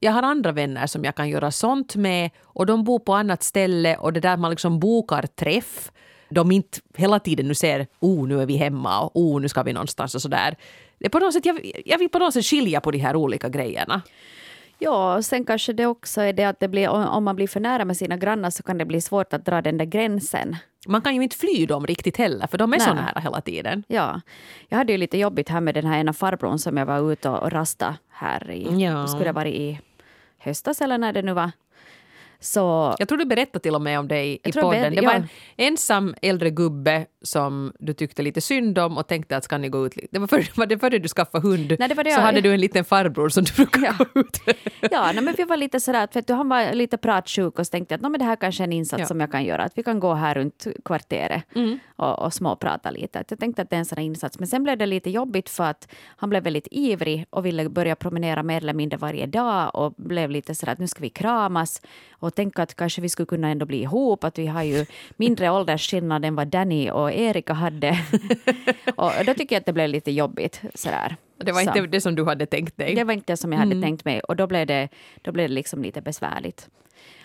Jag 0.00 0.12
har 0.12 0.22
andra 0.22 0.52
vänner 0.52 0.86
som 0.86 1.04
jag 1.04 1.14
kan 1.14 1.28
göra 1.28 1.50
sånt 1.50 1.96
med 1.96 2.30
och 2.42 2.66
de 2.66 2.84
bor 2.84 2.98
på 2.98 3.14
annat 3.14 3.42
ställe 3.42 3.96
och 3.96 4.12
det 4.12 4.20
där 4.20 4.36
man 4.36 4.50
liksom 4.50 4.80
bokar 4.80 5.22
träff 5.22 5.90
de 6.30 6.52
inte 6.52 6.78
hela 6.94 7.20
tiden 7.20 7.48
nu 7.48 7.54
ser 7.54 7.86
oh 8.00 8.28
nu 8.28 8.42
är 8.42 8.46
vi 8.46 8.56
hemma 8.56 9.00
och 9.00 9.10
oh 9.14 9.40
nu 9.40 9.48
ska 9.48 9.62
vi 9.62 9.72
någonstans 9.72 10.14
och 10.14 10.22
sådär. 10.22 10.56
På 11.12 11.18
något 11.18 11.32
sätt, 11.32 11.46
jag, 11.46 11.72
jag 11.84 11.98
vill 11.98 12.08
på 12.08 12.18
något 12.18 12.34
sätt 12.34 12.44
skilja 12.44 12.80
på 12.80 12.90
de 12.90 12.98
här 12.98 13.16
olika 13.16 13.48
grejerna. 13.48 14.02
Ja, 14.80 15.16
och 15.16 15.24
sen 15.24 15.44
kanske 15.44 15.72
det 15.72 15.86
också 15.86 16.20
är 16.20 16.32
det 16.32 16.44
att 16.44 16.60
det 16.60 16.68
blir, 16.68 16.88
om 16.88 17.24
man 17.24 17.36
blir 17.36 17.48
för 17.48 17.60
nära 17.60 17.84
med 17.84 17.96
sina 17.96 18.16
grannar 18.16 18.50
så 18.50 18.62
kan 18.62 18.78
det 18.78 18.84
bli 18.84 19.00
svårt 19.00 19.32
att 19.32 19.44
dra 19.44 19.62
den 19.62 19.78
där 19.78 19.84
gränsen. 19.84 20.56
Man 20.86 21.02
kan 21.02 21.16
ju 21.16 21.22
inte 21.22 21.36
fly 21.36 21.66
dem 21.66 21.86
riktigt 21.86 22.16
heller, 22.16 22.46
för 22.46 22.58
de 22.58 22.72
är 22.72 22.78
Nej. 22.78 22.86
så 22.86 22.94
nära 22.94 23.20
hela 23.20 23.40
tiden. 23.40 23.84
Ja. 23.88 24.20
Jag 24.68 24.78
hade 24.78 24.92
ju 24.92 24.98
lite 24.98 25.18
jobbigt 25.18 25.48
här 25.48 25.60
med 25.60 25.74
den 25.74 25.86
här 25.86 25.98
ena 25.98 26.12
farbrorn 26.12 26.58
som 26.58 26.76
jag 26.76 26.86
var 26.86 27.12
ute 27.12 27.28
och 27.28 27.52
rasta 27.52 27.96
här 28.08 28.50
i, 28.50 28.84
ja. 28.84 29.06
skulle 29.06 29.24
det 29.24 29.32
varit 29.32 29.54
i 29.54 29.80
höstas 30.38 30.80
eller 30.80 30.98
när 30.98 31.12
det 31.12 31.22
nu 31.22 31.32
var. 31.32 31.50
Så, 32.40 32.94
jag 32.98 33.08
tror 33.08 33.18
du 33.18 33.24
berättade 33.24 33.62
till 33.62 33.74
och 33.74 33.82
med 33.82 33.98
om 33.98 34.08
det 34.08 34.24
i, 34.24 34.52
podden. 34.60 34.94
Det 34.94 35.00
var 35.00 35.12
en 35.12 35.28
ensam 35.56 36.14
äldre 36.22 36.50
gubbe 36.50 37.06
som 37.22 37.72
du 37.78 37.92
tyckte 37.92 38.22
lite 38.22 38.40
synd 38.40 38.78
om 38.78 38.98
och 38.98 39.06
tänkte 39.06 39.36
att 39.36 39.44
ska 39.44 39.58
ni 39.58 39.68
gå 39.68 39.86
ut 39.86 39.98
Det 40.10 40.18
var 40.18 40.26
före, 40.26 40.44
var 40.54 40.66
det 40.66 40.78
före 40.78 40.98
du 40.98 41.08
skaffade 41.08 41.48
hund 41.48 41.76
nej, 41.78 41.88
det 41.88 41.94
var 41.94 42.04
det 42.04 42.10
så 42.10 42.20
jag, 42.20 42.24
hade 42.24 42.40
du 42.40 42.54
en 42.54 42.60
liten 42.60 42.84
farbror 42.84 43.28
som 43.28 43.44
du 43.44 43.52
brukade 43.52 43.86
ja. 43.86 44.04
gå 44.14 44.20
ut 44.20 44.40
Ja, 44.90 45.12
nej, 45.14 45.24
men 45.24 45.34
vi 45.36 45.44
var 45.44 45.56
lite 45.56 45.80
sådär 45.80 46.04
att 46.04 46.26
du, 46.26 46.32
han 46.32 46.48
var 46.48 46.72
lite 46.72 46.98
pratsjuk 46.98 47.58
och 47.58 47.66
så 47.66 47.70
tänkte 47.70 47.94
att 47.94 48.00
men 48.00 48.12
det 48.12 48.24
här 48.24 48.36
kanske 48.36 48.62
är 48.62 48.64
en 48.64 48.72
insats 48.72 49.00
ja. 49.00 49.06
som 49.06 49.20
jag 49.20 49.30
kan 49.32 49.44
göra. 49.44 49.62
Att 49.62 49.78
vi 49.78 49.82
kan 49.82 50.00
gå 50.00 50.14
här 50.14 50.34
runt 50.34 50.66
kvarteret 50.84 51.44
mm. 51.54 51.78
och, 51.96 52.18
och 52.18 52.34
småprata 52.34 52.90
lite. 52.90 53.18
Att 53.18 53.30
jag 53.30 53.40
tänkte 53.40 53.62
att 53.62 53.70
det 53.70 53.76
är 53.76 53.78
en 53.78 53.86
sån 53.86 53.98
insats. 53.98 54.38
Men 54.38 54.48
sen 54.48 54.62
blev 54.62 54.78
det 54.78 54.86
lite 54.86 55.10
jobbigt 55.10 55.48
för 55.50 55.64
att 55.64 55.88
han 56.16 56.30
blev 56.30 56.42
väldigt 56.42 56.68
ivrig 56.70 57.26
och 57.30 57.46
ville 57.46 57.68
börja 57.68 57.96
promenera 57.96 58.42
mer 58.42 58.56
eller 58.56 58.74
mindre 58.74 58.98
varje 58.98 59.26
dag 59.26 59.70
och 59.74 59.94
blev 59.96 60.30
lite 60.30 60.54
sådär 60.54 60.72
att 60.72 60.78
nu 60.78 60.86
ska 60.86 61.02
vi 61.02 61.10
kramas 61.10 61.82
och 62.20 62.34
tänka 62.34 62.62
att 62.62 62.74
kanske 62.74 63.00
vi 63.00 63.08
skulle 63.08 63.26
kunna 63.26 63.48
ändå 63.48 63.66
bli 63.66 63.82
ihop. 63.82 64.24
Att 64.24 64.38
vi 64.38 64.46
har 64.46 64.62
ju 64.62 64.86
mindre 65.16 65.50
åldersskillnad 65.50 66.24
än 66.24 66.34
vad 66.34 66.48
Danny 66.48 66.90
och 66.90 67.12
Erika 67.12 67.52
hade. 67.52 67.98
och 68.96 69.12
då 69.26 69.34
tycker 69.34 69.56
jag 69.56 69.60
att 69.60 69.66
det 69.66 69.72
blev 69.72 69.88
lite 69.88 70.10
jobbigt. 70.10 70.62
Sådär. 70.74 71.16
Det 71.36 71.52
var 71.52 71.60
inte 71.60 71.80
det 71.80 72.00
som 72.00 72.14
du 72.14 72.24
hade 72.24 72.46
tänkt 72.46 72.76
dig? 72.76 72.94
Det 72.94 73.04
var 73.04 73.12
inte 73.12 73.32
det 73.32 73.36
som 73.36 73.52
jag 73.52 73.58
hade 73.58 73.72
mm. 73.72 73.82
tänkt 73.82 74.04
mig. 74.04 74.20
Och 74.20 74.36
då 74.36 74.46
blev 74.46 74.66
det, 74.66 74.88
då 75.22 75.32
blev 75.32 75.48
det 75.48 75.54
liksom 75.54 75.82
lite 75.82 76.00
besvärligt. 76.00 76.68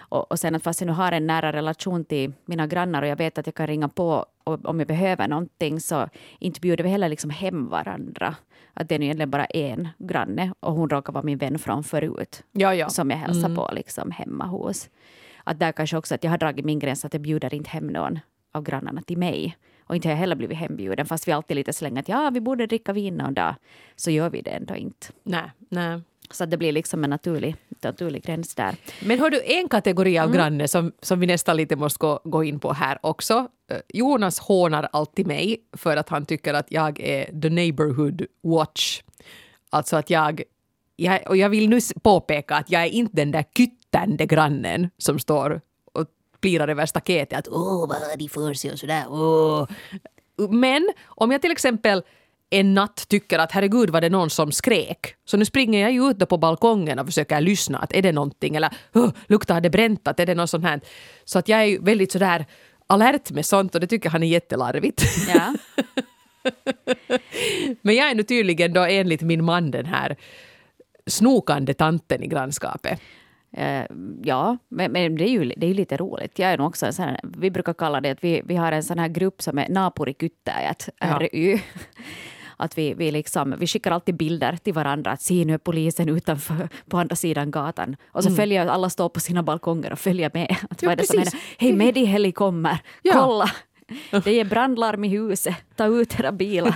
Och, 0.10 0.32
och 0.32 0.40
sen 0.40 0.56
att 0.56 0.64
fast 0.64 0.82
jag 0.82 0.88
nu 0.88 0.94
har 0.94 1.12
en 1.12 1.28
nära 1.28 1.54
relation 1.54 2.06
till 2.06 2.34
mina 2.46 2.68
grannar 2.68 3.02
och 3.02 3.08
jag 3.08 3.16
vet 3.16 3.38
att 3.38 3.46
jag 3.46 3.56
kan 3.56 3.68
ringa 3.68 3.90
på 3.90 4.26
om 4.44 4.80
jag 4.80 4.88
behöver 4.88 5.28
någonting 5.28 5.80
så 5.80 6.10
inte 6.40 6.60
bjuder 6.60 6.84
vi 6.84 6.90
heller 6.90 7.10
liksom 7.10 7.30
hem 7.30 7.70
varandra. 7.70 8.36
Att 8.76 8.90
det 8.90 8.96
är 8.96 9.02
egentligen 9.02 9.30
bara 9.30 9.46
en 9.46 9.88
granne 9.98 10.54
och 10.60 10.74
hon 10.74 10.90
råkar 10.90 11.14
vara 11.14 11.24
min 11.24 11.38
vän 11.38 11.60
från 11.60 11.84
förut. 11.84 12.44
Ja, 12.52 12.76
ja. 12.76 12.90
Som 12.90 13.10
jag 13.10 13.18
hälsar 13.18 13.50
mm. 13.50 13.56
på 13.56 13.70
liksom 13.74 14.12
hemma 14.12 14.46
hos. 14.46 14.90
Att 15.44 15.60
där 15.60 15.72
kanske 15.72 15.98
också 15.98 16.16
att 16.16 16.24
jag 16.24 16.32
har 16.32 16.38
dragit 16.38 16.66
min 16.66 16.80
gräns 16.80 17.06
att 17.06 17.14
jag 17.14 17.22
bjuder 17.22 17.54
inte 17.54 17.70
hem 17.70 17.88
någon 17.88 18.20
av 18.52 18.64
grannarna 18.64 19.02
till 19.02 19.18
mig. 19.18 19.58
Och 19.88 19.96
inte 19.96 20.08
har 20.08 20.14
jag 20.14 20.20
heller 20.20 20.36
blivit 20.36 20.58
hembjuden 20.58 21.06
fast 21.06 21.28
vi 21.28 21.32
alltid 21.32 21.56
lite 21.56 21.74
slänger 21.74 22.00
att 22.00 22.10
ja, 22.10 22.30
vi 22.34 22.42
borde 22.42 22.66
dricka 22.66 22.94
vin 22.94 23.16
någon 23.16 23.34
dag. 23.34 23.56
Så 23.96 24.12
gör 24.12 24.30
vi 24.30 24.42
det 24.42 24.50
ändå 24.50 24.76
inte. 24.76 25.08
Nej, 25.24 25.52
nej. 25.70 26.02
Så 26.32 26.46
det 26.46 26.58
blir 26.58 26.72
liksom 26.72 27.04
en 27.04 27.10
naturlig, 27.10 27.56
naturlig 27.82 28.24
gräns 28.24 28.56
där. 28.56 28.76
Men 29.06 29.20
har 29.20 29.30
du 29.30 29.42
en 29.46 29.70
kategori 29.70 30.20
av 30.20 30.26
mm. 30.26 30.38
granne 30.38 30.68
som, 30.68 30.92
som 31.02 31.20
vi 31.20 31.28
nästan 31.28 31.58
lite 31.58 31.76
måste 31.76 32.00
gå, 32.00 32.20
gå 32.24 32.44
in 32.44 32.60
på 32.60 32.74
här 32.74 33.00
också. 33.02 33.48
Eh, 33.72 33.78
Jonas 33.94 34.40
hånar 34.40 34.90
alltid 34.92 35.28
mig 35.28 35.58
för 35.74 35.98
att 35.98 36.10
han 36.10 36.26
tycker 36.26 36.54
att 36.54 36.72
jag 36.72 37.00
är 37.00 37.42
the 37.42 37.50
neighborhood 37.50 38.26
watch. 38.44 39.02
Alltså 39.70 39.96
att 39.96 40.10
jag, 40.10 40.44
jag 40.96 41.20
och 41.28 41.38
jag 41.38 41.50
vill 41.50 41.70
nu 41.70 41.80
påpeka 42.04 42.56
att 42.56 42.72
jag 42.72 42.84
är 42.84 42.90
inte 42.90 43.16
den 43.16 43.32
där 43.32 43.46
kyttande 43.58 44.26
grannen 44.26 44.90
som 44.98 45.20
står 45.20 45.62
plirar 46.42 46.68
över 46.68 46.86
staketet 46.86 47.40
att 47.40 47.48
åh 47.48 47.88
vad 47.88 47.98
har 47.98 48.18
de 48.18 48.30
för 48.30 48.54
sig 48.54 48.72
och 48.72 48.80
sådär. 48.80 49.06
Åh. 49.10 49.68
Men 50.50 50.90
om 51.06 51.32
jag 51.32 51.42
till 51.42 51.52
exempel 51.52 52.04
en 52.50 52.74
natt 52.74 53.06
tycker 53.08 53.40
att 53.40 53.52
herregud 53.52 53.90
var 53.90 54.02
det 54.02 54.10
någon 54.10 54.30
som 54.30 54.52
skrek. 54.52 55.16
Så 55.26 55.38
nu 55.38 55.46
springer 55.46 55.82
jag 55.82 55.92
ju 55.92 56.10
ut 56.10 56.30
på 56.30 56.38
balkongen 56.38 57.00
och 57.00 57.06
försöker 57.06 57.42
lyssna. 57.42 57.78
Att 57.78 57.94
är 57.94 58.02
det 58.02 58.12
någonting? 58.12 58.56
Eller 58.56 58.70
oh, 58.94 59.12
luktar 59.28 59.62
det 59.62 59.70
bränt? 59.70 60.08
Att 60.08 60.20
är 60.20 60.26
det 60.26 60.36
något 60.36 60.50
sånt 60.50 60.66
här? 60.66 60.82
Så 61.26 61.40
att 61.40 61.48
jag 61.48 61.60
är 61.60 61.66
ju 61.66 61.82
väldigt 61.82 62.12
sådär 62.12 62.46
alert 62.88 63.32
med 63.32 63.46
sånt 63.46 63.76
och 63.76 63.82
det 63.82 63.88
tycker 63.88 64.10
han 64.10 64.24
är 64.24 64.28
jättelarvigt. 64.28 65.04
Ja. 65.28 65.56
Men 67.82 67.96
jag 67.96 68.10
är 68.12 68.16
nu 68.16 68.24
tydligen 68.24 68.74
då 68.74 68.82
enligt 68.82 69.22
min 69.22 69.44
man 69.44 69.72
den 69.72 69.86
här 69.86 70.16
snokande 71.08 71.74
tanten 71.74 72.24
i 72.24 72.28
grannskapet. 72.28 73.00
Uh, 73.58 73.86
ja, 74.24 74.58
men, 74.70 74.92
men, 74.92 75.16
det 75.16 75.24
är 75.24 75.30
ju 75.30 75.54
det 75.58 75.68
är 75.68 75.74
lite 75.74 75.98
roligt. 75.98 76.40
Jag 76.40 76.52
är 76.52 76.58
nog 76.58 76.68
också 76.68 76.86
en 76.86 76.94
sån 76.94 77.06
här, 77.06 77.20
vi 77.24 77.52
brukar 77.52 77.74
kalla 77.74 78.02
det 78.02 78.10
att 78.10 78.24
vi, 78.24 78.42
vi 78.46 78.56
har 78.56 78.72
en 78.72 78.84
sån 78.84 79.00
här 79.00 79.08
grupp 79.08 79.42
som 79.42 79.58
är 79.58 79.70
Naapurikyttäjät, 79.70 80.90
ja. 81.00 81.20
RY. 81.20 81.62
Att 82.58 82.78
vi, 82.78 82.94
vi, 82.94 83.12
liksom, 83.12 83.56
vi 83.60 83.68
skickar 83.68 83.92
alltid 83.92 84.16
bilder 84.16 84.58
till 84.64 84.74
varandra. 84.74 85.12
Att 85.12 85.22
se 85.22 85.46
nu 85.46 85.54
är 85.54 85.58
polisen 85.58 86.10
utanför 86.10 86.70
på 86.90 86.98
andra 86.98 87.16
sidan 87.16 87.52
gatan. 87.52 87.96
Och 88.08 88.24
så 88.24 88.30
mm. 88.30 88.38
följer 88.38 88.68
alla 88.68 88.90
står 88.90 89.10
på 89.10 89.20
sina 89.20 89.44
balkonger 89.44 89.92
och 89.92 90.00
följer 90.00 90.32
med. 90.34 90.56
Att 90.70 90.82
ja, 90.82 90.90
vad 90.90 90.92
är 90.92 90.96
det 90.96 91.08
som 91.08 91.18
händer? 91.18 91.40
Hej, 91.58 91.74
Mediheli 91.74 92.32
kommer! 92.32 92.78
Ja. 93.02 93.14
Kolla! 93.14 93.52
Det 94.24 94.40
är 94.40 94.46
brandlarm 94.46 95.04
i 95.04 95.08
huset, 95.08 95.56
ta 95.76 95.86
ut 95.86 96.20
era 96.20 96.32
bilar. 96.32 96.76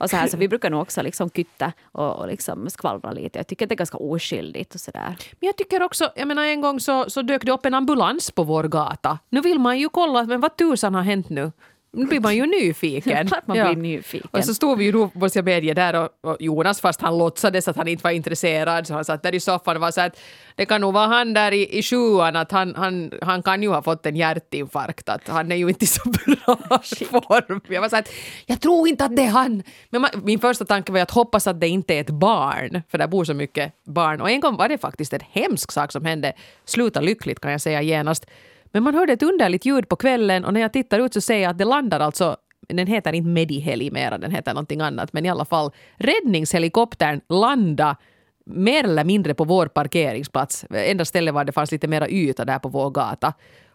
och 0.00 0.10
så, 0.10 0.16
här, 0.16 0.28
så 0.28 0.36
vi 0.36 0.48
brukar 0.48 0.70
nog 0.70 0.82
också 0.82 1.02
liksom 1.02 1.30
kytta 1.30 1.72
och, 1.92 2.16
och 2.16 2.26
liksom 2.26 2.70
skvallra 2.70 3.12
lite. 3.12 3.38
Jag 3.38 3.46
tycker 3.46 3.66
att 3.66 3.68
det 3.68 3.74
är 3.74 3.76
ganska 3.76 3.98
oskyldigt. 3.98 4.74
Och 4.74 4.80
så 4.80 4.90
där. 4.90 5.16
Men 5.40 5.46
jag 5.46 5.56
tycker 5.56 5.82
också, 5.82 6.12
jag 6.16 6.28
menar 6.28 6.44
en 6.44 6.60
gång 6.60 6.80
så, 6.80 7.10
så 7.10 7.22
dök 7.22 7.44
det 7.44 7.52
upp 7.52 7.66
en 7.66 7.74
ambulans 7.74 8.30
på 8.30 8.44
vår 8.44 8.64
gata. 8.64 9.18
Nu 9.28 9.40
vill 9.40 9.58
man 9.58 9.78
ju 9.78 9.88
kolla, 9.88 10.24
men 10.24 10.40
vad 10.40 10.56
tusan 10.56 10.94
har 10.94 11.02
hänt 11.02 11.28
nu? 11.28 11.52
Nu 11.92 12.06
blir 12.06 12.20
man 12.20 12.36
ju 12.36 12.46
nyfiken. 12.46 13.26
Klart 13.26 13.46
man 13.46 13.56
blir 13.56 13.82
nyfiken. 13.82 14.30
Och 14.32 14.44
så 14.44 14.54
stod 14.54 14.78
vi 14.78 14.84
ju 14.84 14.92
då, 14.92 15.10
jag 15.34 15.44
medge, 15.44 15.74
där 15.74 15.94
och, 15.94 16.30
och 16.30 16.36
Jonas, 16.40 16.80
fast 16.80 17.00
han 17.00 17.18
låtsades 17.18 17.68
att 17.68 17.76
han 17.76 17.88
inte 17.88 18.04
var 18.04 18.10
intresserad, 18.10 18.86
så 18.86 18.94
han 18.94 19.04
satt 19.04 19.22
där 19.22 19.34
i 19.34 19.40
soffan 19.40 19.76
och 19.76 19.82
var 19.82 19.90
så 19.90 20.00
att 20.00 20.20
det 20.54 20.66
kan 20.66 20.80
nog 20.80 20.94
vara 20.94 21.06
han 21.06 21.34
där 21.34 21.52
i, 21.52 21.78
i 21.78 21.82
sjuan, 21.82 22.36
att 22.36 22.52
han, 22.52 22.74
han, 22.74 23.12
han 23.22 23.42
kan 23.42 23.62
ju 23.62 23.68
ha 23.68 23.82
fått 23.82 24.06
en 24.06 24.16
hjärtinfarkt, 24.16 25.08
att 25.08 25.28
han 25.28 25.52
är 25.52 25.56
ju 25.56 25.68
inte 25.68 25.84
i 25.84 25.88
så 25.88 26.08
bra 26.10 26.56
form. 27.10 27.60
Jag 27.68 27.80
var 27.80 27.88
så 27.88 27.96
att 27.96 28.08
jag 28.46 28.60
tror 28.60 28.88
inte 28.88 29.04
att 29.04 29.16
det 29.16 29.22
är 29.22 29.30
han. 29.30 29.62
Men 29.90 30.00
man, 30.00 30.10
min 30.24 30.38
första 30.38 30.64
tanke 30.64 30.92
var 30.92 31.00
att 31.00 31.10
hoppas 31.10 31.46
att 31.46 31.60
det 31.60 31.68
inte 31.68 31.94
är 31.94 32.00
ett 32.00 32.10
barn, 32.10 32.82
för 32.88 32.98
där 32.98 33.06
bor 33.06 33.24
så 33.24 33.34
mycket 33.34 33.72
barn. 33.86 34.20
Och 34.20 34.30
en 34.30 34.40
gång 34.40 34.56
var 34.56 34.68
det 34.68 34.78
faktiskt 34.78 35.12
en 35.12 35.20
hemsk 35.30 35.72
sak 35.72 35.92
som 35.92 36.04
hände, 36.04 36.32
sluta 36.64 37.00
lyckligt 37.00 37.40
kan 37.40 37.52
jag 37.52 37.60
säga 37.60 37.82
genast. 37.82 38.26
Men 38.72 38.82
man 38.82 38.94
hörde 38.94 39.12
ett 39.12 39.22
underligt 39.22 39.64
ljud 39.64 39.88
på 39.88 39.96
kvällen 39.96 40.44
och 40.44 40.54
när 40.54 40.60
jag 40.60 40.72
tittar 40.72 40.98
ut 40.98 41.14
så 41.14 41.20
ser 41.20 41.38
jag 41.38 41.50
att 41.50 41.58
det 41.58 41.64
landar 41.64 42.00
alltså 42.00 42.36
den 42.68 42.86
heter 42.86 43.12
inte 43.12 43.28
Mediheli 43.28 43.90
mera, 43.90 44.18
den 44.18 44.30
heter 44.30 44.54
någonting 44.54 44.80
annat, 44.80 45.12
men 45.12 45.26
i 45.26 45.28
alla 45.28 45.44
fall 45.44 45.70
räddningshelikoptern 45.96 47.20
landa 47.28 47.96
mer 48.46 48.84
eller 48.84 49.04
mindre 49.04 49.34
på 49.34 49.44
vår 49.44 49.66
parkeringsplats. 49.66 50.64
Enda 50.70 51.04
stället 51.04 51.34
var 51.34 51.44
det 51.44 51.52
fanns 51.52 51.72
lite 51.72 51.88
mera 51.88 52.08
yta 52.08 52.44
där 52.44 52.58
på 52.58 52.68
vår 52.68 52.90
gata. 52.90 53.32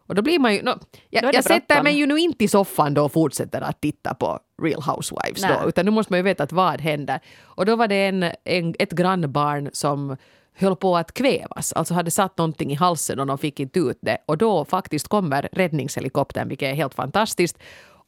Och 0.08 0.16
då 0.16 0.22
blir 0.22 0.40
man 0.40 0.54
ju... 0.54 0.62
No, 0.62 0.80
jag 1.10 1.34
jag 1.34 1.44
sätter 1.44 1.84
mig 1.84 1.94
ju 1.94 2.06
nu 2.06 2.18
inte 2.18 2.44
i 2.44 2.48
soffan 2.48 2.94
då 2.94 3.06
och 3.06 3.12
fortsätter 3.12 3.62
att 3.62 3.82
titta 3.82 4.14
på 4.14 4.40
Real 4.62 4.82
Housewives 4.82 5.42
då, 5.42 5.70
utan 5.70 5.86
nu 5.86 5.92
måste 5.92 6.14
man 6.14 6.20
ju 6.20 6.24
veta 6.24 6.44
att 6.44 6.52
vad 6.52 6.82
händer. 6.82 7.20
Och 7.44 7.66
då 7.66 7.76
var 7.76 7.88
det 7.88 7.96
en, 8.08 8.24
en, 8.44 8.76
ett 8.80 8.92
grannbarn 8.92 9.70
som 9.74 10.18
höll 10.56 10.76
på 10.76 10.98
att 10.98 11.14
kvävas, 11.14 11.74
alltså 11.74 11.94
hade 11.94 12.12
satt 12.12 12.38
någonting 12.38 12.72
i 12.72 12.76
halsen 12.76 13.20
och 13.20 13.28
de 13.28 13.38
fick 13.38 13.60
inte 13.60 13.80
ut 13.80 13.98
det. 14.02 14.18
Och 14.26 14.38
då 14.38 14.66
faktiskt 14.66 15.08
kommer 15.08 15.50
räddningshelikoptern, 15.52 16.50
vilket 16.50 16.72
är 16.72 16.74
helt 16.74 16.94
fantastiskt. 16.94 17.58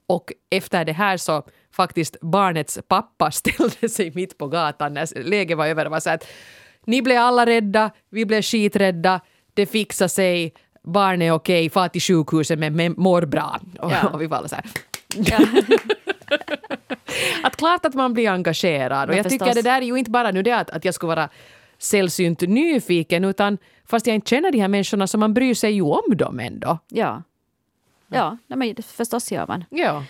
Och 0.07 0.31
efter 0.49 0.85
det 0.85 0.93
här 0.93 1.17
så 1.17 1.43
faktiskt 1.71 2.17
barnets 2.21 2.79
pappa 2.87 3.31
ställde 3.31 3.89
sig 3.89 4.11
mitt 4.15 4.37
på 4.37 4.47
gatan 4.47 4.93
när 4.93 5.23
läget 5.23 5.57
var 5.57 5.67
över 5.67 5.85
och 5.85 5.91
var 5.91 5.99
så 5.99 6.09
att 6.09 6.27
ni 6.85 7.01
blev 7.01 7.21
alla 7.21 7.45
rädda, 7.45 7.91
vi 8.09 8.25
blev 8.25 8.41
skiträdda, 8.41 9.21
det 9.53 9.65
fixar 9.65 10.07
sig, 10.07 10.53
barnet 10.83 11.25
är 11.25 11.31
okej, 11.31 11.69
far 11.69 11.87
till 11.87 12.01
sjukhuset 12.01 12.59
men 12.59 12.93
mår 12.97 13.21
bra. 13.21 13.59
Och, 13.79 13.91
ja. 13.91 14.07
och 14.07 14.21
vi 14.21 14.27
var 14.27 14.37
alla 14.37 14.47
så 14.47 14.55
här. 14.55 14.65
Ja. 15.15 15.37
att 17.43 17.55
klart 17.57 17.85
att 17.85 17.93
man 17.93 18.13
blir 18.13 18.29
engagerad. 18.29 19.09
Och 19.09 19.15
jag 19.15 19.29
tycker 19.29 19.53
det 19.53 19.61
där 19.61 19.81
är 19.81 19.85
ju 19.85 19.95
inte 19.95 20.11
bara 20.11 20.31
nu 20.31 20.43
det 20.43 20.51
att, 20.51 20.69
att 20.69 20.85
jag 20.85 20.93
skulle 20.93 21.15
vara 21.15 21.29
sällsynt 21.77 22.41
nyfiken 22.41 23.25
utan 23.25 23.57
fast 23.85 24.07
jag 24.07 24.15
inte 24.15 24.29
känner 24.29 24.51
de 24.51 24.59
här 24.59 24.67
människorna 24.67 25.07
så 25.07 25.17
man 25.17 25.33
bryr 25.33 25.53
sig 25.53 25.71
ju 25.71 25.81
om 25.81 26.17
dem 26.17 26.39
ändå. 26.39 26.77
Ja. 26.87 27.23
Ja, 28.07 28.37
men 28.47 28.75
förstås 28.83 29.31
gör 29.31 29.47
man. 29.47 29.63
Ja. 29.69 30.03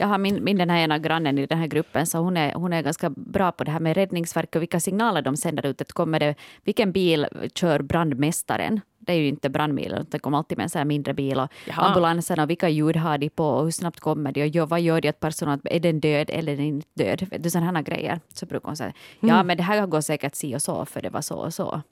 Jag 0.00 0.06
har 0.06 0.18
min, 0.18 0.44
min 0.44 0.58
den 0.58 0.70
här 0.70 0.78
ena 0.78 0.98
grannen 0.98 1.38
i 1.38 1.46
den 1.46 1.58
här 1.58 1.66
gruppen 1.66 2.06
så 2.06 2.18
hon 2.18 2.36
är, 2.36 2.54
hon 2.54 2.72
är 2.72 2.82
ganska 2.82 3.10
bra 3.10 3.52
på 3.52 3.64
det 3.64 3.70
här 3.70 3.80
med 3.80 3.96
räddningsverk 3.96 4.56
och 4.56 4.62
vilka 4.62 4.80
signaler 4.80 5.22
de 5.22 5.36
sänder 5.36 5.66
ut. 5.66 5.80
Att 5.80 5.92
kommer 5.92 6.20
det, 6.20 6.34
vilken 6.64 6.92
bil 6.92 7.26
kör 7.54 7.82
brandmästaren? 7.82 8.80
Det 8.98 9.12
är 9.12 9.16
ju 9.16 9.28
inte 9.28 9.50
brandbilen, 9.50 10.06
det 10.10 10.18
kommer 10.18 10.38
alltid 10.38 10.58
med 10.58 10.64
en 10.64 10.70
så 10.70 10.84
mindre 10.84 11.14
bil. 11.14 11.38
Och 11.38 11.48
ambulanserna, 11.76 12.46
vilka 12.46 12.68
ljud 12.68 12.96
har 12.96 13.18
de 13.18 13.28
på 13.28 13.46
och 13.48 13.64
hur 13.64 13.70
snabbt 13.70 14.00
kommer 14.00 14.32
de? 14.32 14.60
Och 14.60 14.68
vad 14.68 14.80
gör 14.80 15.00
de 15.00 15.08
åt 15.08 15.20
personen? 15.20 15.60
Är 15.64 15.80
den 15.80 16.00
död 16.00 16.30
eller 16.30 16.52
är 16.52 16.56
den 16.56 16.66
inte 16.66 16.88
död? 16.94 17.26
Du, 17.38 17.50
sådana 17.50 17.72
här 17.72 17.82
grejer. 17.82 18.20
Så 18.34 18.46
brukar 18.46 18.66
hon 18.68 18.76
säga, 18.76 18.92
ja 19.20 19.34
mm. 19.34 19.46
men 19.46 19.56
det 19.56 19.62
här 19.62 19.86
går 19.86 20.00
säkert 20.00 20.34
si 20.34 20.56
och 20.56 20.62
så 20.62 20.84
för 20.84 21.02
det 21.02 21.10
var 21.10 21.20
så 21.20 21.36
och 21.36 21.54
så. 21.54 21.82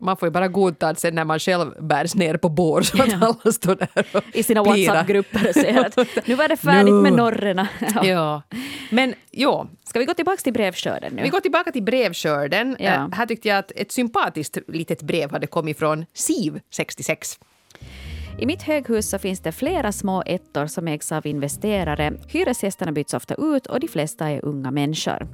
Man 0.00 0.16
får 0.16 0.26
ju 0.26 0.30
bara 0.30 0.48
godta 0.48 0.88
att 0.88 0.98
sen 0.98 1.14
när 1.14 1.24
man 1.24 1.38
själv 1.38 1.72
bärs 1.80 2.14
ner 2.14 2.36
på 2.36 2.48
bår 2.48 2.82
så 2.82 3.02
att 3.02 3.12
ja. 3.12 3.18
alla 3.42 3.52
står 3.52 3.74
där 3.74 4.06
och 4.12 4.22
I 4.32 4.42
sina 4.42 4.62
WhatsApp-grupper 4.62 5.48
och 5.48 5.54
säger 5.54 5.84
att 5.84 5.96
nu 6.26 6.34
var 6.34 6.48
det 6.48 6.56
färdigt 6.56 6.94
no. 6.94 7.02
med 7.02 7.12
norrerna. 7.12 7.68
ja. 7.94 8.04
ja. 8.06 8.42
Men 8.90 9.14
ja. 9.30 9.66
Ska 9.84 9.98
vi 9.98 10.04
gå 10.04 10.14
tillbaka 10.14 10.42
till 10.42 10.52
brevskörden 10.52 11.12
nu? 11.14 11.22
Vi 11.22 11.28
går 11.28 11.40
tillbaka 11.40 11.72
till 11.72 11.82
brevskörden. 11.82 12.76
Ja. 12.78 12.94
Äh, 12.94 13.08
här 13.12 13.26
tyckte 13.26 13.48
jag 13.48 13.58
att 13.58 13.72
ett 13.76 13.92
sympatiskt 13.92 14.58
litet 14.68 15.02
brev 15.02 15.30
hade 15.30 15.46
kommit 15.46 15.78
från 15.78 16.06
Siv, 16.14 16.60
66. 16.70 17.38
I 18.38 18.46
mitt 18.46 18.62
höghus 18.62 19.10
så 19.10 19.18
finns 19.18 19.40
det 19.40 19.52
flera 19.52 19.92
små 19.92 20.22
ettor 20.26 20.66
som 20.66 20.88
ägs 20.88 21.12
av 21.12 21.26
investerare. 21.26 22.12
Hyresgästerna 22.28 22.92
byts 22.92 23.14
ofta 23.14 23.34
ut 23.34 23.66
och 23.66 23.80
de 23.80 23.88
flesta 23.88 24.30
är 24.30 24.44
unga 24.44 24.70
människor. 24.70 25.28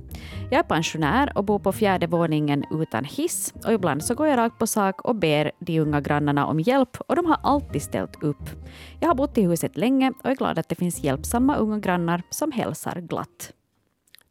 Jag 0.50 0.58
är 0.58 0.62
pensionär 0.62 1.32
och 1.38 1.44
bor 1.44 1.58
på 1.58 1.72
fjärde 1.72 2.06
våningen 2.06 2.64
utan 2.70 3.04
hiss 3.04 3.54
och 3.64 3.72
ibland 3.72 4.04
så 4.04 4.14
går 4.14 4.26
jag 4.26 4.38
rakt 4.38 4.58
på 4.58 4.66
sak 4.66 5.00
och 5.00 5.16
ber 5.16 5.52
de 5.58 5.80
unga 5.80 6.00
grannarna 6.00 6.46
om 6.46 6.60
hjälp 6.60 6.96
och 7.00 7.16
de 7.16 7.26
har 7.26 7.38
alltid 7.42 7.82
ställt 7.82 8.22
upp. 8.22 8.50
Jag 9.00 9.08
har 9.08 9.14
bott 9.14 9.38
i 9.38 9.42
huset 9.42 9.76
länge 9.76 10.12
och 10.24 10.30
är 10.30 10.34
glad 10.34 10.58
att 10.58 10.68
det 10.68 10.74
finns 10.74 11.04
hjälpsamma 11.04 11.56
unga 11.56 11.78
grannar 11.78 12.22
som 12.30 12.52
hälsar 12.52 13.00
glatt. 13.00 13.52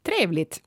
Trevligt. 0.04 0.62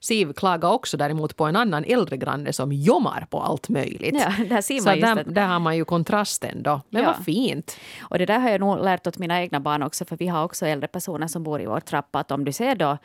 Siv 0.00 0.32
klagade 0.32 0.74
också 0.74 0.96
däremot 0.96 1.36
på 1.36 1.44
en 1.44 1.56
annan 1.56 1.84
äldre 1.84 2.16
granne 2.16 2.52
som 2.52 2.72
jommar 2.72 3.26
på 3.30 3.40
allt 3.40 3.68
möjligt. 3.68 4.14
Ja, 4.14 4.44
där 4.48 4.60
ser 4.60 4.74
man 4.74 4.82
Så 4.82 4.90
just 4.90 5.14
där, 5.14 5.24
där 5.24 5.46
har 5.46 5.58
man 5.58 5.76
ju 5.76 5.84
kontrasten 5.84 6.62
då. 6.62 6.80
Men 6.90 7.02
ja. 7.02 7.14
vad 7.16 7.24
fint. 7.24 7.76
Och 8.00 8.18
det 8.18 8.26
där 8.26 8.38
har 8.38 8.50
jag 8.50 8.60
nog 8.60 8.84
lärt 8.84 9.06
åt 9.06 9.18
mina 9.18 9.40
egna 9.40 9.60
barn 9.60 9.82
också, 9.82 10.04
för 10.04 10.16
vi 10.16 10.26
har 10.26 10.44
också 10.44 10.66
äldre 10.66 10.88
personer 10.88 11.26
som 11.26 11.42
bor 11.42 11.60
i 11.60 11.66
vår 11.66 11.80
trappa, 11.80 12.18
att 12.18 12.30
om 12.30 12.44
du 12.44 12.52
ser 12.52 12.74
då 12.74 12.98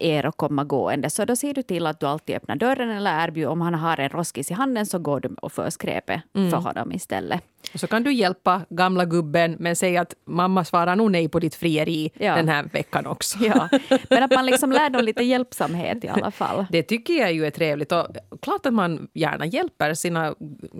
er 0.00 0.26
att 0.26 0.36
komma 0.36 0.64
gående. 0.64 1.10
Så 1.10 1.24
då 1.24 1.36
ser 1.36 1.54
du 1.54 1.62
till 1.62 1.86
att 1.86 2.00
du 2.00 2.06
alltid 2.06 2.36
öppnar 2.36 2.56
dörren 2.56 2.90
eller 2.90 3.24
erbjuder, 3.24 3.50
om 3.50 3.60
han 3.60 3.74
har 3.74 4.00
en 4.00 4.08
roskis 4.08 4.50
i 4.50 4.54
handen 4.54 4.86
så 4.86 4.98
går 4.98 5.20
du 5.20 5.34
och 5.42 5.52
för 5.52 5.70
skräpet 5.70 6.22
mm. 6.34 6.50
för 6.50 6.58
honom 6.58 6.92
istället. 6.92 7.42
Och 7.74 7.80
så 7.80 7.86
kan 7.86 8.02
du 8.02 8.12
hjälpa 8.12 8.62
gamla 8.70 9.04
gubben 9.04 9.56
men 9.58 9.76
säga 9.76 10.00
att 10.00 10.14
mamma 10.24 10.64
svarar 10.64 10.96
nog 10.96 11.10
nej 11.10 11.28
på 11.28 11.38
ditt 11.38 11.54
frieri 11.54 12.10
ja. 12.14 12.36
den 12.36 12.48
här 12.48 12.68
veckan 12.72 13.06
också. 13.06 13.38
Ja. 13.44 13.68
Men 14.10 14.22
att 14.22 14.30
man 14.30 14.46
liksom 14.46 14.72
lär 14.72 14.90
dem 14.90 15.04
lite 15.04 15.22
hjälpsamhet 15.22 16.04
i 16.04 16.08
alla 16.08 16.30
fall. 16.30 16.66
Det 16.70 16.82
tycker 16.82 17.14
jag 17.14 17.32
ju 17.32 17.46
är 17.46 17.50
trevligt 17.50 17.92
och 17.92 18.06
klart 18.42 18.66
att 18.66 18.74
man 18.74 19.08
gärna 19.14 19.46
hjälper 19.46 19.94
sina, 19.94 20.34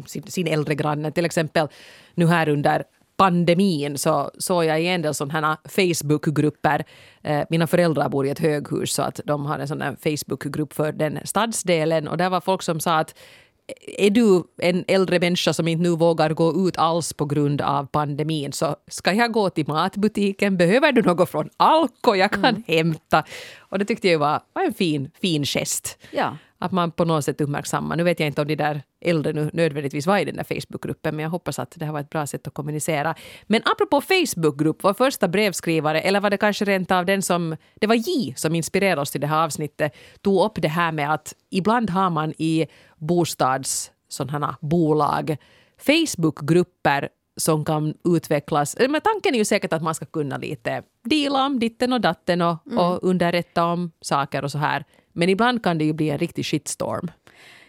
sin, 0.07 0.23
sin 0.23 0.47
äldre 0.47 0.75
granne 0.75 1.11
till 1.11 1.25
exempel 1.25 1.69
nu 2.15 2.27
här 2.27 2.49
under 2.49 2.85
pandemin 3.17 3.99
så 3.99 4.31
såg 4.39 4.65
jag 4.65 4.83
i 4.83 4.87
en 4.87 5.03
del 5.03 5.15
sådana 5.15 5.49
här 5.49 5.57
Facebookgrupper. 5.69 6.85
Eh, 7.23 7.45
mina 7.51 7.67
föräldrar 7.67 8.09
bor 8.09 8.27
i 8.27 8.31
ett 8.31 8.39
höghus 8.39 8.93
så 8.93 9.03
att 9.03 9.21
de 9.25 9.47
har 9.47 9.59
en 9.59 9.69
sån 9.69 9.83
här 9.83 9.97
Facebookgrupp 10.03 10.73
för 10.73 10.93
den 10.93 11.19
stadsdelen 11.25 12.09
och 12.09 12.17
där 12.17 12.31
var 12.31 12.41
folk 12.41 12.63
som 12.63 12.81
sa 12.81 12.99
att 12.99 13.15
är 13.99 14.11
du 14.11 14.43
en 14.59 14.85
äldre 14.89 15.21
människa 15.21 15.53
som 15.53 15.69
inte 15.69 15.83
nu 15.83 15.97
vågar 15.97 16.31
gå 16.31 16.69
ut 16.69 16.77
alls 16.79 17.13
på 17.13 17.25
grund 17.25 17.61
av 17.61 17.87
pandemin 17.87 18.53
så 18.53 18.77
ska 18.91 19.13
jag 19.13 19.33
gå 19.33 19.51
till 19.51 19.69
matbutiken, 19.69 20.57
behöver 20.57 20.93
du 20.93 21.03
något 21.03 21.31
från 21.31 21.51
Alko 21.57 22.15
jag 22.15 22.31
kan 22.31 22.45
mm. 22.45 22.63
hämta. 22.67 23.25
Och 23.59 23.79
det 23.79 23.85
tyckte 23.85 24.09
jag 24.09 24.19
var, 24.19 24.41
var 24.53 24.63
en 24.63 24.75
fin, 24.75 25.11
fin 25.21 25.45
gest. 25.45 25.99
Ja 26.11 26.37
att 26.63 26.73
man 26.73 26.91
på 26.91 27.05
något 27.05 27.25
sätt 27.25 27.41
uppmärksammar. 27.41 27.97
Nu 27.97 28.03
vet 28.03 28.21
jag 28.21 28.27
inte 28.27 28.43
om 28.43 28.49
de 28.49 28.57
där 28.57 28.83
äldre 29.01 29.33
nu 29.33 29.51
nödvändigtvis 29.53 30.07
var 30.07 30.19
i 30.19 30.25
den 30.25 30.37
där 30.37 30.45
Facebookgruppen 30.45 31.17
men 31.17 31.23
jag 31.23 31.31
hoppas 31.31 31.59
att 31.59 31.73
det 31.77 31.85
här 31.85 31.93
var 31.93 32.01
ett 32.01 32.11
bra 32.11 32.27
sätt 32.27 32.47
att 32.47 32.55
kommunicera. 32.55 33.15
Men 33.47 33.63
apropå 33.65 34.01
Facebookgrupp, 34.01 34.85
vår 34.85 34.95
första 34.95 35.29
brevskrivare, 35.29 36.01
eller 36.01 36.21
var 36.21 36.31
det 36.31 36.37
kanske 36.37 36.65
rent 36.65 36.91
av 36.91 37.07
den 37.07 37.23
som, 37.23 37.57
det 37.75 37.87
var 37.87 37.95
J 37.95 38.35
som 38.37 38.55
inspirerade 38.55 39.01
oss 39.01 39.11
till 39.11 39.21
det 39.21 39.27
här 39.27 39.45
avsnittet, 39.45 39.97
tog 40.21 40.45
upp 40.45 40.63
det 40.63 40.69
här 40.69 40.93
med 40.93 41.13
att 41.15 41.35
ibland 41.51 41.91
har 41.91 42.11
man 42.11 42.33
i 42.39 42.67
bostads 42.97 43.91
sådana 44.09 44.57
bolag 44.61 45.37
Facebookgrupper 45.79 47.09
som 47.37 47.65
kan 47.65 47.95
utvecklas. 48.05 48.77
Men 48.79 49.01
tanken 49.01 49.35
är 49.35 49.39
ju 49.39 49.45
säkert 49.45 49.73
att 49.73 49.83
man 49.83 49.95
ska 49.95 50.07
kunna 50.07 50.37
lite 50.37 50.83
dela 51.05 51.47
om 51.47 51.59
ditten 51.59 51.93
och 51.93 52.01
datten 52.01 52.43
och, 52.43 52.67
mm. 52.67 52.79
och 52.79 52.99
underrätta 53.03 53.65
om 53.65 53.91
saker 54.01 54.45
och 54.45 54.51
så 54.51 54.59
här. 54.59 54.85
Men 55.13 55.29
ibland 55.29 55.63
kan 55.63 55.79
det 55.79 55.85
ju 55.85 55.93
bli 55.93 56.11
en 56.11 56.19
riktig 56.19 56.45
shitstorm. 56.45 57.11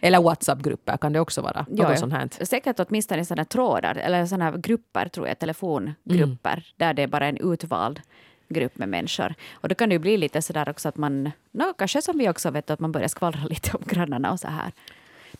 Eller 0.00 0.20
WhatsApp-grupper 0.20 0.96
kan 0.96 1.12
det 1.12 1.20
också 1.20 1.40
vara. 1.40 1.66
Ja, 1.70 1.88
något 1.88 1.98
sånt 1.98 2.12
här. 2.12 2.44
Säkert 2.44 2.80
åtminstone 2.80 3.24
sådana 3.24 3.44
trådar, 3.44 3.94
eller 3.94 4.26
sådana 4.26 4.56
grupper 4.56 5.08
tror 5.08 5.28
jag, 5.28 5.38
telefongrupper, 5.38 6.52
mm. 6.52 6.64
där 6.76 6.94
det 6.94 7.02
är 7.02 7.06
bara 7.06 7.26
en 7.26 7.52
utvald 7.52 8.00
grupp 8.48 8.78
med 8.78 8.88
människor. 8.88 9.34
Och 9.52 9.68
då 9.68 9.74
kan 9.74 9.88
det 9.88 9.92
ju 9.92 9.98
bli 9.98 10.16
lite 10.16 10.42
sådär 10.42 10.68
också 10.68 10.88
att 10.88 10.96
man, 10.96 11.30
no, 11.52 11.72
kanske 11.78 12.02
som 12.02 12.18
vi 12.18 12.28
också 12.28 12.50
vet, 12.50 12.70
att 12.70 12.80
man 12.80 12.92
börjar 12.92 13.08
skvallra 13.08 13.44
lite 13.50 13.76
om 13.76 13.82
grannarna 13.86 14.32
och 14.32 14.40
så 14.40 14.48
här. 14.48 14.72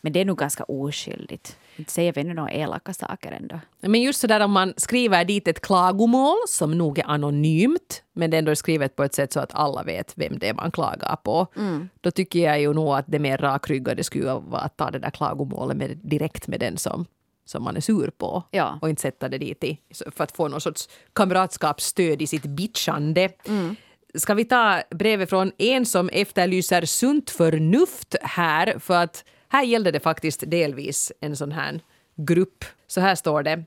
Men 0.04 0.12
det 0.12 0.20
är 0.20 0.24
nog 0.24 0.38
ganska 0.38 0.64
oskyldigt. 0.64 1.56
Inte 1.76 1.92
säger 1.92 2.12
vi 2.12 2.24
nu 2.24 2.34
några 2.34 2.50
elaka 2.50 2.94
saker 2.94 3.32
ändå. 3.32 3.60
Men 3.80 4.02
just 4.02 4.20
så 4.20 4.26
där 4.26 4.40
om 4.40 4.52
man 4.52 4.74
skriver 4.76 5.24
dit 5.24 5.48
ett 5.48 5.60
klagomål 5.60 6.36
som 6.48 6.78
nog 6.78 6.98
är 6.98 7.06
anonymt 7.06 8.02
men 8.12 8.30
det 8.30 8.38
ändå 8.38 8.50
är 8.50 8.54
skrivet 8.54 8.96
på 8.96 9.04
ett 9.04 9.14
sätt 9.14 9.32
så 9.32 9.40
att 9.40 9.54
alla 9.54 9.82
vet 9.82 10.12
vem 10.16 10.38
det 10.38 10.48
är 10.48 10.54
man 10.54 10.70
klagar 10.70 11.16
på. 11.16 11.46
Mm. 11.56 11.88
Då 12.00 12.10
tycker 12.10 12.38
jag 12.38 12.60
ju 12.60 12.72
nog 12.72 12.94
att 12.94 13.04
det 13.08 13.18
mer 13.18 13.38
rakryggade 13.38 14.04
skulle 14.04 14.32
vara 14.32 14.60
att 14.60 14.76
ta 14.76 14.90
det 14.90 14.98
där 14.98 15.10
klagomålet 15.10 15.76
med, 15.76 15.98
direkt 16.02 16.48
med 16.48 16.60
den 16.60 16.76
som 16.78 17.06
som 17.44 17.62
man 17.62 17.76
är 17.76 17.80
sur 17.80 18.10
på 18.10 18.42
ja. 18.50 18.78
och 18.82 18.88
inte 18.88 19.02
sätta 19.02 19.28
det 19.28 19.38
dit 19.38 19.64
i, 19.64 19.78
för 20.16 20.24
att 20.24 20.36
få 20.36 20.48
någon 20.48 20.60
sorts 20.60 20.88
kamratskapsstöd 21.12 22.22
i 22.22 22.26
sitt 22.26 22.44
bitchande. 22.44 23.28
Mm. 23.46 23.76
Ska 24.14 24.34
vi 24.34 24.44
ta 24.44 24.82
brevet 24.90 25.30
från 25.30 25.52
en 25.58 25.86
som 25.86 26.08
efterlyser 26.08 26.84
sunt 26.84 27.30
förnuft 27.30 28.16
här 28.22 28.78
för 28.78 28.96
att 28.96 29.24
här 29.54 29.64
gällde 29.64 29.90
det 29.90 30.00
faktiskt 30.00 30.44
delvis 30.46 31.12
en 31.20 31.36
sån 31.36 31.52
här 31.52 31.80
grupp. 32.16 32.64
Så 32.86 33.00
här 33.00 33.14
står 33.14 33.42
det. 33.42 33.64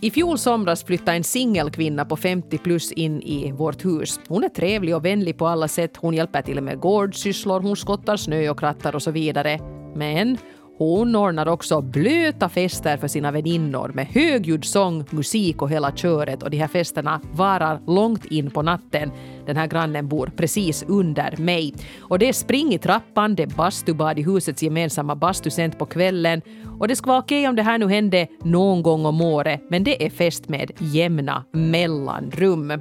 I 0.00 0.10
fjol 0.10 0.38
somras 0.38 0.84
flyttade 0.84 1.16
en 1.16 1.24
singelkvinna 1.24 2.04
på 2.04 2.16
50 2.16 2.58
plus 2.58 2.92
in 2.92 3.22
i 3.22 3.52
vårt 3.52 3.84
hus. 3.84 4.20
Hon 4.28 4.44
är 4.44 4.48
trevlig 4.48 4.96
och 4.96 5.04
vänlig 5.04 5.38
på 5.38 5.46
alla 5.46 5.68
sätt. 5.68 5.96
Hon 5.96 6.14
hjälper 6.14 6.42
till 6.42 6.60
med 6.60 6.80
gårdssysslor, 6.80 7.60
hon 7.60 7.76
skottar 7.76 8.16
snö 8.16 8.48
och 8.50 8.58
krattar 8.58 8.94
och 8.94 9.02
så 9.02 9.10
vidare. 9.10 9.58
Men 9.94 10.38
hon 10.78 11.16
ordnar 11.16 11.48
också 11.48 11.80
blöta 11.80 12.48
fester 12.48 12.96
för 12.96 13.08
sina 13.08 13.30
väninnor 13.30 13.90
med 13.94 14.06
högljudd 14.06 14.64
sång, 14.64 15.04
musik 15.10 15.62
och 15.62 15.70
hela 15.70 15.92
köret 15.92 16.42
och 16.42 16.50
de 16.50 16.56
här 16.56 16.68
festerna 16.68 17.20
varar 17.32 17.80
långt 17.86 18.24
in 18.24 18.50
på 18.50 18.62
natten. 18.62 19.10
Den 19.46 19.56
här 19.56 19.66
grannen 19.66 20.08
bor 20.08 20.32
precis 20.36 20.84
under 20.88 21.36
mig. 21.36 21.74
Och 22.00 22.18
det 22.18 22.28
är 22.28 22.32
spring 22.32 22.74
i 22.74 22.78
trappan, 22.78 23.34
det 23.34 23.42
är 23.42 23.56
bastubad 23.56 24.18
i 24.18 24.22
husets 24.22 24.62
gemensamma 24.62 25.16
bastu 25.16 25.50
sent 25.50 25.78
på 25.78 25.86
kvällen 25.86 26.42
och 26.80 26.88
det 26.88 26.96
ska 26.96 27.10
vara 27.10 27.18
okej 27.18 27.48
om 27.48 27.56
det 27.56 27.62
här 27.62 27.78
nu 27.78 27.88
hände 27.88 28.26
någon 28.42 28.82
gång 28.82 29.06
om 29.06 29.20
året 29.20 29.60
men 29.70 29.84
det 29.84 30.06
är 30.06 30.10
fest 30.10 30.48
med 30.48 30.70
jämna 30.78 31.44
mellanrum. 31.52 32.72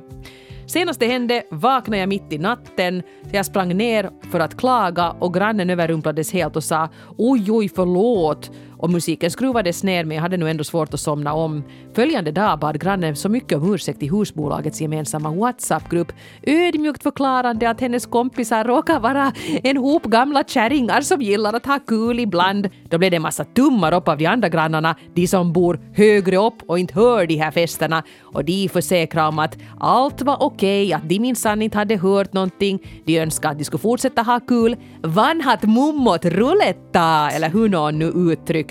Senast 0.68 1.00
det 1.00 1.08
hände 1.08 1.44
vaknade 1.52 1.98
jag 1.98 2.10
mitt 2.10 2.34
i 2.34 2.38
natten, 2.38 3.04
så 3.24 3.36
jag 3.36 3.46
sprang 3.46 3.78
ner 3.78 4.10
för 4.32 4.40
att 4.40 4.58
klaga 4.58 5.12
och 5.12 5.34
grannen 5.34 5.70
överrumplades 5.70 6.34
helt 6.34 6.56
och 6.56 6.64
sa 6.64 6.90
oj, 7.18 7.52
oj, 7.52 7.70
förlåt 7.76 8.52
och 8.86 8.92
musiken 8.92 9.32
skruvades 9.32 9.84
ner 9.84 10.06
men 10.06 10.16
jag 10.16 10.22
hade 10.22 10.38
nu 10.38 10.50
ändå 10.50 10.64
svårt 10.64 10.94
att 10.94 11.00
somna 11.00 11.34
om. 11.34 11.64
Följande 11.94 12.32
dag 12.32 12.60
bad 12.60 12.82
grannen 12.82 13.16
så 13.16 13.30
mycket 13.30 13.58
om 13.58 13.74
ursäkt 13.74 14.04
i 14.04 14.08
husbolagets 14.08 14.82
gemensamma 14.82 15.32
WhatsApp-grupp, 15.32 16.12
ödmjukt 16.44 17.04
förklarande 17.04 17.70
att 17.70 17.82
hennes 17.82 18.06
kompisar 18.06 18.64
råkar 18.64 19.00
vara 19.00 19.32
en 19.64 19.78
hop 19.78 20.04
gamla 20.04 20.44
kärringar 20.44 21.02
som 21.02 21.22
gillar 21.22 21.54
att 21.54 21.66
ha 21.66 21.80
kul 21.80 22.20
ibland. 22.20 22.70
Då 22.90 22.98
blev 22.98 23.12
det 23.12 23.18
en 23.18 23.22
massa 23.22 23.44
tummar 23.44 23.94
upp 23.94 24.08
av 24.08 24.18
de 24.18 24.26
andra 24.26 24.50
grannarna, 24.50 24.96
de 25.14 25.28
som 25.28 25.54
bor 25.54 25.80
högre 25.94 26.38
upp 26.38 26.64
och 26.68 26.80
inte 26.80 26.94
hör 26.94 27.26
de 27.28 27.36
här 27.36 27.52
festerna 27.52 28.04
och 28.22 28.46
de 28.46 28.70
försäkrade 28.70 29.28
om 29.28 29.40
att 29.40 29.58
allt 29.80 30.22
var 30.22 30.44
okej, 30.44 30.86
okay, 30.86 30.94
att 30.94 31.10
de 31.10 31.20
minsann 31.20 31.62
inte 31.62 31.78
hade 31.78 31.98
hört 31.98 32.34
någonting, 32.34 32.80
de 33.06 33.20
önskade 33.20 33.52
att 33.52 33.58
de 33.58 33.66
skulle 33.66 33.82
fortsätta 33.82 34.22
ha 34.22 34.40
kul, 34.40 34.76
Vanhat 35.02 35.64
mummot 35.64 36.26
ruletta, 36.26 37.30
eller 37.32 37.50
hur 37.50 37.70
någon 37.70 38.00
nu 38.00 38.12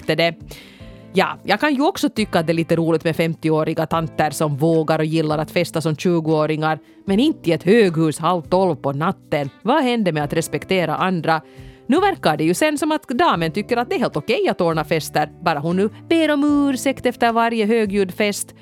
uttryckte 0.05 0.15
det. 0.15 0.35
Ja, 1.17 1.39
jag 1.45 1.61
kan 1.61 1.75
ju 1.75 1.83
också 1.83 2.09
tycka 2.09 2.39
att 2.39 2.47
det 2.47 2.53
är 2.53 2.55
lite 2.55 2.77
roligt 2.77 3.05
med 3.05 3.15
50-åriga 3.15 3.87
tanter 3.87 4.31
som 4.31 4.57
vågar 4.57 4.99
och 4.99 5.05
gillar 5.05 5.39
att 5.39 5.51
festa 5.51 5.81
som 5.81 5.95
20-åringar, 5.95 6.79
men 7.07 7.21
inte 7.21 7.51
i 7.51 7.53
ett 7.53 7.63
höghus 7.63 8.19
halv 8.19 8.43
tolv 8.43 8.77
på 8.77 8.93
natten. 8.93 9.51
Vad 9.63 9.83
händer 9.83 10.13
med 10.13 10.25
att 10.25 10.33
respektera 10.33 10.97
andra? 10.97 11.41
Nu 11.87 12.01
verkar 12.01 12.37
det 12.37 12.45
ju 12.45 12.55
sen 12.55 12.79
som 12.79 12.93
att 12.93 13.09
damen 13.09 13.53
tycker 13.53 13.77
att 13.77 13.91
det 13.91 13.97
är 13.97 14.01
helt 14.01 14.17
okej 14.17 14.49
att 14.49 14.61
ordna 14.61 14.85
fester, 14.85 15.31
bara 15.43 15.59
hon 15.59 15.77
nu 15.77 15.89
ber 16.09 16.31
om 16.31 16.45
ursäkt 16.45 17.07
efter 17.07 17.33
varje 17.33 17.67
högljudd 17.67 18.15
fest. 18.15 18.55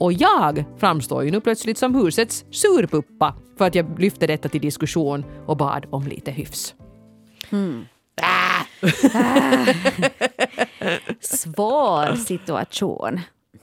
Och 0.00 0.12
jag 0.12 0.64
framstår 0.78 1.24
ju 1.24 1.30
nu 1.30 1.40
plötsligt 1.40 1.78
som 1.78 1.94
husets 1.94 2.44
surpuppa 2.50 3.34
för 3.58 3.66
att 3.66 3.74
jag 3.74 4.00
lyfte 4.00 4.26
detta 4.26 4.48
till 4.48 4.60
diskussion 4.60 5.24
och 5.46 5.56
bad 5.56 5.86
om 5.90 6.06
lite 6.06 6.30
hyfs. 6.30 6.74
Mm. 7.52 7.84
Ah! 8.22 8.53
Ah. 9.14 9.66
Svår 11.20 12.16
situation. 12.16 13.20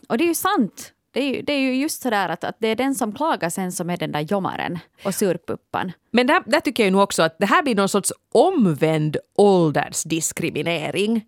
Och 0.09 0.17
det 0.17 0.23
är 0.23 0.27
ju 0.27 0.33
sant. 0.33 0.93
Det 1.13 1.19
är 1.19 1.35
ju, 1.35 1.41
det 1.41 1.53
är 1.53 1.59
ju 1.59 1.75
just 1.75 2.01
sådär 2.01 2.29
att, 2.29 2.43
att 2.43 2.55
det 2.59 2.67
är 2.67 2.75
den 2.75 2.95
som 2.95 3.13
klagar 3.13 3.49
sen 3.49 3.71
som 3.71 3.89
är 3.89 3.97
den 3.97 4.11
där 4.11 4.21
jommaren 4.21 4.79
och 5.03 5.15
surpuppan. 5.15 5.91
Men 6.11 6.27
där, 6.27 6.43
där 6.45 6.59
tycker 6.59 6.83
jag 6.83 6.91
ju 6.91 7.01
också 7.01 7.23
att 7.23 7.39
det 7.39 7.45
här 7.45 7.63
blir 7.63 7.75
någon 7.75 7.89
sorts 7.89 8.13
omvänd 8.33 9.17
åldersdiskriminering. 9.37 11.25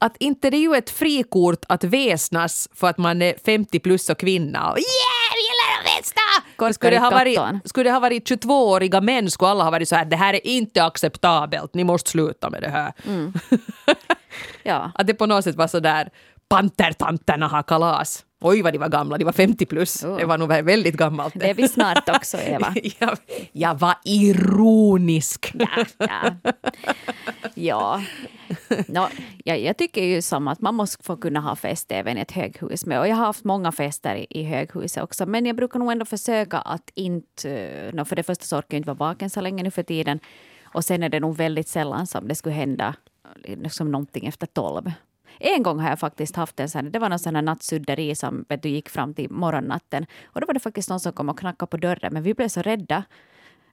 Att 0.00 0.16
inte 0.16 0.50
det 0.50 0.56
är 0.56 0.60
ju 0.60 0.74
ett 0.74 0.90
frikort 0.90 1.64
att 1.68 1.84
väsnas 1.84 2.68
för 2.74 2.86
att 2.88 2.98
man 2.98 3.22
är 3.22 3.34
50 3.44 3.78
plus 3.78 4.10
och 4.10 4.18
kvinna. 4.18 4.70
Och 4.70 4.78
yeah, 4.78 5.11
skulle 6.74 6.90
det, 6.90 6.98
ha 6.98 7.10
varit, 7.10 7.40
skulle 7.64 7.90
det 7.90 7.92
ha 7.92 8.00
varit 8.00 8.30
22-åriga 8.30 9.00
män 9.00 9.30
skulle 9.30 9.50
alla 9.50 9.64
ha 9.64 9.70
varit 9.70 9.88
så 9.88 9.96
här, 9.96 10.04
det 10.04 10.16
här 10.16 10.34
är 10.34 10.46
inte 10.46 10.84
acceptabelt, 10.84 11.74
ni 11.74 11.84
måste 11.84 12.10
sluta 12.10 12.50
med 12.50 12.62
det 12.62 12.70
här. 12.70 12.92
Mm. 13.06 13.32
ja. 14.62 14.92
Att 14.94 15.06
det 15.06 15.14
på 15.14 15.26
något 15.26 15.44
sätt 15.44 15.56
var 15.56 15.66
så 15.66 15.80
där, 15.80 16.10
pantertanterna 16.48 17.48
har 17.48 17.62
kalas. 17.62 18.24
Oj 18.42 18.62
vad 18.62 18.72
de 18.72 18.78
var 18.78 18.88
gamla, 18.88 19.18
de 19.18 19.24
var 19.24 19.32
50 19.32 19.66
plus. 19.66 20.04
Oh. 20.04 20.16
Det 20.16 20.24
var 20.24 20.38
nog 20.38 20.48
väldigt 20.48 20.96
gammalt. 20.96 21.34
Det 21.36 21.50
är 21.50 21.54
vi 21.54 21.68
snart 21.68 22.08
också, 22.08 22.36
Eva. 22.40 22.74
jag, 22.98 23.18
jag 23.52 23.78
var 23.78 23.94
ironisk. 24.04 25.52
ja, 25.54 25.84
ja. 25.98 26.36
ja. 27.54 28.02
No, 28.88 29.08
jag, 29.44 29.60
jag 29.60 29.76
tycker 29.76 30.04
ju 30.04 30.22
som 30.22 30.48
att 30.48 30.60
man 30.60 30.74
måste 30.74 31.04
få 31.04 31.16
kunna 31.16 31.40
ha 31.40 31.56
fest 31.56 31.92
även 31.92 32.18
i 32.18 32.20
ett 32.20 32.32
höghus. 32.32 32.86
Med. 32.86 33.00
Och 33.00 33.08
jag 33.08 33.16
har 33.16 33.26
haft 33.26 33.44
många 33.44 33.72
fester 33.72 34.14
i, 34.14 34.26
i 34.30 34.42
höghuset 34.42 35.02
också. 35.02 35.26
Men 35.26 35.46
jag 35.46 35.56
brukar 35.56 35.78
nog 35.78 35.92
ändå 35.92 36.04
försöka 36.04 36.58
att 36.58 36.90
inte... 36.94 37.90
No, 37.94 38.04
för 38.04 38.16
det 38.16 38.22
första 38.22 38.44
så 38.44 38.56
orkar 38.56 38.66
jag 38.70 38.78
inte 38.78 38.86
vara 38.86 39.10
vaken 39.10 39.30
så 39.30 39.40
länge 39.40 39.62
nu 39.62 39.70
för 39.70 39.82
tiden. 39.82 40.20
Och 40.64 40.84
sen 40.84 41.02
är 41.02 41.08
det 41.08 41.20
nog 41.20 41.36
väldigt 41.36 41.68
sällan 41.68 42.06
som 42.06 42.28
det 42.28 42.34
skulle 42.34 42.54
hända 42.54 42.94
liksom 43.44 43.90
någonting 43.92 44.26
efter 44.26 44.46
tolv. 44.46 44.92
En 45.38 45.62
gång 45.62 45.80
har 45.80 45.88
jag 45.88 45.98
faktiskt 45.98 46.36
haft 46.36 46.60
en 46.60 46.68
sån, 46.68 46.90
det 46.90 46.98
var 46.98 47.08
någon 47.08 47.18
sån 47.18 47.34
här 47.34 47.42
nattsudderi 47.42 48.14
som 48.14 48.44
vet 48.48 48.62
du, 48.62 48.68
gick 48.68 48.88
fram 48.88 49.14
till 49.14 49.30
morgonnatten. 49.30 50.06
Och 50.24 50.40
då 50.40 50.46
var 50.46 50.54
det 50.54 50.60
faktiskt 50.60 50.90
någon 50.90 51.00
som 51.00 51.12
kom 51.12 51.28
och 51.28 51.38
knackade 51.38 51.70
på 51.70 51.76
dörren, 51.76 52.12
men 52.12 52.22
vi 52.22 52.34
blev 52.34 52.48
så 52.48 52.62
rädda 52.62 53.04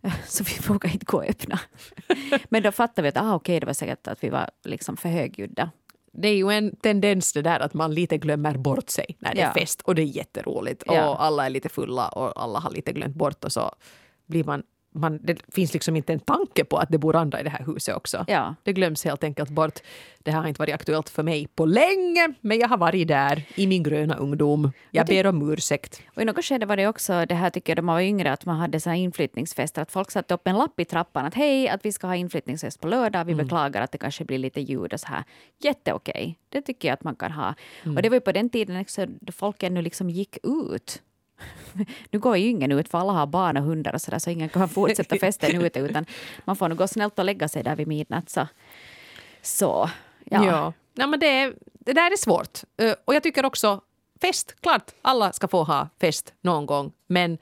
så 0.28 0.43
vi 0.43 0.67
vågade 0.67 0.93
inte 0.93 1.06
gå 1.06 1.17
och 1.17 1.30
öppna. 1.30 1.60
Men 2.50 2.63
då 2.63 2.72
fattade 2.72 3.02
vi 3.02 3.10
att 3.10 3.17
ah, 3.17 3.36
okay, 3.36 3.60
det 3.60 3.65
var 3.65 3.74
säkert 3.74 4.08
att 4.08 4.24
vi 4.24 4.30
var 4.30 4.50
liksom 4.63 4.98
för 4.98 5.10
högljudda. 5.10 5.72
Det 6.12 6.28
är 6.28 6.36
ju 6.36 6.52
en 6.52 6.76
tendens 6.76 7.34
det 7.34 7.41
där 7.41 7.60
att 7.60 7.74
man 7.74 7.93
lite 7.93 8.17
glömmer 8.17 8.58
bort 8.58 8.89
sig 8.89 9.17
när 9.19 9.36
det 9.36 9.41
ja. 9.41 9.48
är 9.48 9.54
fest 9.54 9.82
och 9.82 9.95
det 9.95 10.02
är 10.02 10.06
jätteroligt 10.06 10.84
ja. 10.86 11.10
och 11.10 11.24
alla 11.24 11.45
är 11.45 11.50
lite 11.50 11.69
fulla 11.69 12.08
och 12.08 12.43
alla 12.43 12.60
har 12.60 12.72
lite 12.72 12.93
glömt 12.93 13.15
bort 13.15 13.43
och 13.43 13.52
så 13.52 13.72
blir 14.26 14.43
man 14.43 14.63
man, 14.91 15.19
det 15.23 15.38
finns 15.54 15.73
liksom 15.73 15.95
inte 15.95 16.13
en 16.13 16.19
tanke 16.19 16.65
på 16.65 16.78
att 16.78 16.89
det 16.89 16.97
bor 16.97 17.15
andra 17.15 17.39
i 17.39 17.43
det 17.43 17.49
här 17.49 17.65
huset 17.65 17.95
också. 17.95 18.25
Ja. 18.28 18.56
Det 18.63 18.73
glöms 18.73 19.06
helt 19.06 19.23
enkelt 19.23 19.49
bort. 19.49 19.80
Det 20.23 20.32
här 20.32 20.41
har 20.41 20.47
inte 20.47 20.62
varit 20.62 20.73
aktuellt 20.73 21.10
för 21.10 21.23
mig 21.23 21.47
på 21.47 21.65
länge, 21.65 22.34
men 22.41 22.60
jag 22.60 22.67
har 22.67 22.78
varit 22.78 23.08
där 23.08 23.43
i 23.56 23.67
min 23.67 23.84
gröna 23.84 24.15
ungdom. 24.15 24.71
Jag 24.91 25.08
ber 25.08 25.28
om 25.28 25.52
ursäkt. 25.52 26.02
Och 26.15 26.21
I 26.21 26.25
något 26.25 26.45
skede 26.45 26.65
var 26.65 26.78
det 26.78 26.88
också, 26.88 27.25
det 27.25 27.36
här 27.36 27.49
tycker 27.49 27.71
jag, 27.71 27.78
de 27.78 27.86
var 27.86 27.99
yngre, 27.99 28.32
att 28.32 28.45
man 28.45 28.58
hade 28.58 28.80
såna 28.80 28.95
inflyttningsfester, 28.95 29.82
att 29.82 29.91
folk 29.91 30.12
satte 30.12 30.34
upp 30.34 30.47
en 30.47 30.58
lapp 30.58 30.80
i 30.80 30.86
trappan 30.86 31.25
att 31.25 31.34
hej, 31.34 31.69
att 31.69 31.86
vi 31.86 31.91
ska 31.91 32.08
ha 32.08 32.15
inflyttningsfest 32.15 32.80
på 32.80 32.88
lördag, 32.88 33.25
vi 33.25 33.34
mm. 33.34 33.45
beklagar 33.45 33.82
att 33.82 33.91
det 33.91 33.97
kanske 33.97 34.25
blir 34.25 34.38
lite 34.38 34.62
ljud 34.62 34.93
och 34.93 34.99
så 34.99 35.08
här. 35.08 35.23
Jätteokej, 35.62 36.39
det 36.49 36.62
tycker 36.62 36.88
jag 36.88 36.93
att 36.93 37.04
man 37.04 37.15
kan 37.15 37.32
ha. 37.32 37.54
Mm. 37.84 37.95
Och 37.95 38.04
det 38.04 38.10
var 38.10 38.15
ju 38.15 38.21
på 38.21 38.32
den 38.32 38.49
tiden 38.49 38.82
också, 38.82 39.06
då 39.21 39.32
folk 39.32 39.63
ännu 39.63 39.82
liksom 39.82 40.10
gick 40.10 40.38
ut 40.43 41.02
nu 42.12 42.19
går 42.19 42.38
ju 42.38 42.47
ingen 42.47 42.71
ut 42.71 42.89
för 42.89 42.97
alla 42.97 43.13
har 43.13 43.28
barn 43.28 43.58
och 43.58 43.63
hundar 43.63 43.93
och 43.93 44.02
sådär 44.02 44.19
så 44.19 44.30
ingen 44.30 44.49
kan 44.49 44.69
fortsätta 44.69 45.17
festen 45.17 45.62
ute 45.62 45.80
utan 45.80 46.06
man 46.45 46.56
får 46.56 46.69
nog 46.69 46.78
gå 46.78 46.88
snällt 46.88 47.19
och 47.19 47.25
lägga 47.25 47.47
sig 47.47 47.63
där 47.63 47.75
vid 47.75 47.88
midnatt. 47.88 48.30
Så, 48.30 48.47
så 49.41 49.89
ja. 50.23 50.45
ja. 50.45 50.73
ja 50.93 51.08
men 51.08 51.19
det, 51.19 51.54
det 51.63 51.93
där 51.93 52.12
är 52.12 52.17
svårt. 52.17 52.60
Eh, 52.78 52.93
och 53.06 53.15
jag 53.15 53.23
tycker 53.23 53.45
också 53.45 53.82
fest, 54.21 54.56
klart 54.62 54.91
alla 55.02 55.34
ska 55.34 55.47
få 55.47 55.63
ha 55.63 55.89
fest 56.02 56.34
någon 56.41 56.65
gång 56.65 56.91
men 57.08 57.38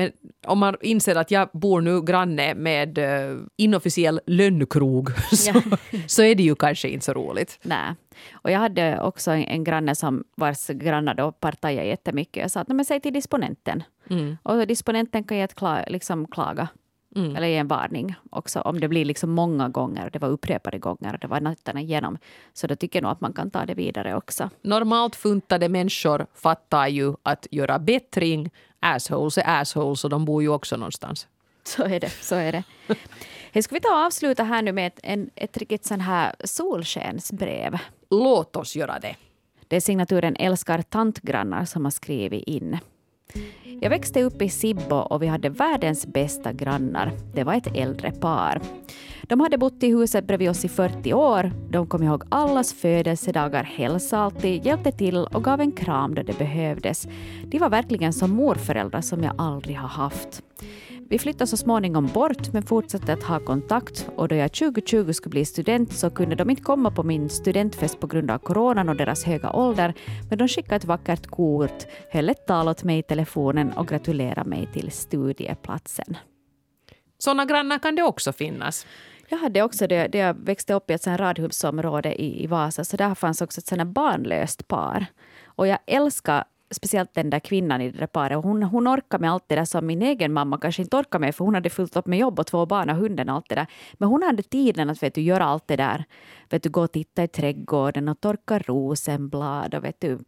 men 0.00 0.12
om 0.46 0.58
man 0.58 0.76
inser 0.80 1.16
att 1.16 1.30
jag 1.30 1.48
bor 1.52 1.80
nu 1.80 2.02
granne 2.02 2.54
med 2.54 2.98
uh, 2.98 3.42
inofficiell 3.56 4.20
lönnkrog 4.26 5.10
så, 5.32 5.62
så 6.06 6.22
är 6.22 6.34
det 6.34 6.42
ju 6.42 6.54
kanske 6.54 6.88
inte 6.88 7.04
så 7.04 7.12
roligt. 7.12 7.58
Nej. 7.62 7.94
Och 8.32 8.50
jag 8.50 8.58
hade 8.58 9.00
också 9.00 9.30
en 9.30 9.64
granne 9.64 9.94
som 9.94 10.24
vars 10.36 10.66
grannar 10.66 11.14
då 11.14 11.32
partajade 11.32 11.88
jättemycket. 11.88 12.40
Jag 12.40 12.50
sa 12.50 12.60
att 12.60 12.68
men 12.68 12.84
säg 12.84 13.00
till 13.00 13.12
disponenten. 13.12 13.82
Mm. 14.10 14.36
Och 14.42 14.66
disponenten 14.66 15.24
kan 15.24 15.36
ge 15.36 15.42
ett 15.42 15.54
kla, 15.54 15.84
liksom 15.88 16.26
klaga. 16.26 16.68
Mm. 17.16 17.36
Eller 17.36 17.48
ge 17.48 17.56
en 17.56 17.68
varning 17.68 18.14
också 18.30 18.60
om 18.60 18.80
det 18.80 18.88
blir 18.88 19.04
liksom 19.04 19.30
många 19.30 19.68
gånger. 19.68 20.10
Det 20.10 20.18
var 20.18 20.28
upprepade 20.28 20.78
gånger 20.78 21.14
och 21.14 21.18
det 21.18 21.26
var 21.26 21.40
nätterna 21.40 21.80
igenom. 21.80 22.18
Så 22.52 22.66
då 22.66 22.76
tycker 22.76 22.98
jag 22.98 23.02
nog 23.02 23.12
att 23.12 23.20
man 23.20 23.32
kan 23.32 23.50
ta 23.50 23.66
det 23.66 23.74
vidare 23.74 24.16
också. 24.16 24.50
Normalt 24.62 25.16
funtade 25.16 25.68
människor 25.68 26.26
fattar 26.34 26.88
ju 26.88 27.14
att 27.22 27.46
göra 27.50 27.78
bättring. 27.78 28.50
Assholes 28.80 29.38
är 29.38 29.60
assholes 29.60 30.04
och 30.04 30.10
de 30.10 30.24
bor 30.24 30.42
ju 30.42 30.48
också 30.48 30.76
någonstans. 30.76 31.28
Så 31.64 31.82
är 31.82 32.00
det. 32.00 32.10
Så 32.10 32.34
är 32.34 32.52
det. 32.52 32.62
Hej, 33.52 33.62
ska 33.62 33.74
vi 33.74 33.80
ta 33.80 33.88
och 33.88 34.06
avsluta 34.06 34.44
här 34.44 34.62
nu 34.62 34.72
med 34.72 34.86
ett, 34.86 35.00
en, 35.02 35.30
ett 35.34 35.56
riktigt 35.56 35.84
sån 35.84 36.00
här 36.00 36.34
solskensbrev? 36.44 37.78
Låt 38.10 38.56
oss 38.56 38.76
göra 38.76 38.98
det. 38.98 39.16
Det 39.68 39.76
är 39.76 39.80
signaturen 39.80 40.36
Älskar 40.36 40.82
tantgrannar 40.82 41.64
som 41.64 41.84
har 41.84 41.90
skrivit 41.90 42.48
in. 42.48 42.78
Jag 43.80 43.90
växte 43.90 44.22
upp 44.22 44.42
i 44.42 44.48
Sibbo 44.48 44.96
och 44.96 45.22
vi 45.22 45.26
hade 45.26 45.48
världens 45.48 46.06
bästa 46.06 46.52
grannar. 46.52 47.12
Det 47.34 47.44
var 47.44 47.54
ett 47.54 47.76
äldre 47.76 48.10
par. 48.12 48.60
De 49.30 49.40
hade 49.40 49.58
bott 49.58 49.82
i 49.82 49.88
huset 49.88 50.26
bredvid 50.26 50.50
oss 50.50 50.64
i 50.64 50.68
40 50.68 51.14
år. 51.14 51.52
De 51.70 51.86
kom 51.86 52.02
ihåg 52.02 52.22
allas 52.28 52.72
födelsedagar, 52.72 53.64
hälsa 53.64 54.18
alltid, 54.18 54.66
hjälpte 54.66 54.92
till 54.92 55.16
och 55.16 55.44
gav 55.44 55.60
en 55.60 55.72
kram 55.72 56.14
då 56.14 56.22
det 56.22 56.38
behövdes. 56.38 57.08
De 57.44 57.58
var 57.58 57.70
verkligen 57.70 58.12
som 58.12 58.30
morföräldrar 58.30 59.00
som 59.00 59.22
jag 59.22 59.34
aldrig 59.38 59.76
har 59.76 59.88
haft. 59.88 60.42
Vi 61.10 61.18
flyttade 61.18 61.46
så 61.46 61.56
småningom 61.56 62.06
bort 62.06 62.52
men 62.52 62.62
fortsatte 62.62 63.12
att 63.12 63.22
ha 63.22 63.40
kontakt 63.40 64.08
och 64.16 64.28
då 64.28 64.34
jag 64.34 64.52
2020 64.52 65.12
skulle 65.12 65.30
bli 65.30 65.44
student 65.44 65.92
så 65.92 66.10
kunde 66.10 66.34
de 66.34 66.50
inte 66.50 66.62
komma 66.62 66.90
på 66.90 67.02
min 67.02 67.28
studentfest 67.28 68.00
på 68.00 68.06
grund 68.06 68.30
av 68.30 68.38
coronan 68.38 68.88
och 68.88 68.96
deras 68.96 69.24
höga 69.24 69.52
ålder 69.52 69.94
men 70.28 70.38
de 70.38 70.48
skickade 70.48 70.76
ett 70.76 70.84
vackert 70.84 71.26
kort, 71.26 71.86
höll 72.10 72.28
ett 72.28 72.46
tal 72.46 72.68
åt 72.68 72.84
mig 72.84 72.98
i 72.98 73.02
telefonen 73.02 73.72
och 73.72 73.88
gratulerade 73.88 74.50
mig 74.50 74.68
till 74.72 74.90
studieplatsen. 74.90 76.16
Sådana 77.18 77.44
grannar 77.44 77.78
kan 77.78 77.94
det 77.94 78.02
också 78.02 78.32
finnas. 78.32 78.86
Jag 79.30 79.38
hade 79.38 79.62
också 79.62 79.86
det, 79.86 80.08
det 80.08 80.18
jag 80.18 80.34
växte 80.34 80.74
upp 80.74 80.90
i 80.90 80.94
ett 80.94 81.06
radhusområde 81.06 82.22
i, 82.22 82.44
i 82.44 82.46
Vasa, 82.46 82.84
så 82.84 82.96
där 82.96 83.14
fanns 83.14 83.40
också 83.40 83.60
ett 83.60 83.66
sådant 83.66 83.94
barnlöst 83.94 84.68
par. 84.68 85.06
Och 85.44 85.66
jag 85.66 85.78
älskar 85.86 86.44
speciellt 86.70 87.14
den 87.14 87.30
där 87.30 87.38
kvinnan 87.38 87.80
i 87.80 87.90
det 87.90 87.98
där 87.98 88.06
paret. 88.06 88.44
Hon, 88.44 88.62
hon 88.62 88.88
orkar 88.88 89.18
med 89.18 89.30
allt 89.30 89.44
det 89.46 89.54
där 89.54 89.64
som 89.64 89.86
min 89.86 90.02
egen 90.02 90.32
mamma 90.32 90.58
kanske 90.58 90.82
inte 90.82 90.96
orkar 90.96 91.18
med 91.18 91.34
för 91.34 91.44
hon 91.44 91.54
hade 91.54 91.70
fullt 91.70 91.96
upp 91.96 92.06
med 92.06 92.18
jobb 92.18 92.38
och 92.38 92.46
två 92.46 92.66
barn 92.66 92.90
och 92.90 92.96
hunden 92.96 93.28
och 93.28 93.34
allt 93.34 93.48
det 93.48 93.54
där. 93.54 93.66
Men 93.92 94.08
hon 94.08 94.22
hade 94.22 94.42
tiden 94.42 94.90
att 94.90 95.02
vet 95.02 95.14
du, 95.14 95.20
göra 95.20 95.44
allt 95.44 95.68
det 95.68 95.76
där. 95.76 96.04
Vet 96.48 96.62
du, 96.62 96.68
gå 96.68 96.82
och 96.82 96.92
titta 96.92 97.24
i 97.24 97.28
trädgården 97.28 98.08
och 98.08 98.20
torka 98.20 98.58
rosenblad 98.58 99.74
och 99.74 99.84
vet 99.84 100.00
du, 100.00 100.18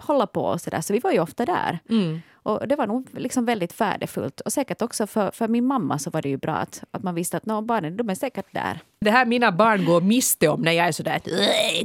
hålla 0.00 0.26
på 0.26 0.40
och 0.40 0.60
så 0.60 0.70
där. 0.70 0.80
Så 0.80 0.92
vi 0.92 0.98
var 0.98 1.12
ju 1.12 1.20
ofta 1.20 1.44
där. 1.44 1.78
Mm. 1.88 2.20
Och 2.46 2.68
det 2.68 2.76
var 2.76 2.86
nog 2.86 3.08
liksom 3.12 3.44
väldigt 3.44 3.80
värdefullt. 3.80 4.40
Och 4.40 4.52
säkert 4.52 4.82
också 4.82 5.06
för, 5.06 5.30
för 5.30 5.48
min 5.48 5.64
mamma 5.64 5.98
så 5.98 6.10
var 6.10 6.22
det 6.22 6.28
ju 6.28 6.36
bra 6.36 6.54
att, 6.54 6.84
att 6.90 7.02
man 7.02 7.14
visste 7.14 7.36
att 7.36 7.46
no, 7.46 7.60
barnen 7.60 7.96
de 7.96 8.10
är 8.10 8.14
säkert 8.14 8.46
där. 8.50 8.80
Det 9.00 9.10
här 9.10 9.26
mina 9.26 9.52
barn 9.52 9.84
går 9.84 10.00
miste 10.00 10.48
om 10.48 10.60
när 10.60 10.72
jag 10.72 10.86
är 10.86 10.92
sådär 10.92 11.16
att 11.16 11.24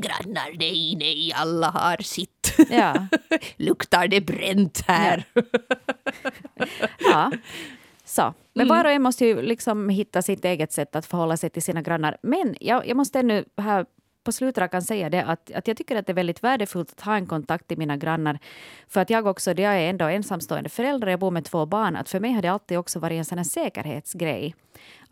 grannar, 0.02 0.58
nej, 0.60 0.96
nej, 0.96 1.34
alla 1.36 1.70
har 1.70 1.98
sitt. 2.04 2.56
Ja. 2.70 3.08
Luktar 3.58 4.08
det 4.08 4.22
bränt 4.22 4.84
här? 4.88 5.24
Ja. 5.34 5.42
ja. 7.00 7.32
Så. 8.06 8.34
Men 8.54 8.66
mm. 8.66 8.78
var 8.78 8.86
och 8.86 8.92
en 8.92 9.02
måste 9.02 9.26
ju 9.26 9.42
liksom 9.42 9.90
hitta 9.90 10.22
sitt 10.22 10.46
eget 10.46 10.72
sätt 10.72 10.96
att 10.96 11.06
förhålla 11.06 11.38
sig 11.38 11.50
till 11.50 11.64
sina 11.64 11.82
grannar. 11.82 12.18
Men 12.24 12.56
jag, 12.60 12.88
jag 12.88 12.98
måste 12.98 13.20
ännu 13.20 13.46
här 13.58 13.86
på 14.24 14.32
slutrakan 14.32 14.82
säga 14.82 15.10
det 15.10 15.24
att, 15.24 15.52
att 15.52 15.68
jag 15.68 15.78
tycker 15.78 15.96
att 15.96 16.06
det 16.06 16.12
är 16.12 16.16
väldigt 16.16 16.44
värdefullt 16.44 16.92
att 16.92 17.02
ha 17.02 17.16
en 17.16 17.26
kontakt 17.28 17.68
till 17.68 17.78
mina 17.78 17.98
grannar. 17.98 18.40
För 18.88 19.02
att 19.02 19.10
jag 19.10 19.28
också, 19.28 19.52
jag 19.52 19.74
är 19.76 19.90
ändå 19.90 20.06
ensamstående 20.06 20.70
förälder 20.70 21.08
och 21.08 21.12
jag 21.12 21.20
bor 21.20 21.32
med 21.32 21.46
två 21.46 21.66
barn, 21.66 21.96
att 21.96 22.10
för 22.10 22.20
mig 22.20 22.32
har 22.32 22.42
det 22.42 22.48
alltid 22.48 22.78
också 22.78 23.00
varit 23.00 23.18
en 23.18 23.26
sån 23.26 23.38
här 23.38 23.46
säkerhetsgrej. 23.46 24.56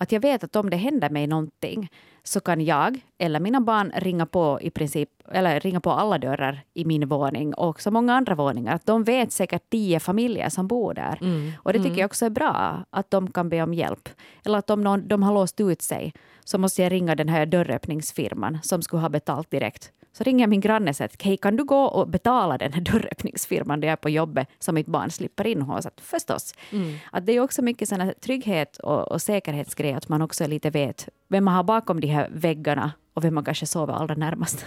Att 0.01 0.11
jag 0.11 0.19
vet 0.19 0.43
att 0.43 0.55
om 0.55 0.69
det 0.69 0.77
händer 0.77 1.09
mig 1.09 1.27
någonting 1.27 1.89
så 2.23 2.39
kan 2.39 2.61
jag 2.61 2.99
eller 3.17 3.39
mina 3.39 3.61
barn 3.61 3.91
ringa 3.95 4.25
på 4.25 4.59
i 4.61 4.69
princip, 4.69 5.09
eller 5.31 5.59
ringa 5.59 5.79
på 5.79 5.91
alla 5.91 6.17
dörrar 6.17 6.61
i 6.73 6.85
min 6.85 7.07
våning 7.07 7.53
och 7.53 7.81
så 7.81 7.91
många 7.91 8.13
andra 8.13 8.35
våningar. 8.35 8.75
Att 8.75 8.85
de 8.85 9.03
vet 9.03 9.31
säkert 9.31 9.69
tio 9.69 9.99
familjer 9.99 10.49
som 10.49 10.67
bor 10.67 10.93
där. 10.93 11.17
Mm. 11.21 11.51
Och 11.63 11.73
det 11.73 11.79
tycker 11.79 11.89
mm. 11.89 11.99
jag 11.99 12.05
också 12.05 12.25
är 12.25 12.29
bra, 12.29 12.83
att 12.89 13.11
de 13.11 13.31
kan 13.31 13.49
be 13.49 13.61
om 13.61 13.73
hjälp. 13.73 14.09
Eller 14.45 14.57
att 14.57 14.69
om 14.69 14.81
någon, 14.81 15.07
de 15.07 15.23
har 15.23 15.33
låst 15.33 15.61
ut 15.61 15.81
sig 15.81 16.13
så 16.43 16.57
måste 16.57 16.81
jag 16.83 16.91
ringa 16.91 17.15
den 17.15 17.29
här 17.29 17.45
dörröppningsfirman 17.45 18.59
som 18.63 18.81
skulle 18.81 19.01
ha 19.01 19.09
betalt 19.09 19.51
direkt. 19.51 19.91
Så 20.11 20.23
ringer 20.23 20.43
jag 20.43 20.49
min 20.49 20.61
granne 20.61 20.89
och 20.89 20.95
säger 20.95 21.11
hej 21.19 21.37
kan 21.37 21.55
du 21.55 21.63
gå 21.63 21.83
och 21.83 22.07
betala 22.07 22.57
den 22.57 22.73
här 22.73 22.81
dörröppningsfirman 22.81 23.79
där 23.79 23.87
jag 23.87 23.91
är 23.91 23.97
på 23.97 24.09
jobbet 24.09 24.47
så 24.59 24.71
mitt 24.71 24.87
barn 24.87 25.11
slipper 25.11 25.47
in 25.47 25.61
hos. 25.61 25.85
Att, 25.85 26.01
förstås. 26.01 26.53
Mm. 26.71 26.95
Att 27.11 27.25
det 27.25 27.31
är 27.31 27.39
också 27.39 27.61
mycket 27.61 27.89
såna 27.89 28.13
trygghet 28.21 28.77
och, 28.77 29.11
och 29.11 29.21
säkerhetsgrejer 29.21 29.97
att 29.97 30.09
man 30.09 30.21
också 30.21 30.47
lite 30.47 30.69
vet 30.69 31.09
vem 31.27 31.45
man 31.45 31.53
har 31.53 31.63
bakom 31.63 31.99
de 31.99 32.07
här 32.07 32.29
väggarna 32.31 32.91
och 33.13 33.23
vem 33.23 33.33
man 33.33 33.43
kanske 33.43 33.65
sover 33.65 33.93
allra 33.93 34.15
närmast. 34.15 34.65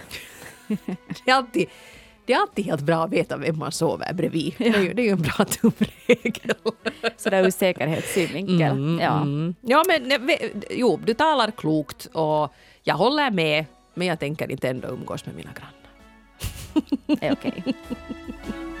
det, 1.25 1.31
är 1.31 1.35
alltid, 1.35 1.67
det 2.25 2.33
är 2.33 2.37
alltid 2.37 2.65
helt 2.65 2.81
bra 2.81 3.03
att 3.03 3.11
veta 3.11 3.37
vem 3.37 3.57
man 3.57 3.71
sover 3.71 4.13
bredvid. 4.13 4.53
Ja. 4.57 4.71
Det, 4.71 4.77
är 4.77 4.81
ju, 4.81 4.93
det 4.93 5.01
är 5.01 5.05
ju 5.05 5.11
en 5.11 5.21
bra 5.21 5.45
tumregel. 5.45 6.55
Sådär 7.17 7.45
ur 7.45 7.49
säkerhetssynvinkel. 7.49 8.71
Mm, 8.71 8.99
ja. 8.99 9.21
Mm. 9.21 9.55
ja, 9.61 9.83
men 9.87 10.29
jo, 10.69 10.99
du 11.05 11.13
talar 11.13 11.51
klokt 11.51 12.05
och 12.05 12.53
jag 12.83 12.95
håller 12.95 13.31
med 13.31 13.65
men 13.93 14.07
jag 14.07 14.19
tänker 14.19 14.51
inte 14.51 14.69
ändå 14.69 14.87
umgås 14.87 15.25
med 15.25 15.35
mina 15.35 15.51
grannar. 15.53 15.73
Det 17.05 17.27
är 17.27 17.33
okej. 17.33 17.63
Okay. 17.65 17.73